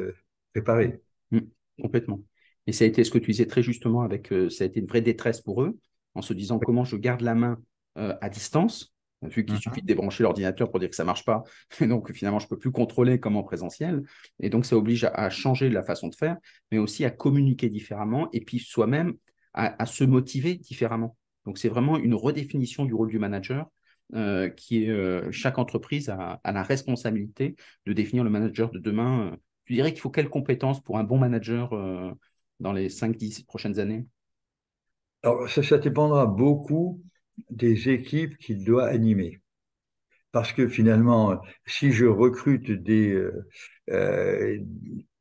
préparés. 0.53 1.01
complètement. 1.81 2.21
Et 2.67 2.73
ça 2.73 2.85
a 2.85 2.87
été 2.87 3.05
ce 3.05 3.11
que 3.11 3.19
tu 3.19 3.31
disais 3.31 3.47
très 3.47 3.63
justement 3.63 4.03
avec, 4.03 4.33
euh, 4.33 4.49
ça 4.49 4.65
a 4.65 4.67
été 4.67 4.81
une 4.81 4.87
vraie 4.87 5.01
détresse 5.01 5.41
pour 5.41 5.63
eux, 5.63 5.79
en 6.15 6.23
se 6.23 6.33
disant 6.33 6.59
comment 6.59 6.85
je 6.85 6.97
garde 6.97 7.21
la 7.21 7.35
main 7.35 7.61
euh, 7.99 8.15
à 8.21 8.29
distance, 8.29 8.95
vu 9.23 9.45
qu'il 9.45 9.59
suffit 9.59 9.83
de 9.83 9.87
débrancher 9.87 10.23
l'ordinateur 10.23 10.71
pour 10.71 10.81
dire 10.81 10.89
que 10.89 10.97
ça 10.97 11.03
ne 11.03 11.07
marche 11.07 11.25
pas. 11.25 11.43
Et 11.81 11.87
donc 11.87 12.13
finalement, 12.13 12.39
je 12.39 12.47
ne 12.47 12.51
peux 12.51 12.59
plus 12.59 12.71
contrôler 12.71 13.21
comme 13.21 13.37
en 13.37 13.43
présentiel. 13.43 14.03
Et 14.39 14.51
donc 14.51 14.65
ça 14.65 14.77
oblige 14.77 15.05
à, 15.05 15.31
changer 15.31 15.69
la 15.69 15.83
façon 15.83 16.09
de 16.09 16.15
faire, 16.15 16.37
mais 16.71 16.79
aussi 16.79 17.05
à 17.05 17.11
communiquer 17.11 17.69
différemment 17.69 18.29
et 18.33 18.41
puis 18.41 18.59
soi-même 18.59 19.15
à, 19.53 19.85
se 19.85 20.05
motiver 20.05 20.55
différemment. 20.55 21.17
Donc 21.47 21.59
c'est 21.59 21.69
vraiment 21.69 21.99
une 21.99 22.15
redéfinition 22.15 22.85
du 22.85 22.95
rôle 22.95 23.11
du 23.11 23.19
manager. 23.19 23.69
Euh, 24.13 24.49
qui 24.49 24.87
est 24.87 25.31
chaque 25.31 25.59
entreprise 25.59 26.09
a, 26.09 26.41
a, 26.43 26.51
la 26.51 26.65
responsabilité 26.65 27.55
de 27.87 27.93
définir 27.93 28.25
le 28.25 28.31
manager 28.31 28.73
de 28.73 28.81
demain. 28.81 29.37
tu 29.67 29.75
dirais 29.75 29.93
qu'il 29.93 30.01
faut 30.01 30.11
quelles 30.11 30.29
compétences 30.29 30.83
pour 30.83 30.99
un 30.99 31.05
bon 31.05 31.17
manager 31.17 31.71
dans 32.59 32.73
les 32.73 32.89
5-10 32.89 33.45
prochaines 33.45 33.79
années? 33.79 34.07
Alors, 35.23 35.49
ça, 35.51 35.79
dépendra 35.79 36.27
beaucoup 36.27 37.03
des 37.51 37.91
équipes 37.91 38.39
qu'il 38.39 38.65
doit 38.65 38.87
animer. 38.87 39.41
Parce 40.33 40.53
que 40.53 40.69
finalement, 40.69 41.41
si 41.67 41.93
je 41.93 42.07
recrute 42.07 42.71
des, 42.71 43.13
euh, 43.13 43.49
euh, 43.91 44.59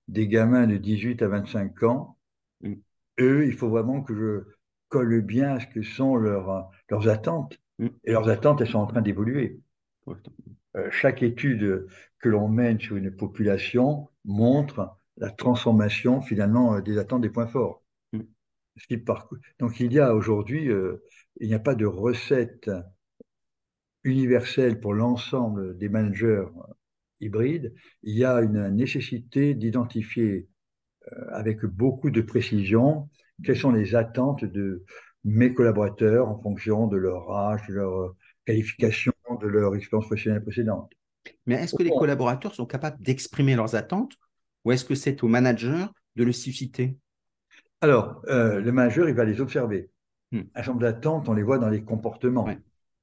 des 0.08 0.28
gamins 0.28 0.68
de 0.68 0.78
18 0.78 1.22
à 1.24 1.28
25 1.28 1.84
ans, 1.84 2.18
mm. 2.62 2.74
eux, 3.20 3.46
il 3.48 3.54
faut 3.54 3.70
vraiment 3.70 4.02
que 4.02 4.16
je 4.16 4.54
colle 4.90 5.22
bien 5.22 5.54
à 5.54 5.60
ce 5.60 5.68
que 5.68 5.82
sont 5.82 6.16
leurs, 6.16 6.70
leurs 6.90 7.08
attentes. 7.08 7.60
Mm. 7.80 7.88
Et 8.04 8.12
leurs 8.12 8.30
attentes, 8.30 8.62
elles 8.62 8.70
sont 8.70 8.80
en 8.80 8.88
train 8.88 9.02
d'évoluer. 9.02 9.60
Euh, 10.76 10.88
chaque 10.92 11.24
étude 11.24 11.88
que 12.20 12.30
l'on 12.30 12.48
mène 12.48 12.80
sur 12.80 12.96
une 12.96 13.12
population 13.12 14.10
montre 14.26 15.00
la 15.20 15.30
transformation 15.30 16.22
finalement 16.22 16.76
euh, 16.76 16.82
des 16.82 16.98
attentes 16.98 17.22
des 17.22 17.30
points 17.30 17.48
forts. 17.48 17.84
Mm. 18.14 18.22
Donc 19.60 19.80
il 19.80 19.94
y 19.94 20.00
a 20.00 20.16
aujourd'hui, 20.16 20.70
euh, 20.70 21.04
il 21.40 21.48
n'y 21.48 21.54
a 21.54 21.60
pas 21.60 21.76
de 21.76 21.86
recette 21.86 22.70
universelle 24.04 24.80
pour 24.80 24.94
l'ensemble 24.94 25.78
des 25.78 25.90
managers 25.90 26.46
euh, 26.46 26.74
hybrides. 27.20 27.74
Il 28.04 28.18
y 28.18 28.24
a 28.24 28.42
une 28.42 28.70
nécessité 28.70 29.54
d'identifier 29.54 30.48
avec 31.30 31.66
beaucoup 31.66 32.12
de 32.12 32.22
précision 32.22 33.10
quelles 33.44 33.58
sont 33.58 33.72
les 33.72 33.96
attentes 33.96 34.46
de 34.46 34.84
mes 35.24 35.54
collaborateurs 35.54 36.28
en 36.28 36.42
fonction 36.42 36.88
de 36.88 36.98
leur 36.98 37.32
âge, 37.32 37.68
de 37.68 37.74
leur 37.74 38.16
qualification, 38.46 39.14
de 39.42 39.48
leur 39.48 39.76
expérience 39.76 40.06
professionnelle 40.06 40.44
précédente? 40.44 40.92
Mais 41.46 41.56
est-ce 41.56 41.76
que 41.76 41.84
les 41.84 41.90
collaborateurs 41.90 42.56
sont 42.56 42.66
capables 42.66 43.02
d'exprimer 43.02 43.56
leurs 43.56 43.76
attentes 43.76 44.18
ou 44.66 44.72
est-ce 44.72 44.86
que 44.86 44.96
c'est 44.96 45.24
au 45.24 45.28
manager 45.28 45.94
de 46.16 46.24
le 46.24 46.32
susciter? 46.32 46.98
Alors, 47.82 48.22
euh, 48.28 48.60
le 48.60 48.72
manager, 48.72 49.08
il 49.08 49.16
va 49.16 49.24
les 49.24 49.40
observer. 49.40 49.90
Hmm. 50.32 50.42
Un 50.54 50.62
chambre 50.64 50.82
d'attente, 50.82 51.30
on 51.30 51.34
les 51.34 51.44
voit 51.44 51.60
dans 51.60 51.70
les 51.70 51.84
comportements. 51.84 52.48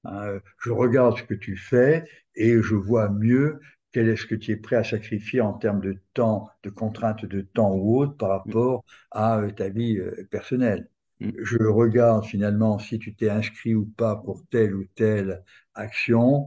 Hein, 0.04 0.38
je 0.60 0.70
regarde 0.70 1.18
ce 1.18 1.22
que 1.22 1.34
tu 1.34 1.56
fais 1.56 2.04
et 2.34 2.60
je 2.60 2.74
vois 2.74 3.08
mieux 3.08 3.58
quel 3.96 4.10
est 4.10 4.16
ce 4.16 4.26
que 4.26 4.34
tu 4.34 4.52
es 4.52 4.56
prêt 4.56 4.76
à 4.76 4.84
sacrifier 4.84 5.40
en 5.40 5.54
termes 5.54 5.80
de 5.80 5.96
temps, 6.12 6.50
de 6.62 6.68
contraintes 6.68 7.24
de 7.24 7.40
temps 7.40 7.72
ou 7.74 7.98
autre 7.98 8.14
par 8.18 8.28
hmm. 8.28 8.50
rapport 8.50 8.84
à 9.10 9.38
euh, 9.38 9.50
ta 9.50 9.70
vie 9.70 9.96
euh, 9.96 10.28
personnelle? 10.30 10.90
Hmm. 11.20 11.30
Je 11.42 11.56
regarde 11.64 12.26
finalement 12.26 12.78
si 12.78 12.98
tu 12.98 13.14
t'es 13.14 13.30
inscrit 13.30 13.74
ou 13.74 13.86
pas 13.86 14.16
pour 14.16 14.44
telle 14.50 14.74
ou 14.74 14.84
telle 14.96 15.42
action. 15.72 16.46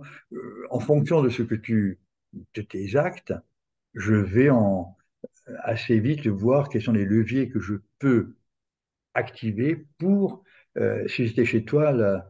en 0.70 0.80
fonction 0.80 1.24
de 1.24 1.30
ce 1.30 1.41
que 1.41 1.56
tu, 1.56 1.97
de 2.54 2.62
tes 2.62 2.95
actes, 2.95 3.34
je 3.95 4.14
vais 4.14 4.52
en, 4.52 4.95
assez 5.64 6.00
vite 6.00 6.28
voir 6.28 6.70
quels 6.70 6.84
sont 6.84 6.91
les 6.91 7.06
leviers 7.06 7.50
que 7.50 7.60
je 7.60 7.74
peux 7.97 8.36
activer 9.16 9.88
pour 9.97 10.43
euh, 10.78 11.08
susciter 11.08 11.45
chez 11.45 11.66
toi 11.66 12.24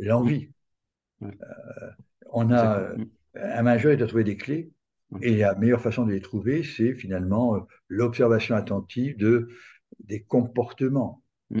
l'envie. 0.00 0.50
Euh, 1.22 1.28
on 2.32 2.50
a 2.50 2.90
un 3.34 3.62
majeur 3.62 3.92
est 3.92 4.02
à 4.02 4.06
trouver 4.06 4.24
des 4.24 4.36
clés 4.36 4.70
et 5.22 5.36
la 5.36 5.54
meilleure 5.54 5.80
façon 5.80 6.04
de 6.06 6.12
les 6.12 6.20
trouver, 6.20 6.62
c'est 6.62 6.94
finalement 6.94 7.56
euh, 7.56 7.60
l'observation 7.88 8.54
attentive 8.54 9.16
de 9.16 9.48
des 10.00 10.22
comportements. 10.22 11.22
Mm. 11.50 11.60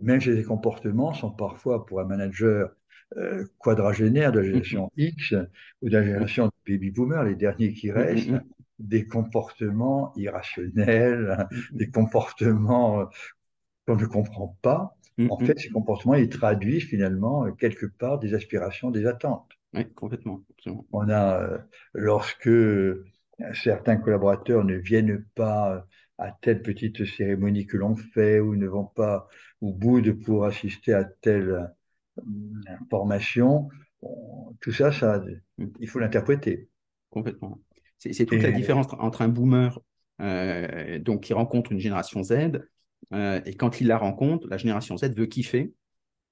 Même 0.00 0.20
si 0.20 0.30
les 0.30 0.44
comportements 0.44 1.12
sont 1.12 1.30
parfois 1.30 1.86
pour 1.86 2.00
un 2.00 2.04
manager 2.04 2.70
euh, 3.16 3.44
quadragénaire 3.58 4.32
de 4.32 4.40
la 4.40 4.44
génération 4.46 4.90
X 4.96 5.34
ou 5.82 5.88
de 5.88 5.92
la 5.92 6.02
génération 6.02 6.50
baby 6.66 6.90
boomer, 6.90 7.24
les 7.24 7.34
derniers 7.34 7.72
qui 7.72 7.90
restent, 7.90 8.30
des 8.78 9.06
comportements 9.06 10.12
irrationnels, 10.16 11.48
des 11.72 11.90
comportements 11.90 13.00
euh, 13.00 13.04
qu'on 13.86 13.96
ne 13.96 14.06
comprend 14.06 14.56
pas. 14.62 14.96
En 15.30 15.38
fait, 15.38 15.58
ces 15.58 15.70
comportements, 15.70 16.14
ils 16.14 16.28
traduisent 16.28 16.84
finalement 16.84 17.50
quelque 17.52 17.86
part 17.86 18.18
des 18.18 18.34
aspirations, 18.34 18.90
des 18.90 19.06
attentes. 19.06 19.55
Oui, 19.76 19.92
complètement. 19.94 20.42
On 20.92 21.08
a, 21.08 21.42
euh, 21.42 21.58
lorsque 21.94 22.50
certains 23.52 23.96
collaborateurs 23.96 24.64
ne 24.64 24.76
viennent 24.76 25.24
pas 25.34 25.86
à 26.18 26.32
telle 26.32 26.62
petite 26.62 27.04
cérémonie 27.04 27.66
que 27.66 27.76
l'on 27.76 27.94
fait 27.94 28.40
ou 28.40 28.56
ne 28.56 28.66
vont 28.66 28.86
pas 28.86 29.28
au 29.60 29.72
bout 29.72 30.00
de 30.00 30.12
pour 30.12 30.46
assister 30.46 30.94
à 30.94 31.04
telle 31.04 31.70
formation, 32.88 33.68
tout 34.60 34.72
ça, 34.72 34.92
ça, 34.92 35.22
mm. 35.58 35.66
il 35.80 35.88
faut 35.88 35.98
l'interpréter. 35.98 36.68
Complètement. 37.10 37.60
C'est 37.98 38.26
toute 38.26 38.42
la 38.42 38.52
différence 38.52 38.86
entre 38.98 39.22
un 39.22 39.28
boomer 39.28 39.78
euh, 40.20 40.98
donc, 40.98 41.22
qui 41.22 41.32
rencontre 41.32 41.72
une 41.72 41.78
génération 41.78 42.22
Z 42.22 42.60
euh, 43.12 43.40
et 43.44 43.54
quand 43.54 43.80
il 43.80 43.86
la 43.86 43.98
rencontre, 43.98 44.48
la 44.48 44.56
génération 44.56 44.96
Z 44.96 45.14
veut 45.16 45.26
kiffer. 45.26 45.72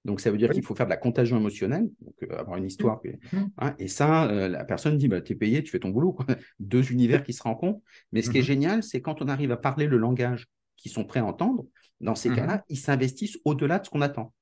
Donc, 0.05 0.21
ça 0.21 0.31
veut 0.31 0.37
dire 0.37 0.51
qu'il 0.51 0.63
faut 0.63 0.75
faire 0.75 0.87
de 0.87 0.91
la 0.91 0.97
contagion 0.97 1.37
émotionnelle, 1.39 1.89
donc 2.01 2.15
euh, 2.23 2.39
avoir 2.39 2.59
une 2.59 2.67
histoire. 2.67 3.01
Mmh. 3.05 3.39
Hein, 3.59 3.75
et 3.79 3.89
ça, 3.89 4.27
la 4.27 4.65
personne 4.65 4.99
dit 4.99 5.09
bah, 5.09 5.21
Tu 5.21 5.33
es 5.33 5.37
payé, 5.37 5.63
tu 5.63 5.71
fais 5.71 5.79
ton 5.79 5.89
boulot. 5.89 6.17
Deux 6.61 6.93
univers 6.93 7.23
qui 7.23 7.33
se 7.33 7.43
rencontrent. 7.43 7.81
Mais 8.13 8.23
ce 8.23 8.31
qui 8.31 8.39
est 8.39 8.43
mmh. 8.43 8.45
génial, 8.45 8.83
c'est 8.83 9.01
quand 9.01 9.23
on 9.23 9.29
arrive 9.29 9.53
à 9.53 9.57
parler 9.57 9.87
le 9.87 9.97
langage 9.97 10.47
qu'ils 10.77 10.93
sont 10.93 11.05
prêts 11.05 11.21
à 11.21 11.25
entendre, 11.25 11.67
dans 12.01 12.15
ces 12.15 12.31
mmh. 12.31 12.37
cas-là, 12.37 12.65
ils 12.69 12.79
s'investissent 12.79 13.39
au-delà 13.45 13.79
de 13.79 13.87
ce 13.87 13.91
qu'on 13.91 14.03
attend. 14.03 14.33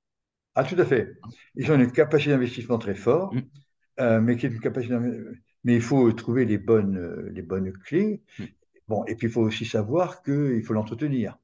Ah, 0.54 0.64
tout 0.64 0.78
à 0.78 0.84
fait. 0.84 1.12
Ils 1.54 1.70
ont 1.70 1.78
une 1.78 1.92
capacité 1.92 2.32
d'investissement 2.32 2.78
très 2.78 2.94
forte, 2.94 3.34
mais 3.98 4.36
qui 4.36 4.46
est 4.46 4.50
une 4.50 4.60
capacité 4.60 4.96
mais 5.64 5.76
il 5.76 5.82
faut 5.82 6.10
trouver 6.12 6.44
les 6.44 6.58
bonnes, 6.58 6.96
euh, 6.96 7.30
les 7.32 7.42
bonnes 7.42 7.72
clés. 7.72 8.22
Bon, 8.88 9.04
et 9.04 9.14
puis 9.14 9.28
il 9.28 9.32
faut 9.32 9.42
aussi 9.42 9.64
savoir 9.64 10.22
qu'il 10.22 10.62
faut 10.64 10.74
l'entretenir. 10.74 11.38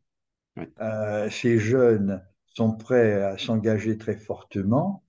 Euh, 0.81 1.31
ces 1.31 1.59
jeunes 1.59 2.21
sont 2.59 2.73
prêts 2.73 3.23
à 3.23 3.39
s'engager 3.39 3.97
très 3.99 4.17
fortement, 4.17 5.05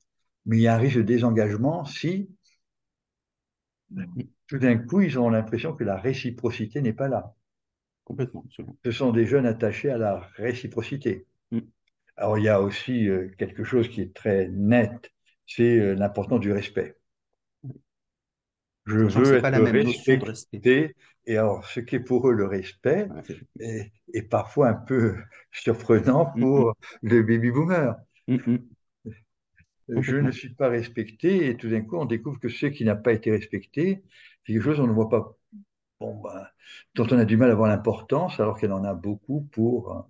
mais 0.45 0.57
il 0.57 0.61
y 0.61 0.67
a 0.67 0.75
un 0.75 0.77
risque 0.77 0.97
de 0.97 1.01
désengagement 1.01 1.83
si 1.83 2.29
tout 4.45 4.59
d'un 4.59 4.77
coup 4.77 5.01
ils 5.01 5.17
ont 5.17 5.29
l'impression 5.31 5.73
que 5.73 5.83
la 5.83 5.97
réciprocité 5.97 6.79
n'est 6.81 6.93
pas 6.93 7.07
là. 7.07 7.33
Complètement. 8.03 8.45
Ce 8.85 8.91
sont 8.91 9.11
des 9.11 9.25
jeunes 9.25 9.47
attachés 9.47 9.89
à 9.89 9.97
la 9.97 10.19
réciprocité. 10.35 11.25
Mm. 11.51 11.59
Alors 12.17 12.37
il 12.37 12.43
y 12.43 12.49
a 12.49 12.61
aussi 12.61 13.09
euh, 13.09 13.29
quelque 13.39 13.63
chose 13.63 13.89
qui 13.89 14.01
est 14.01 14.13
très 14.13 14.47
net, 14.49 15.11
c'est 15.47 15.95
l'importance 15.95 16.41
du 16.41 16.51
respect. 16.51 16.98
Je 18.89 18.97
veux 19.19 19.35
être 19.37 20.25
respecté. 20.25 20.95
Et 21.25 21.37
alors, 21.37 21.65
ce 21.65 21.79
qui 21.79 21.95
est 21.95 21.99
pour 21.99 22.27
eux 22.27 22.33
le 22.33 22.45
respect 22.45 23.07
est, 23.59 24.21
parfois 24.29 24.69
un 24.69 24.73
peu 24.73 25.15
surprenant 25.51 26.33
mm, 26.35 26.39
pour 26.39 26.69
mm. 26.69 26.73
le 27.03 27.23
baby 27.23 27.51
boomer. 27.51 27.95
Mm, 28.27 28.57
Je 29.89 30.15
ne 30.17 30.31
suis 30.31 30.53
pas 30.53 30.69
respecté 30.69 31.49
et 31.49 31.57
tout 31.57 31.69
d'un 31.69 31.81
coup, 31.81 31.97
on 31.97 32.05
découvre 32.05 32.39
que 32.39 32.49
ce 32.49 32.65
qui 32.65 32.83
n'a 32.83 32.95
pas 32.95 33.13
été 33.13 33.31
respecté, 33.31 34.03
c'est 34.45 34.53
quelque 34.53 34.63
chose 34.63 34.77
qu'on 34.77 34.87
ne 34.87 34.93
voit 34.93 35.09
pas, 35.09 35.37
bon, 35.99 36.19
ben, 36.21 36.47
dont 36.95 37.07
on 37.11 37.19
a 37.19 37.25
du 37.25 37.37
mal 37.37 37.51
à 37.51 37.55
voir 37.55 37.69
l'importance, 37.69 38.39
alors 38.39 38.59
qu'elle 38.59 38.71
en 38.71 38.83
a 38.83 38.93
beaucoup 38.93 39.47
pour, 39.51 40.07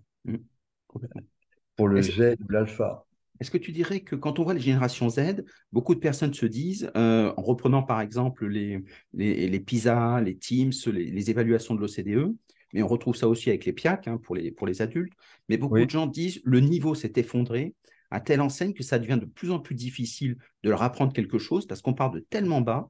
pour 1.75 1.87
le 1.87 2.01
Z 2.01 2.35
ou 2.39 2.49
l'alpha. 2.49 3.05
Est-ce 3.39 3.51
que 3.51 3.57
tu 3.57 3.71
dirais 3.71 4.01
que 4.01 4.15
quand 4.15 4.39
on 4.39 4.43
voit 4.43 4.53
les 4.53 4.59
générations 4.59 5.09
Z, 5.09 5.45
beaucoup 5.71 5.95
de 5.95 5.99
personnes 5.99 6.33
se 6.33 6.45
disent, 6.45 6.91
euh, 6.97 7.33
en 7.37 7.41
reprenant 7.41 7.83
par 7.83 8.01
exemple 8.01 8.47
les, 8.47 8.83
les, 9.13 9.59
PISA, 9.59 10.21
les 10.21 10.37
Teams, 10.37 10.71
les, 10.87 11.29
évaluations 11.29 11.73
de 11.75 11.79
l'OCDE, 11.79 12.35
mais 12.73 12.83
on 12.83 12.87
retrouve 12.87 13.15
ça 13.15 13.27
aussi 13.27 13.49
avec 13.49 13.65
les 13.65 13.73
PIAC 13.73 14.07
hein, 14.07 14.17
pour, 14.17 14.35
les, 14.35 14.51
pour 14.51 14.67
les 14.67 14.81
adultes. 14.81 15.13
Mais 15.47 15.57
beaucoup 15.57 15.75
Oui. 15.75 15.85
de 15.85 15.89
gens 15.91 16.05
disent 16.05 16.41
le 16.43 16.59
niveau 16.59 16.95
s'est 16.95 17.13
effondré 17.15 17.73
à 18.11 18.19
telle 18.19 18.41
enseigne 18.41 18.73
que 18.73 18.83
ça 18.83 18.99
devient 18.99 19.19
de 19.19 19.25
plus 19.25 19.51
en 19.51 19.59
plus 19.59 19.75
difficile 19.75 20.37
de 20.63 20.69
leur 20.69 20.81
apprendre 20.83 21.13
quelque 21.13 21.37
chose 21.37 21.65
parce 21.67 21.81
qu'on 21.81 21.93
part 21.93 22.11
de 22.11 22.19
tellement 22.19 22.61
bas. 22.61 22.89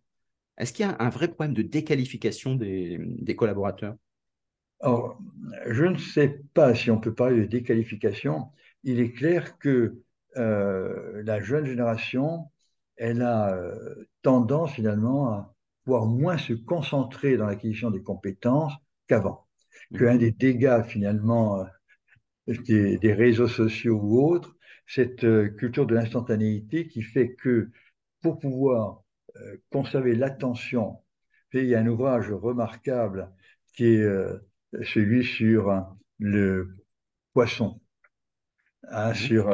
Est-ce 0.58 0.74
qu'il 0.74 0.86
y 0.86 0.90
a 0.90 0.96
un 1.00 1.10
vrai 1.10 1.28
problème 1.30 1.54
de 1.54 1.62
déqualification 1.62 2.56
des, 2.56 2.98
des 3.00 3.36
collaborateurs? 3.36 3.96
Alors, 4.82 5.20
je 5.68 5.84
ne 5.86 5.98
sais 5.98 6.42
pas 6.54 6.74
si 6.76 6.90
on 6.92 7.00
peut 7.00 7.14
parler 7.14 7.42
de 7.42 7.46
déqualification. 7.46 8.48
Il 8.84 9.00
est 9.00 9.12
clair 9.12 9.58
que 9.58 9.98
euh, 10.38 11.22
la 11.24 11.42
jeune 11.42 11.66
génération, 11.66 12.52
elle 12.98 13.22
a 13.22 13.54
euh, 13.54 14.06
tendance 14.22 14.74
finalement 14.74 15.32
à 15.32 15.56
pouvoir 15.84 16.06
moins 16.06 16.38
se 16.38 16.54
concentrer 16.54 17.38
dans 17.38 17.48
l'acquisition 17.48 17.92
des 17.92 18.04
compétences 18.04 18.74
qu'avant. 19.08 19.48
Qu'un 19.98 20.18
des 20.18 20.32
dégâts 20.32 20.84
finalement 20.84 21.62
euh, 21.62 21.66
des, 22.68 22.98
des 22.98 23.14
réseaux 23.14 23.48
sociaux 23.48 24.00
ou 24.02 24.22
autres, 24.22 24.56
cette 24.88 25.22
culture 25.56 25.86
de 25.86 25.94
l'instantanéité 25.96 26.88
qui 26.88 27.04
fait 27.04 27.36
que 27.36 27.70
pour 28.22 28.40
pouvoir 28.40 29.04
conserver 29.70 30.16
l'attention, 30.16 30.98
il 31.54 31.66
y 31.66 31.76
a 31.76 31.80
un 31.80 31.88
ouvrage 31.88 32.32
remarquable 32.32 33.30
qui 33.74 33.86
est 33.86 34.08
celui 34.84 35.24
sur 35.24 35.86
le 36.18 36.76
poisson, 37.34 37.80
hein, 38.92 39.10
Mhm. 39.10 39.14
sur, 39.14 39.50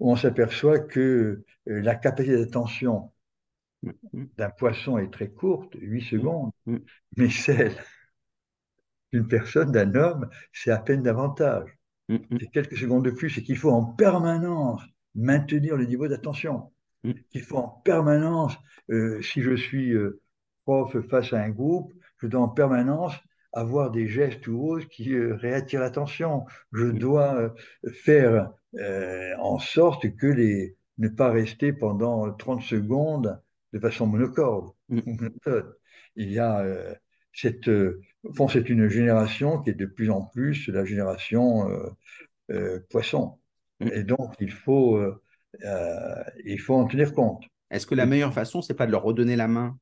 où 0.00 0.10
on 0.12 0.16
s'aperçoit 0.16 0.78
que 0.80 1.44
euh, 1.68 1.80
la 1.82 1.94
capacité 1.94 2.36
d'attention 2.38 3.10
Mhm. 3.82 4.30
d'un 4.38 4.50
poisson 4.50 4.98
est 4.98 5.12
très 5.12 5.28
courte, 5.30 5.74
8 5.80 6.02
secondes, 6.02 6.52
Mhm. 6.66 6.84
mais 7.16 7.30
celle 7.30 7.74
d'une 9.12 9.28
personne, 9.28 9.72
d'un 9.72 9.94
homme, 9.94 10.28
c'est 10.52 10.70
à 10.70 10.78
peine 10.78 11.02
davantage. 11.02 11.70
C'est 12.40 12.50
quelques 12.50 12.78
secondes 12.78 13.04
de 13.04 13.10
plus 13.10 13.36
et 13.38 13.42
qu'il 13.42 13.58
faut 13.58 13.70
en 13.70 13.84
permanence 13.84 14.82
maintenir 15.14 15.76
le 15.76 15.86
niveau 15.86 16.08
d'attention. 16.08 16.72
Qu'il 17.30 17.42
faut 17.42 17.58
en 17.58 17.68
permanence, 17.84 18.54
euh, 18.90 19.22
si 19.22 19.42
je 19.42 19.56
suis 19.56 19.92
euh, 19.92 20.22
prof 20.64 20.96
face 21.10 21.32
à 21.32 21.42
un 21.42 21.50
groupe, 21.50 21.92
je 22.20 22.28
dois 22.28 22.42
en 22.42 22.48
permanence 22.48 23.14
avoir 23.52 23.90
des 23.90 24.08
gestes 24.08 24.48
ou 24.48 24.60
autres 24.68 24.88
qui 24.88 25.14
euh, 25.14 25.36
réattirent 25.36 25.80
l'attention. 25.80 26.46
Je 26.72 26.86
dois 26.86 27.36
euh, 27.36 27.50
faire 27.92 28.52
euh, 28.78 29.34
en 29.38 29.58
sorte 29.58 30.16
que 30.16 30.26
les 30.26 30.76
ne 30.98 31.08
pas 31.08 31.30
rester 31.30 31.72
pendant 31.72 32.32
30 32.32 32.62
secondes 32.62 33.40
de 33.72 33.78
façon 33.78 34.06
monocorde 34.06 34.70
monotone. 34.88 35.72
Il 36.16 36.30
y 36.30 36.38
a 36.38 36.60
euh, 36.60 36.94
cette, 37.32 37.68
euh, 37.68 38.00
c'est 38.48 38.68
une 38.68 38.88
génération 38.88 39.60
qui 39.60 39.70
est 39.70 39.74
de 39.74 39.86
plus 39.86 40.10
en 40.10 40.22
plus 40.22 40.68
la 40.68 40.84
génération 40.84 41.68
euh, 42.50 42.80
poisson. 42.90 43.38
Mhm. 43.80 43.90
Et 43.92 44.04
donc, 44.04 44.34
il 44.40 44.52
faut, 44.52 45.00
il 46.44 46.60
faut 46.60 46.74
en 46.74 46.86
tenir 46.86 47.12
compte. 47.12 47.44
Est-ce 47.70 47.86
que 47.86 47.94
la 47.94 48.06
meilleure 48.06 48.32
façon, 48.32 48.62
c'est 48.62 48.74
pas 48.74 48.86
de 48.86 48.92
leur 48.92 49.02
redonner 49.02 49.36
la 49.36 49.48
main? 49.48 49.76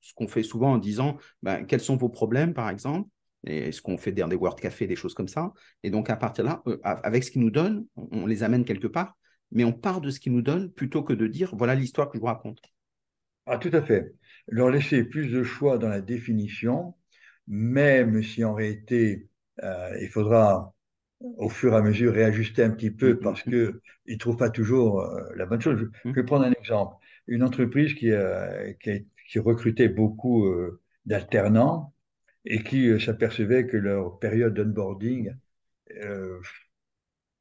Ce 0.00 0.14
qu'on 0.14 0.28
fait 0.28 0.44
souvent 0.44 0.74
en 0.74 0.78
disant 0.78 1.18
ben, 1.42 1.64
quels 1.64 1.80
sont 1.80 1.96
vos 1.96 2.08
problèmes, 2.08 2.54
par 2.54 2.70
exemple, 2.70 3.08
et 3.46 3.72
ce 3.72 3.82
qu'on 3.82 3.98
fait 3.98 4.12
dans 4.12 4.28
des 4.28 4.36
Word 4.36 4.56
Café, 4.56 4.86
des 4.86 4.96
choses 4.96 5.14
comme 5.14 5.28
ça? 5.28 5.52
Et 5.82 5.90
donc, 5.90 6.10
à 6.10 6.16
partir 6.16 6.44
de 6.44 6.50
là, 6.50 6.62
euh, 6.66 6.78
avec 6.82 7.24
ce 7.24 7.30
qu'ils 7.30 7.42
nous 7.42 7.50
donnent, 7.50 7.86
on, 7.96 8.26
les 8.26 8.42
amène 8.42 8.64
quelque 8.64 8.86
part, 8.88 9.16
mais 9.52 9.64
on 9.64 9.72
part 9.72 10.00
de 10.00 10.10
ce 10.10 10.20
qu'ils 10.20 10.32
nous 10.32 10.42
donnent 10.42 10.70
plutôt 10.72 11.02
que 11.02 11.12
de 11.12 11.26
dire 11.26 11.54
voilà 11.56 11.74
l'histoire 11.74 12.08
que 12.10 12.18
je 12.18 12.20
vous 12.20 12.26
raconte. 12.26 12.60
Ah, 13.46 13.58
tout 13.58 13.70
à 13.72 13.82
fait. 13.82 14.14
Leur 14.48 14.70
laisser 14.70 15.04
plus 15.04 15.28
de 15.28 15.42
choix 15.44 15.78
dans 15.78 15.88
la 15.88 16.00
définition, 16.00 16.94
même 17.46 18.22
si 18.22 18.44
en 18.44 18.54
réalité, 18.54 19.28
euh, 19.62 19.96
il 20.00 20.08
faudra 20.08 20.74
au 21.20 21.48
fur 21.48 21.72
et 21.72 21.76
à 21.76 21.82
mesure 21.82 22.12
réajuster 22.12 22.62
un 22.64 22.70
petit 22.70 22.90
peu 22.90 23.14
Mm, 23.14 23.20
parce 23.22 23.44
mm, 23.46 23.50
qu'ils 23.50 23.80
ne 24.08 24.16
trouvent 24.16 24.36
pas 24.36 24.50
toujours 24.50 25.00
euh, 25.00 25.22
la 25.36 25.46
bonne 25.46 25.60
chose. 25.60 25.78
Je, 26.04 26.10
vais 26.20 26.24
prendre 26.24 26.44
un 26.44 26.52
exemple. 26.52 26.96
Une 27.26 27.42
entreprise 27.42 27.94
qui, 27.94 28.12
a- 28.12 28.74
qui, 28.74 28.90
a- 28.90 28.98
qui 29.30 29.38
recrutait 29.38 29.88
beaucoup 29.88 30.46
d'alternants 31.06 31.92
et 32.46 32.62
qui 32.62 32.88
euh, 32.88 32.98
s'apercevait 32.98 33.66
que 33.66 33.76
leur 33.76 34.18
période 34.18 34.54
d'onboarding, 34.54 35.34
euh, 36.02 36.40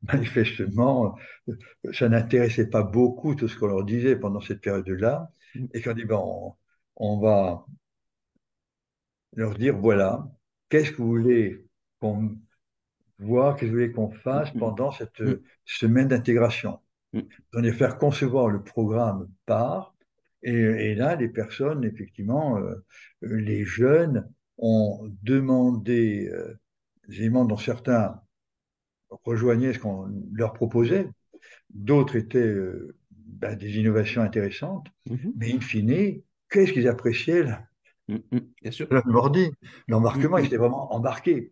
manifestement, 0.02 1.18
euh, 1.50 1.56
ça 1.94 2.10
n'intéressait 2.10 2.70
pas 2.70 2.84
beaucoup 2.84 3.36
tout 3.36 3.48
ce 3.48 3.58
qu'on 3.58 3.68
leur 3.68 3.84
disait 3.84 4.16
pendant 4.16 4.42
cette 4.42 4.62
période-là 4.62 5.32
mm, 5.56 5.66
et 5.74 5.82
qu'on 5.82 5.94
dit, 5.94 6.06
bon, 6.06 6.56
on, 6.98 7.16
on 7.18 7.20
va 7.20 7.66
leur 9.36 9.56
dire, 9.58 9.78
voilà, 9.78 10.28
qu'est-ce 10.70 10.92
que 10.92 10.98
vous 10.98 11.08
voulez 11.10 11.66
qu'on 12.00 12.38
voit, 13.20 13.54
qu'est-ce 13.54 13.62
que 13.62 13.68
vous 13.68 13.74
voulez 13.74 13.92
qu'on 13.92 14.12
fasse 14.12 14.54
mm, 14.54 14.60
pendant 14.60 14.92
cette 14.92 15.20
mm, 15.20 15.40
semaine 15.66 16.08
d'intégration? 16.08 16.80
On 17.54 17.62
les 17.62 17.72
faire 17.72 17.98
concevoir 17.98 18.50
le 18.50 18.62
programme 18.62 19.30
par, 19.46 19.96
et, 20.44 20.54
et 20.54 20.96
là, 20.96 21.16
les 21.16 21.30
personnes, 21.30 21.84
effectivement, 21.86 22.58
euh, 22.58 22.76
les 23.22 23.66
jeunes 23.66 24.30
ont 24.58 25.10
demandé 25.24 26.30
euh, 26.32 26.56
des 27.08 27.18
éléments 27.22 27.46
dont 27.46 27.58
certains 27.58 28.20
rejoignaient 29.24 29.74
ce 29.74 29.80
qu'on 29.80 30.08
leur 30.34 30.54
proposait, 30.54 31.10
d'autres 31.74 32.16
étaient 32.16 32.40
euh, 32.40 32.96
ben, 33.12 33.56
des 33.58 33.78
innovations 33.78 34.22
intéressantes, 34.22 34.88
mm, 35.10 35.14
mm, 35.16 35.34
mais 35.38 35.54
in 35.54 35.60
fine, 35.62 36.22
qu'est-ce 36.50 36.74
qu'ils 36.74 36.88
appréciaient 36.88 37.44
là? 37.44 37.64
Mm, 38.08 38.16
mm, 38.32 38.40
Bien 38.62 38.72
sûr. 38.72 38.88
L'onboarding, 38.92 39.52
Mm, 39.52 39.68
l'embarquement, 39.90 40.38
ils 40.38 40.46
étaient 40.48 40.58
vraiment 40.58 40.94
embarqués. 40.94 41.52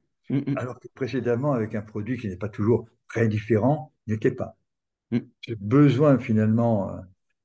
alors 0.55 0.79
que 0.79 0.87
précédemment, 0.93 1.53
avec 1.53 1.75
un 1.75 1.81
produit 1.81 2.17
qui 2.17 2.27
n'est 2.27 2.37
pas 2.37 2.49
toujours 2.49 2.87
très 3.07 3.27
différent, 3.27 3.91
il 4.07 4.13
n'était 4.13 4.31
pas. 4.31 4.55
Ce 5.41 5.53
besoin 5.53 6.17
finalement 6.19 6.95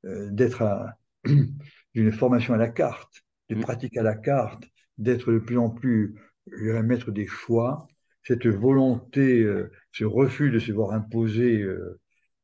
euh, 0.04 0.30
d'être 0.30 0.62
à- 0.62 0.96
d'une 1.94 2.12
formation 2.12 2.54
à 2.54 2.56
la 2.56 2.68
carte, 2.68 3.24
de 3.50 3.56
pratique 3.56 3.96
à 3.96 4.02
la 4.02 4.14
carte, 4.14 4.64
d'être 4.98 5.32
de 5.32 5.38
plus 5.38 5.58
en 5.58 5.70
plus 5.70 6.16
dirais, 6.52 6.82
maître 6.82 7.10
des 7.10 7.26
choix, 7.26 7.88
cette 8.22 8.46
volonté, 8.46 9.42
euh, 9.42 9.70
ce 9.92 10.04
refus 10.04 10.50
de 10.50 10.58
se 10.58 10.72
voir 10.72 10.92
imposer 10.92 11.62
euh, 11.62 12.00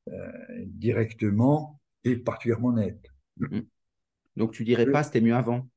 euh, 0.08 0.32
directement 0.66 1.80
est 2.04 2.16
particulièrement 2.16 2.72
net. 2.72 2.98
Donc, 4.36 4.52
tu 4.52 4.64
dirais 4.64 4.86
pas 4.86 5.02
c'était 5.02 5.20
mieux 5.20 5.34
avant? 5.34 5.68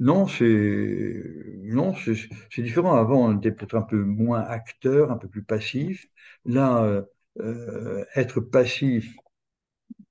Non, 0.00 0.28
c'est 0.28 1.22
non, 1.64 1.94
c'est 1.96 2.62
différent. 2.62 2.94
Avant, 2.94 3.28
on 3.28 3.38
était 3.38 3.50
peut-être 3.50 3.76
un 3.76 3.82
peu 3.82 4.00
moins 4.00 4.40
acteur, 4.42 5.10
un 5.10 5.16
peu 5.16 5.28
plus 5.28 5.42
passif. 5.42 6.06
Là, 6.44 7.04
euh, 7.40 8.04
être 8.14 8.40
passif, 8.40 9.12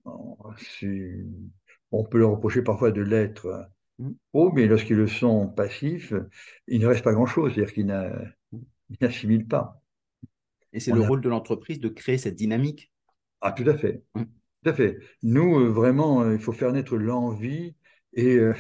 on 0.06 2.04
peut 2.04 2.18
leur 2.20 2.32
reprocher 2.32 2.62
parfois 2.62 2.92
de 2.92 3.02
l'être 3.02 3.70
Trop, 4.32 4.52
mais 4.52 4.68
lorsqu'ils 4.68 4.96
le 4.96 5.08
sont 5.08 5.48
passifs, 5.50 6.14
il 6.68 6.80
ne 6.82 6.88
reste 6.88 7.04
pas 7.04 7.14
grand-chose, 7.14 7.54
c'est-à-dire 7.54 7.74
qu'ils 7.74 7.86
n'a- 7.88 8.12
ils 8.54 8.98
n'assimilent 9.02 9.48
pas. 9.48 9.82
Et 10.74 10.80
c'est 10.80 10.92
le 10.94 11.02
a... 11.02 11.08
rôle 11.08 11.22
de 11.22 11.30
l'entreprise 11.30 11.80
de 11.80 11.90
créer 11.90 12.18
cette 12.18 12.36
dynamique. 12.36 12.92
Ah, 13.42 13.52
tout 13.52 13.68
à 13.70 13.78
fait, 13.78 14.04
Mm, 14.16 14.24
tout 14.64 14.70
à 14.70 14.74
fait. 14.74 15.00
Nous, 15.24 15.60
euh, 15.60 15.70
vraiment, 15.70 16.22
euh, 16.24 16.36
il 16.36 16.42
faut 16.42 16.52
faire 16.54 16.72
naître 16.74 16.98
l'envie 16.98 17.76
et, 18.14 18.36
euh, 18.38 18.54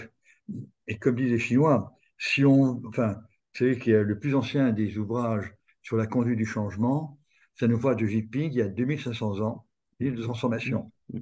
et 0.87 0.97
comme 0.97 1.15
disent 1.15 1.31
les 1.31 1.39
Chinois, 1.39 1.93
si 2.17 2.45
on, 2.45 2.81
enfin, 2.87 3.13
vous 3.13 3.57
savez 3.59 3.77
qu'il 3.79 3.93
y 3.93 3.95
a 3.95 4.03
le 4.03 4.19
plus 4.19 4.35
ancien 4.35 4.71
des 4.71 4.97
ouvrages 4.97 5.53
sur 5.81 5.97
la 5.97 6.07
conduite 6.07 6.37
du 6.37 6.45
changement, 6.45 7.19
ça 7.55 7.67
nous 7.67 7.77
voit 7.79 7.95
de 7.95 8.05
Jinping 8.05 8.51
il 8.51 8.57
y 8.57 8.61
a 8.61 8.67
2500 8.69 9.39
ans, 9.41 9.65
livre 9.99 10.15
de 10.17 10.21
transformation. 10.23 10.91
mm, 11.09 11.19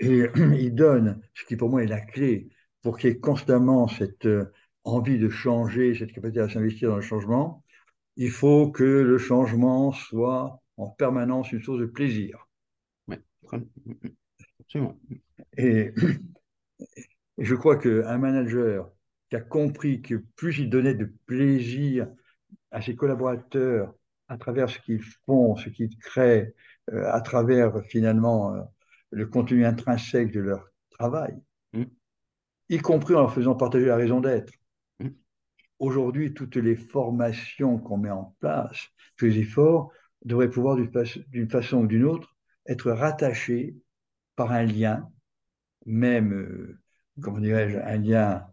Et 0.00 0.26
il 0.58 0.74
donne 0.74 1.20
ce 1.34 1.44
qui 1.44 1.56
pour 1.56 1.70
moi 1.70 1.82
est 1.84 1.86
la 1.86 2.00
clé 2.00 2.48
pour 2.86 2.98
qu'il 2.98 3.10
y 3.10 3.12
ait 3.14 3.18
constamment 3.18 3.88
cette 3.88 4.26
euh, 4.26 4.52
envie 4.84 5.18
de 5.18 5.28
changer, 5.28 5.96
cette 5.96 6.12
capacité 6.12 6.38
à 6.38 6.48
s'investir 6.48 6.88
dans 6.90 6.94
le 6.94 7.02
changement. 7.02 7.64
Il 8.16 8.30
faut 8.30 8.70
que 8.70 8.84
le 8.84 9.18
changement 9.18 9.90
soit 9.90 10.62
en 10.76 10.86
permanence 10.86 11.50
une 11.50 11.60
source 11.60 11.80
de 11.80 11.86
plaisir. 11.86 12.46
ouais, 13.08 13.20
très- 13.42 13.58
mm, 13.58 13.64
mm, 14.04 14.08
absolument. 14.60 14.96
Et, 15.58 15.92
je 17.38 17.54
crois 17.56 17.76
qu'un 17.76 18.18
manager 18.18 18.88
qui 19.30 19.34
a 19.34 19.40
compris 19.40 20.00
que 20.00 20.14
plus 20.36 20.60
il 20.60 20.70
donnait 20.70 20.94
de 20.94 21.12
plaisir 21.26 22.06
à 22.70 22.82
ses 22.82 22.94
collaborateurs 22.94 23.92
à 24.28 24.38
travers 24.38 24.70
ce 24.70 24.78
qu'ils 24.78 25.02
font, 25.26 25.56
ce 25.56 25.70
qu'ils 25.70 25.98
créent, 25.98 26.54
euh, 26.92 27.10
à 27.10 27.20
travers 27.20 27.82
finalement 27.86 28.54
euh, 28.54 28.62
le 29.10 29.26
contenu 29.26 29.66
intrinsèque 29.66 30.30
de 30.30 30.38
leur 30.38 30.68
travail, 30.90 31.36
Mm, 31.72 31.90
y 32.68 32.78
compris 32.78 33.14
en 33.14 33.20
leur 33.20 33.32
faisant 33.34 33.54
partager 33.54 33.86
la 33.86 33.96
raison 33.96 34.20
d'être. 34.20 34.52
mm, 35.00 35.08
Aujourd'hui, 35.78 36.34
toutes 36.34 36.56
les 36.56 36.76
formations 36.76 37.78
qu'on 37.78 37.98
met 37.98 38.10
en 38.10 38.36
place, 38.40 38.88
tous 39.16 39.26
les 39.26 39.38
efforts, 39.40 39.92
devraient 40.24 40.50
pouvoir 40.50 40.76
d'une 40.76 40.90
fa- 40.92 41.20
d'une 41.28 41.50
façon 41.50 41.78
ou 41.82 41.86
d'une 41.86 42.04
autre 42.04 42.36
être 42.66 42.90
rattachés 42.92 43.76
par 44.36 44.52
un 44.52 44.64
lien, 44.64 45.10
même, 45.86 46.32
euh, 46.34 46.80
comment 47.22 47.40
dirais-je, 47.40 47.78
un 47.78 47.98
lien 47.98 48.46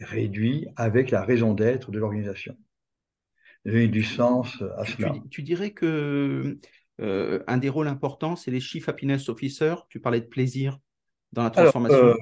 réduit 0.00 0.68
avec 0.76 1.10
la 1.10 1.22
raison 1.24 1.54
d'être 1.54 1.90
de 1.92 1.98
l'organisation. 1.98 2.56
donner 3.64 3.88
du 3.88 4.02
sens 4.02 4.62
à 4.76 4.84
cela. 4.84 5.14
Tu, 5.30 5.42
dirais 5.42 5.72
que 5.72 6.58
un 6.98 7.56
des 7.58 7.68
rôles 7.68 7.88
importants, 7.88 8.36
c'est 8.36 8.50
les 8.50 8.60
Chief 8.60 8.88
Happiness 8.88 9.28
Officers. 9.28 9.76
Tu 9.88 10.00
parlais 10.00 10.20
de 10.20 10.26
plaisir 10.26 10.78
dans 11.32 11.42
la 11.42 11.50
transformation. 11.50 12.14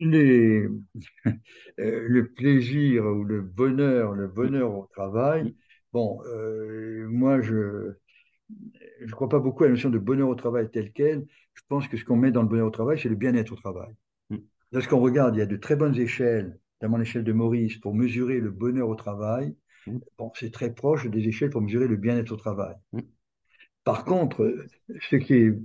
Les, 0.00 0.66
le 1.78 2.22
plaisir 2.34 3.04
ou 3.04 3.24
le 3.24 3.42
bonheur, 3.42 4.12
le 4.12 4.28
bonheur 4.28 4.72
au 4.74 4.86
travail, 4.86 5.56
bon, 5.92 6.20
moi, 7.10 7.40
je 7.42 7.94
ne 9.00 9.10
crois 9.10 9.28
pas 9.28 9.38
beaucoup 9.38 9.64
à 9.64 9.66
la 9.66 9.72
notion 9.72 9.90
de 9.90 9.98
bonheur 9.98 10.28
au 10.28 10.34
travail 10.34 10.70
telle 10.70 10.92
qu'elle. 10.92 11.26
Je 11.54 11.62
pense 11.68 11.88
que 11.88 11.96
ce 11.96 12.04
qu'on 12.04 12.16
met 12.16 12.30
dans 12.30 12.42
le 12.42 12.48
bonheur 12.48 12.66
au 12.66 12.70
travail, 12.70 12.98
c'est 12.98 13.08
le 13.08 13.16
bien-être 13.16 13.52
au 13.52 13.56
travail. 13.56 13.94
Lorsqu'on 14.72 15.00
regarde, 15.00 15.36
il 15.36 15.38
y 15.38 15.42
a 15.42 15.46
de 15.46 15.56
très 15.56 15.76
bonnes 15.76 15.96
échelles, 15.96 16.58
notamment 16.80 16.98
l'échelle 16.98 17.24
de 17.24 17.32
Maurice, 17.32 17.78
pour 17.78 17.94
mesurer 17.94 18.40
le 18.40 18.50
bonheur 18.50 18.88
au 18.88 18.94
travail. 18.94 19.56
Bon, 20.18 20.32
c'est 20.34 20.52
très 20.52 20.74
proche 20.74 21.06
des 21.06 21.28
échelles 21.28 21.50
pour 21.50 21.60
mesurer 21.60 21.86
le 21.86 21.96
bien-être 21.96 22.32
au 22.32 22.36
travail. 22.36 22.74
Par 23.84 24.04
contre, 24.04 24.66
ce 25.00 25.16
qui 25.16 25.34
est 25.34 25.58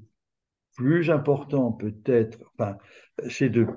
plus 0.75 1.09
important 1.11 1.71
peut-être, 1.71 2.39
enfin, 2.57 2.77
c'est 3.29 3.49
de 3.49 3.67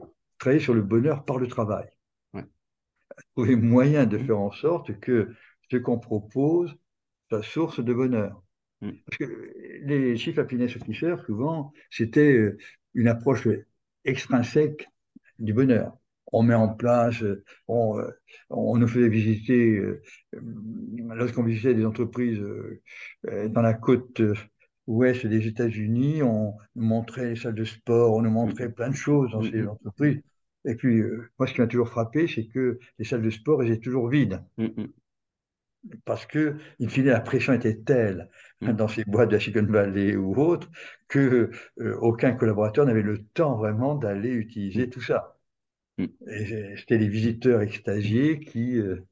travailler 0.42 0.60
sur 0.60 0.74
le 0.74 0.82
bonheur 0.82 1.24
par 1.24 1.38
le 1.38 1.46
travail. 1.46 1.86
Trouver 3.36 3.56
moyen 3.56 4.06
de 4.06 4.18
faire 4.18 4.40
en 4.40 4.50
sorte 4.50 4.98
que 4.98 5.28
ce 5.70 5.76
qu'on 5.76 6.00
propose 6.00 6.74
soit 7.28 7.42
source 7.42 7.80
de 7.80 7.94
bonheur. 7.94 8.42
Mm. 8.80 8.90
Parce 9.06 9.18
que 9.18 9.52
les 9.84 10.16
chiffres 10.16 10.40
happiness 10.40 10.74
officers, 10.76 11.16
souvent, 11.26 11.72
c'était 11.90 12.32
euh, 12.32 12.58
une 12.94 13.06
approche 13.06 13.46
extrinsèque 14.04 14.88
du 15.38 15.52
bonheur. 15.52 15.96
On 16.32 16.42
met 16.42 16.54
en 16.54 16.74
place, 16.74 17.22
euh, 17.22 17.44
on, 17.68 18.00
euh, 18.00 18.10
on 18.50 18.76
nous 18.78 18.88
faisait 18.88 19.08
visiter, 19.08 19.80
lorsqu'on 20.32 21.44
visitait 21.44 21.74
des 21.74 21.86
entreprises 21.86 22.42
dans 23.24 23.62
la 23.62 23.74
côte 23.74 24.20
ouest 24.88 25.24
des 25.24 25.46
États-Unis, 25.46 26.22
on 26.22 26.56
nous 26.74 26.84
montrait 26.84 27.30
les 27.30 27.36
salles 27.36 27.54
de 27.54 27.64
sport, 27.64 28.16
on 28.16 28.22
nous 28.22 28.30
montrait 28.30 28.68
mm. 28.68 28.74
plein 28.74 28.90
de 28.90 28.96
choses 28.96 29.30
dans 29.30 29.42
ces 29.42 29.66
entreprises. 29.66 30.20
Et 30.64 30.74
puis, 30.76 31.02
moi, 31.38 31.46
ce 31.46 31.54
qui 31.54 31.60
m'a 31.60 31.66
toujours 31.66 31.88
frappé, 31.88 32.28
c'est 32.28 32.46
que 32.46 32.78
les 32.98 33.04
salles 33.04 33.22
de 33.22 33.30
sport 33.30 33.62
étaient 33.62 33.80
toujours 33.80 34.08
vides 34.08 34.40
parce 36.04 36.26
que, 36.26 36.56
in 36.80 36.88
fine, 36.88 37.06
la 37.06 37.20
pression 37.20 37.52
était 37.52 37.76
telle 37.76 38.30
mm. 38.60 38.72
dans 38.72 38.88
ces 38.88 39.04
boîtes 39.04 39.30
de 39.30 39.38
Silicon 39.38 39.66
Valley 39.66 40.16
ou 40.16 40.34
autres 40.36 40.70
que 41.08 41.50
euh, 41.80 41.96
aucun 42.00 42.32
collaborateur 42.32 42.86
n'avait 42.86 43.02
le 43.02 43.24
temps 43.34 43.56
vraiment 43.56 43.94
d'aller 43.94 44.30
utiliser 44.30 44.86
mm. 44.86 44.90
tout 44.90 45.00
ça. 45.00 45.36
Mm. 45.98 46.06
Et 46.28 46.76
c'était 46.76 46.98
les 46.98 47.08
visiteurs 47.08 47.62
extasiés 47.62 48.40
qui 48.40 48.78
euh, 48.78 49.04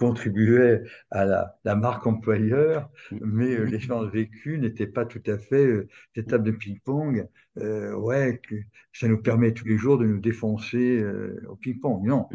contribuaient 0.00 0.82
à 1.10 1.24
la, 1.24 1.76
marque 1.76 2.06
employeur, 2.06 2.90
mais 3.12 3.54
euh, 3.54 3.64
l'expérience 3.64 4.10
vécue 4.10 4.58
n'était 4.58 4.88
pas 4.88 5.06
tout 5.06 5.22
à 5.26 5.38
fait 5.38 5.86
cette 6.14 6.28
table 6.28 6.44
de 6.44 6.52
ping-pong. 6.52 7.28
ouais, 7.56 8.40
que 8.42 8.56
ça 8.92 9.06
nous 9.06 9.22
permet 9.22 9.52
tous 9.52 9.66
les 9.66 9.78
jours 9.78 9.98
de 9.98 10.06
nous 10.06 10.20
défoncer 10.20 11.04
au 11.48 11.56
ping-pong. 11.56 12.04
Non 12.04 12.26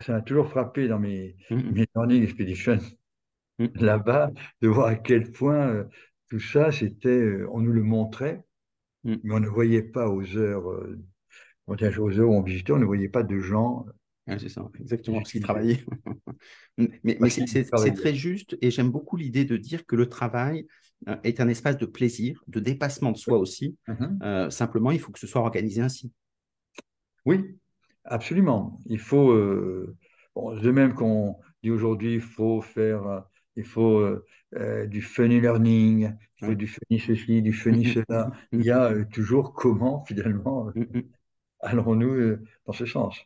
ça 0.00 0.12
m'a 0.12 0.20
toujours 0.20 0.48
frappé 0.48 0.88
dans 0.88 0.98
mes, 0.98 1.36
mes 1.50 1.86
learning 1.94 2.22
expeditions 2.22 2.78
là-bas, 3.74 4.30
de 4.60 4.68
voir 4.68 4.88
à 4.88 4.94
quel 4.94 5.32
point 5.32 5.68
euh, 5.68 5.84
tout 6.28 6.40
ça, 6.40 6.70
c'était, 6.70 7.08
euh, 7.08 7.48
on 7.50 7.60
nous 7.60 7.72
le 7.72 7.82
montrait, 7.82 8.44
mais 9.04 9.34
on 9.34 9.40
ne 9.40 9.48
voyait 9.48 9.82
pas 9.82 10.08
aux 10.08 10.36
heures, 10.36 10.70
euh, 10.70 10.98
aux 11.66 11.82
heures 11.82 12.28
où 12.28 12.34
on 12.34 12.42
visitait, 12.42 12.72
on 12.72 12.78
ne 12.78 12.84
voyait 12.84 13.08
pas 13.08 13.22
de 13.22 13.38
gens. 13.40 13.86
C'est 14.38 14.48
ça, 14.48 14.68
exactement, 14.78 15.18
parce 15.18 15.32
qu'ils 15.32 15.42
travaillaient. 15.42 15.84
mais, 17.04 17.18
c'est 17.30 17.94
très 17.94 18.14
juste, 18.14 18.58
et 18.60 18.70
j'aime 18.70 18.90
beaucoup 18.90 19.16
l'idée 19.16 19.44
de 19.44 19.56
dire 19.56 19.86
que 19.86 19.96
le 19.96 20.06
travail 20.06 20.66
est 21.24 21.40
un 21.40 21.48
espace 21.48 21.78
de 21.78 21.86
plaisir, 21.86 22.42
de 22.48 22.60
dépassement 22.60 23.12
de 23.12 23.16
soi 23.16 23.38
aussi. 23.38 23.76
simplement, 24.50 24.90
il 24.90 25.00
faut 25.00 25.12
que 25.12 25.20
ce 25.20 25.26
soit 25.26 25.40
organisé 25.40 25.80
ainsi. 25.80 26.12
Oui, 27.24 27.58
Absolument. 28.08 28.80
Il 28.86 28.98
faut, 28.98 29.30
euh, 29.32 29.96
de 30.36 30.70
même 30.70 30.94
qu'on 30.94 31.36
dit 31.62 31.70
aujourd'hui, 31.70 32.14
il 32.14 32.20
faut 32.20 32.62
faire, 32.62 33.24
il 33.56 33.64
faut 33.64 34.00
euh, 34.54 34.86
du 34.86 35.02
funny 35.02 35.40
learning, 35.40 36.14
il 36.40 36.46
faut 36.46 36.54
du 36.54 36.66
funny 36.66 36.98
ceci, 36.98 37.42
du 37.42 37.52
funny 37.52 37.84
cela. 37.94 38.30
Il 38.52 38.62
y 38.62 38.70
a 38.70 38.90
euh, 38.92 39.04
toujours 39.12 39.52
comment, 39.52 40.04
finalement, 40.06 40.72
allons-nous 41.60 42.36
dans 42.66 42.72
ce 42.72 42.86
sens. 42.86 43.18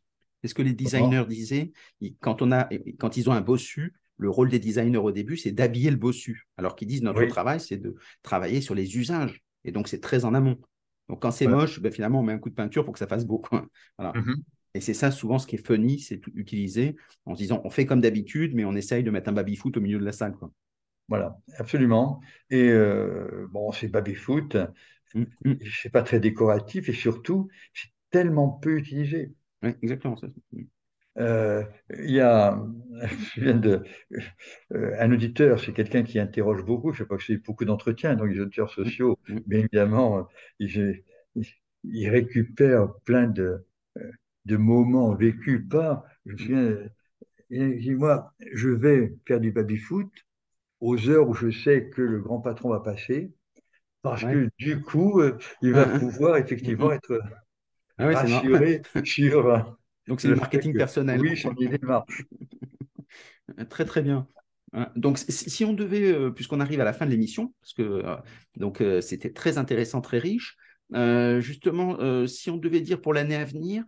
C'est 0.42 0.48
ce 0.48 0.54
que 0.54 0.62
les 0.62 0.74
designers 0.74 1.24
disaient. 1.28 1.72
Quand, 2.20 2.42
on 2.42 2.50
a, 2.52 2.68
quand 2.98 3.16
ils 3.16 3.30
ont 3.30 3.32
un 3.32 3.40
bossu, 3.40 3.94
le 4.16 4.28
rôle 4.28 4.48
des 4.48 4.58
designers 4.58 4.98
au 4.98 5.12
début, 5.12 5.36
c'est 5.36 5.52
d'habiller 5.52 5.90
le 5.90 5.96
bossu. 5.96 6.46
Alors 6.56 6.74
qu'ils 6.76 6.88
disent 6.88 7.02
notre 7.02 7.24
travail, 7.26 7.60
c'est 7.60 7.76
de 7.76 7.94
travailler 8.22 8.60
sur 8.60 8.74
les 8.74 8.96
usages. 8.96 9.42
Et 9.64 9.72
donc, 9.72 9.88
c'est 9.88 10.00
très 10.00 10.24
en 10.24 10.34
amont. 10.34 10.58
Donc, 11.08 11.22
quand 11.22 11.30
c'est 11.30 11.46
moche, 11.46 11.80
ben, 11.80 11.92
finalement, 11.92 12.20
on 12.20 12.22
met 12.22 12.32
un 12.32 12.38
coup 12.38 12.50
de 12.50 12.54
peinture 12.54 12.84
pour 12.84 12.92
que 12.92 12.98
ça 12.98 13.06
fasse 13.06 13.24
beau. 13.24 13.42
Voilà. 13.98 14.12
Mmh 14.14 14.34
et 14.74 14.80
c'est 14.80 14.94
ça 14.94 15.10
souvent 15.10 15.38
ce 15.38 15.46
qui 15.46 15.56
est 15.56 15.66
funny, 15.66 15.98
c'est 15.98 16.20
utilisé 16.34 16.96
en 17.26 17.34
se 17.34 17.40
disant 17.40 17.60
on 17.64 17.70
fait 17.70 17.86
comme 17.86 18.00
d'habitude, 18.00 18.54
mais 18.54 18.64
on 18.64 18.74
essaye 18.74 19.02
de 19.02 19.10
mettre 19.10 19.28
un 19.28 19.32
baby-foot 19.32 19.76
au 19.76 19.80
milieu 19.80 19.98
de 19.98 20.04
la 20.04 20.12
salle. 20.12 20.34
Quoi. 20.34 20.50
Voilà, 21.08 21.38
absolument. 21.58 22.20
Et 22.48 22.68
euh, 22.70 23.46
bon, 23.50 23.70
c'est 23.72 23.88
baby-foot, 23.88 24.56
mmh, 25.14 25.24
mmh. 25.44 25.54
c'est 25.82 25.90
pas 25.90 26.02
très 26.02 26.20
décoratif 26.20 26.88
et 26.88 26.94
surtout, 26.94 27.48
c'est 27.74 27.90
tellement 28.10 28.48
peu 28.48 28.78
utilisé. 28.78 29.32
Oui, 29.62 29.74
exactement. 29.82 30.16
Ça. 30.16 30.26
Euh, 31.18 31.62
il 31.98 32.10
y 32.10 32.20
a 32.20 32.58
je 33.34 33.40
viens 33.40 33.54
de, 33.54 33.82
euh, 34.72 34.96
un 34.98 35.12
auditeur, 35.12 35.60
c'est 35.60 35.72
quelqu'un 35.72 36.02
qui 36.04 36.18
interroge 36.18 36.64
beaucoup, 36.64 36.92
je 36.92 36.98
sais 36.98 37.06
pas 37.06 37.16
que 37.16 37.24
c'est 37.24 37.36
beaucoup 37.36 37.64
d'entretiens, 37.64 38.14
donc 38.14 38.28
les 38.28 38.40
auditeurs 38.40 38.70
sociaux, 38.70 39.18
mais 39.46 39.60
évidemment, 39.60 40.26
il, 40.58 41.02
il, 41.84 42.08
récupère 42.08 42.94
plein 43.04 43.26
de, 43.28 43.66
de 44.46 44.56
moments 44.56 45.14
vécus 45.14 45.62
par. 45.68 46.04
Je 46.24 46.32
me 46.32 46.38
souviens, 47.50 47.96
moi, 47.96 48.34
je 48.52 48.68
vais 48.70 49.14
faire 49.26 49.40
du 49.40 49.52
baby-foot 49.52 50.10
aux 50.80 51.08
heures 51.08 51.28
où 51.28 51.34
je 51.34 51.50
sais 51.50 51.90
que 51.90 52.02
le 52.02 52.20
grand 52.20 52.40
patron 52.40 52.70
va 52.70 52.80
passer, 52.80 53.32
parce 54.02 54.22
que 54.22 54.50
du 54.58 54.80
coup, 54.80 55.20
euh, 55.20 55.38
il 55.60 55.72
va 55.72 55.86
pouvoir 55.98 56.36
effectivement 56.36 56.90
être 56.90 57.20
ah 57.98 58.06
rassuré 58.06 58.82
sur. 59.04 59.76
Donc, 60.08 60.20
c'est 60.20 60.28
le 60.28 60.36
marketing 60.36 60.76
personnel. 60.76 61.20
Oui, 61.20 61.36
son 61.36 61.54
idée 61.56 61.78
marche. 61.82 62.24
très, 63.68 63.84
très 63.84 64.02
bien. 64.02 64.26
Donc, 64.96 65.18
si 65.18 65.64
on 65.64 65.74
devait, 65.74 66.12
euh, 66.12 66.30
puisqu'on 66.30 66.60
arrive 66.60 66.80
à 66.80 66.84
la 66.84 66.92
fin 66.92 67.04
de 67.04 67.10
l'émission, 67.10 67.54
parce 67.60 67.74
que 67.74 67.82
euh, 67.82 68.16
donc 68.56 68.82
c'était 69.00 69.32
très 69.32 69.58
intéressant, 69.58 70.00
très 70.00 70.18
riche, 70.18 70.56
justement, 71.38 72.26
si 72.26 72.50
on 72.50 72.56
devait 72.56 72.80
dire 72.80 73.00
pour 73.00 73.14
l'année 73.14 73.36
à 73.36 73.44
venir, 73.44 73.84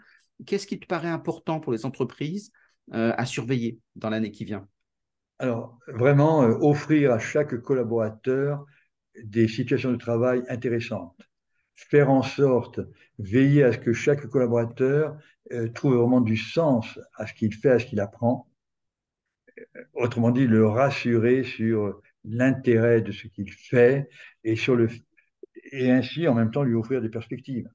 qu'est-ce 0.47 0.67
qui 0.67 0.79
te 0.79 0.87
paraît 0.87 1.09
important 1.09 1.61
pour 1.61 1.73
les 1.73 1.87
entreprises 1.87 2.51
euh, 2.93 3.13
à 3.17 3.25
surveiller 3.25 3.81
dans 3.97 4.11
l'année 4.11 4.31
qui 4.31 4.45
vient? 4.45 4.67
Alors, 5.39 5.79
vraiment, 5.89 6.43
euh, 6.43 6.57
offrir 6.61 7.13
à 7.13 7.19
chaque 7.19 7.57
collaborateur 7.63 8.65
des 9.23 9.49
situations 9.49 9.91
de 9.91 9.97
travail 9.97 10.43
intéressantes. 10.49 11.17
Faire 11.75 12.11
en 12.11 12.23
sorte, 12.23 12.81
veiller 13.19 13.65
à 13.65 13.73
ce 13.73 13.79
que 13.79 13.93
chaque 13.93 14.27
collaborateur 14.27 15.17
euh, 15.53 15.69
trouve 15.69 15.95
vraiment 15.97 16.21
du 16.21 16.37
sens 16.37 16.99
à 17.17 17.27
ce 17.27 17.35
qu'il 17.35 17.53
fait, 17.55 17.71
à 17.71 17.79
ce 17.79 17.87
qu'il 17.87 18.01
apprend. 18.01 18.49
Autrement 19.95 20.31
dit, 20.31 20.47
le 20.47 20.67
rassurer 20.67 21.45
sur 21.45 22.01
l'intérêt 22.25 23.03
de 23.03 23.13
ce 23.13 23.27
qu'il 23.29 23.51
fait 23.53 24.09
et, 24.43 24.57
sur 24.57 24.77
le, 24.77 24.89
et 25.73 25.91
ainsi, 25.91 26.27
en 26.29 26.35
même 26.35 26.51
temps, 26.51 26.63
lui 26.63 26.75
offrir 26.75 27.01
des 27.03 27.09
perspectives. 27.09 27.69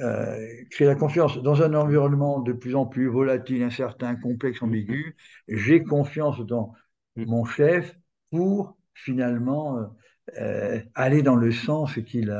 Euh, 0.00 0.46
créer 0.70 0.88
la 0.88 0.94
confiance 0.94 1.36
dans 1.42 1.62
un 1.62 1.74
environnement 1.74 2.40
de 2.40 2.52
plus 2.52 2.74
en 2.74 2.86
plus 2.86 3.08
volatile, 3.08 3.62
incertain, 3.62 4.16
complexe, 4.16 4.62
ambigu. 4.62 5.16
J'ai 5.48 5.82
confiance 5.82 6.40
dans 6.40 6.72
mm. 7.16 7.24
mon 7.26 7.44
chef 7.44 7.94
pour 8.30 8.76
finalement 8.94 9.78
euh, 9.78 9.82
euh, 9.82 9.86
aller 10.94 11.22
dans 11.22 11.36
le 11.36 11.52
sens 11.52 11.94
qu'il 12.06 12.34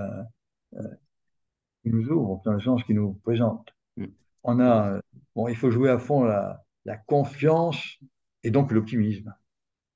nous 1.84 2.08
ouvre, 2.08 2.42
dans 2.44 2.52
le 2.52 2.60
sens 2.60 2.82
qu'il 2.84 2.96
nous 2.96 3.14
présente. 3.24 3.68
Mm. 3.96 4.06
On 4.44 4.60
a, 4.60 5.00
bon, 5.34 5.48
il 5.48 5.56
faut 5.56 5.70
jouer 5.70 5.90
à 5.90 5.98
fond 5.98 6.24
la, 6.24 6.64
la 6.84 6.96
confiance 6.96 7.98
et 8.42 8.50
donc 8.50 8.72
l'optimisme. 8.72 9.34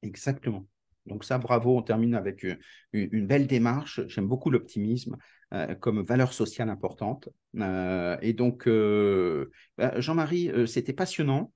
Exactement. 0.03 0.67
Donc 1.07 1.25
ça, 1.25 1.39
bravo, 1.39 1.79
on 1.79 1.83
termine 1.83 2.15
avec 2.15 2.45
une 2.93 3.27
belle 3.27 3.47
démarche. 3.47 4.01
J'aime 4.09 4.27
beaucoup 4.27 4.51
l'optimisme. 4.51 5.17
Euh, 5.55 5.77
comme 5.77 6.03
valeur 6.03 6.33
sociale 6.33 6.69
importante. 6.69 7.29
Euh, 7.57 8.17
et 8.21 8.33
donc, 8.33 8.67
euh, 8.67 9.53
bah, 9.79 10.01
Jean-Marie, 10.01 10.51
c'était 10.67 10.93
passionnant. 10.93 11.53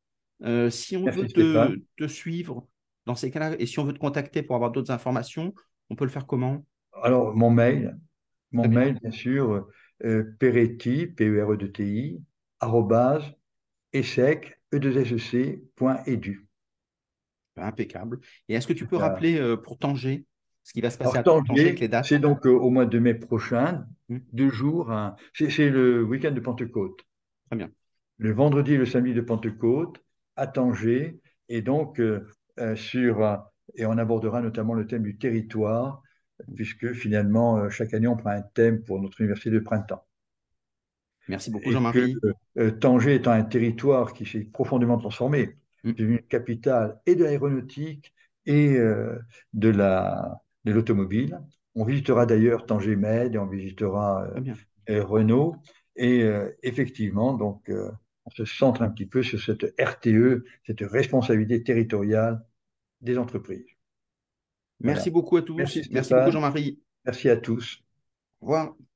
si 0.71 0.97
on 0.97 1.11
veut 1.11 1.27
te, 1.27 2.07
suivre 2.07 2.69
dans 3.07 3.17
ces 3.17 3.33
cas-là, 3.33 3.57
et 3.59 3.67
si 3.67 3.81
on 3.81 3.85
veut 3.85 3.93
te 3.93 3.99
contacter 3.99 4.45
pour 4.45 4.55
avoir 4.55 4.71
d'autres 4.71 4.93
informations, 4.93 5.55
on 5.91 5.97
peut 5.97 6.05
le 6.05 6.11
faire 6.11 6.27
comment? 6.27 6.65
Alors, 7.03 7.35
mon 7.37 7.51
mail, 7.51 7.99
mon 8.53 8.69
mail, 8.69 8.99
bien, 9.01 9.11
sûr, 9.11 9.69
peretti, 10.39 11.07
p 11.07 11.27
e 11.27 11.45
r 11.45 11.53
e 11.53 11.73
t 11.73 11.85
i 11.85 12.23
arrobase, 12.61 13.35
e 13.95 14.79
2 14.79 14.97
e 14.99 16.37
Impeccable. 17.57 18.21
Et 18.49 18.55
est-ce 18.55 18.67
que 18.67 18.73
tu 18.73 18.87
peux 18.87 18.97
rappeler 18.97 19.39
euh, 19.39 19.57
pour 19.57 19.79
Tanger 19.79 20.25
ce 20.63 20.73
qui 20.73 20.81
va 20.81 20.91
se 20.91 20.97
passer 20.97 21.19
à 21.19 21.23
Tanger, 21.23 21.61
avec 21.61 21.81
les 21.81 21.89
dates? 21.89 22.07
C'est 22.07 22.19
donc 22.19 22.47
euh, 22.47 22.51
au 22.51 22.71
mois 22.71 22.87
de 22.87 22.99
mai 22.99 23.15
prochain, 23.15 23.87
mmh. 24.09 24.19
deux 24.33 24.51
jours. 24.51 24.91
Hein. 24.91 25.17
c'est 25.35 25.69
le 25.69 26.03
week-end 26.03 26.31
de 26.31 26.41
Pentecôte. 26.41 27.05
Très 27.49 27.57
bien. 27.57 27.71
Le 28.17 28.33
vendredi 28.33 28.75
et 28.75 28.77
le 28.79 28.87
samedi 28.87 29.13
de 29.13 29.21
Pentecôte 29.21 30.03
à 30.37 30.47
Tanger. 30.47 31.21
Et 31.49 31.61
donc, 31.61 32.01
euh, 32.01 32.27
sur. 32.77 33.43
Et 33.75 33.87
on 33.87 33.99
abordera 33.99 34.41
notamment 34.41 34.75
le 34.75 34.87
thème 34.87 35.03
du 35.03 35.17
territoire, 35.17 36.03
puisque 36.55 36.93
finalement, 36.93 37.69
chaque 37.71 37.95
année, 37.95 38.09
on 38.09 38.17
prend 38.17 38.31
un 38.31 38.43
thème 38.43 38.83
pour 38.83 39.01
notre 39.01 39.21
université 39.21 39.51
de 39.51 39.59
printemps. 39.59 40.05
Merci 41.29 41.51
beaucoup, 41.51 41.71
Jean-Marie. 41.71 42.17
Tanger 42.81 43.17
étant 43.17 43.33
un 43.33 43.45
territoire 43.45 44.13
qui 44.13 44.27
s'est 44.27 44.45
profondément 44.45 44.99
transformé, 44.99 45.57
Mm. 45.85 45.93
une 45.99 46.19
capitale 46.19 47.01
et 47.07 47.15
de 47.15 47.25
l'aéronautique 47.25 48.13
et 48.47 48.77
euh, 48.77 49.19
de 49.53 49.69
la 49.69 50.43
de 50.65 50.73
l'automobile. 50.73 51.41
On 51.75 51.85
visitera 51.85 52.27
d'ailleurs 52.27 52.67
Tanger 52.67 52.97
Med 52.97 53.35
et 53.35 53.39
on 53.39 53.47
visitera 53.47 54.27
euh, 54.91 55.05
Renault. 55.05 55.57
Et 55.97 56.23
euh, 56.23 56.51
effectivement, 56.63 57.35
donc, 57.35 57.71
on 58.25 58.31
se 58.31 58.45
centre 58.45 58.83
un 58.83 58.91
petit 58.91 59.07
peu 59.07 59.23
sur 59.23 59.41
cette 59.41 59.75
RTE, 59.81 60.45
cette 60.67 60.81
responsabilité 60.81 61.63
territoriale 61.63 62.45
des 63.01 63.19
entreprises. 63.19 63.67
Merci 64.81 65.11
beaucoup 65.11 65.37
à 65.37 65.43
tous. 65.43 65.57
Merci, 65.57 65.87
Merci 65.91 66.15
beaucoup 66.15 66.31
Jean-Marie. 66.31 66.81
Merci 67.05 67.29
à 67.29 67.37
tous. 67.37 67.83
Au 68.41 68.47
revoir. 68.47 68.75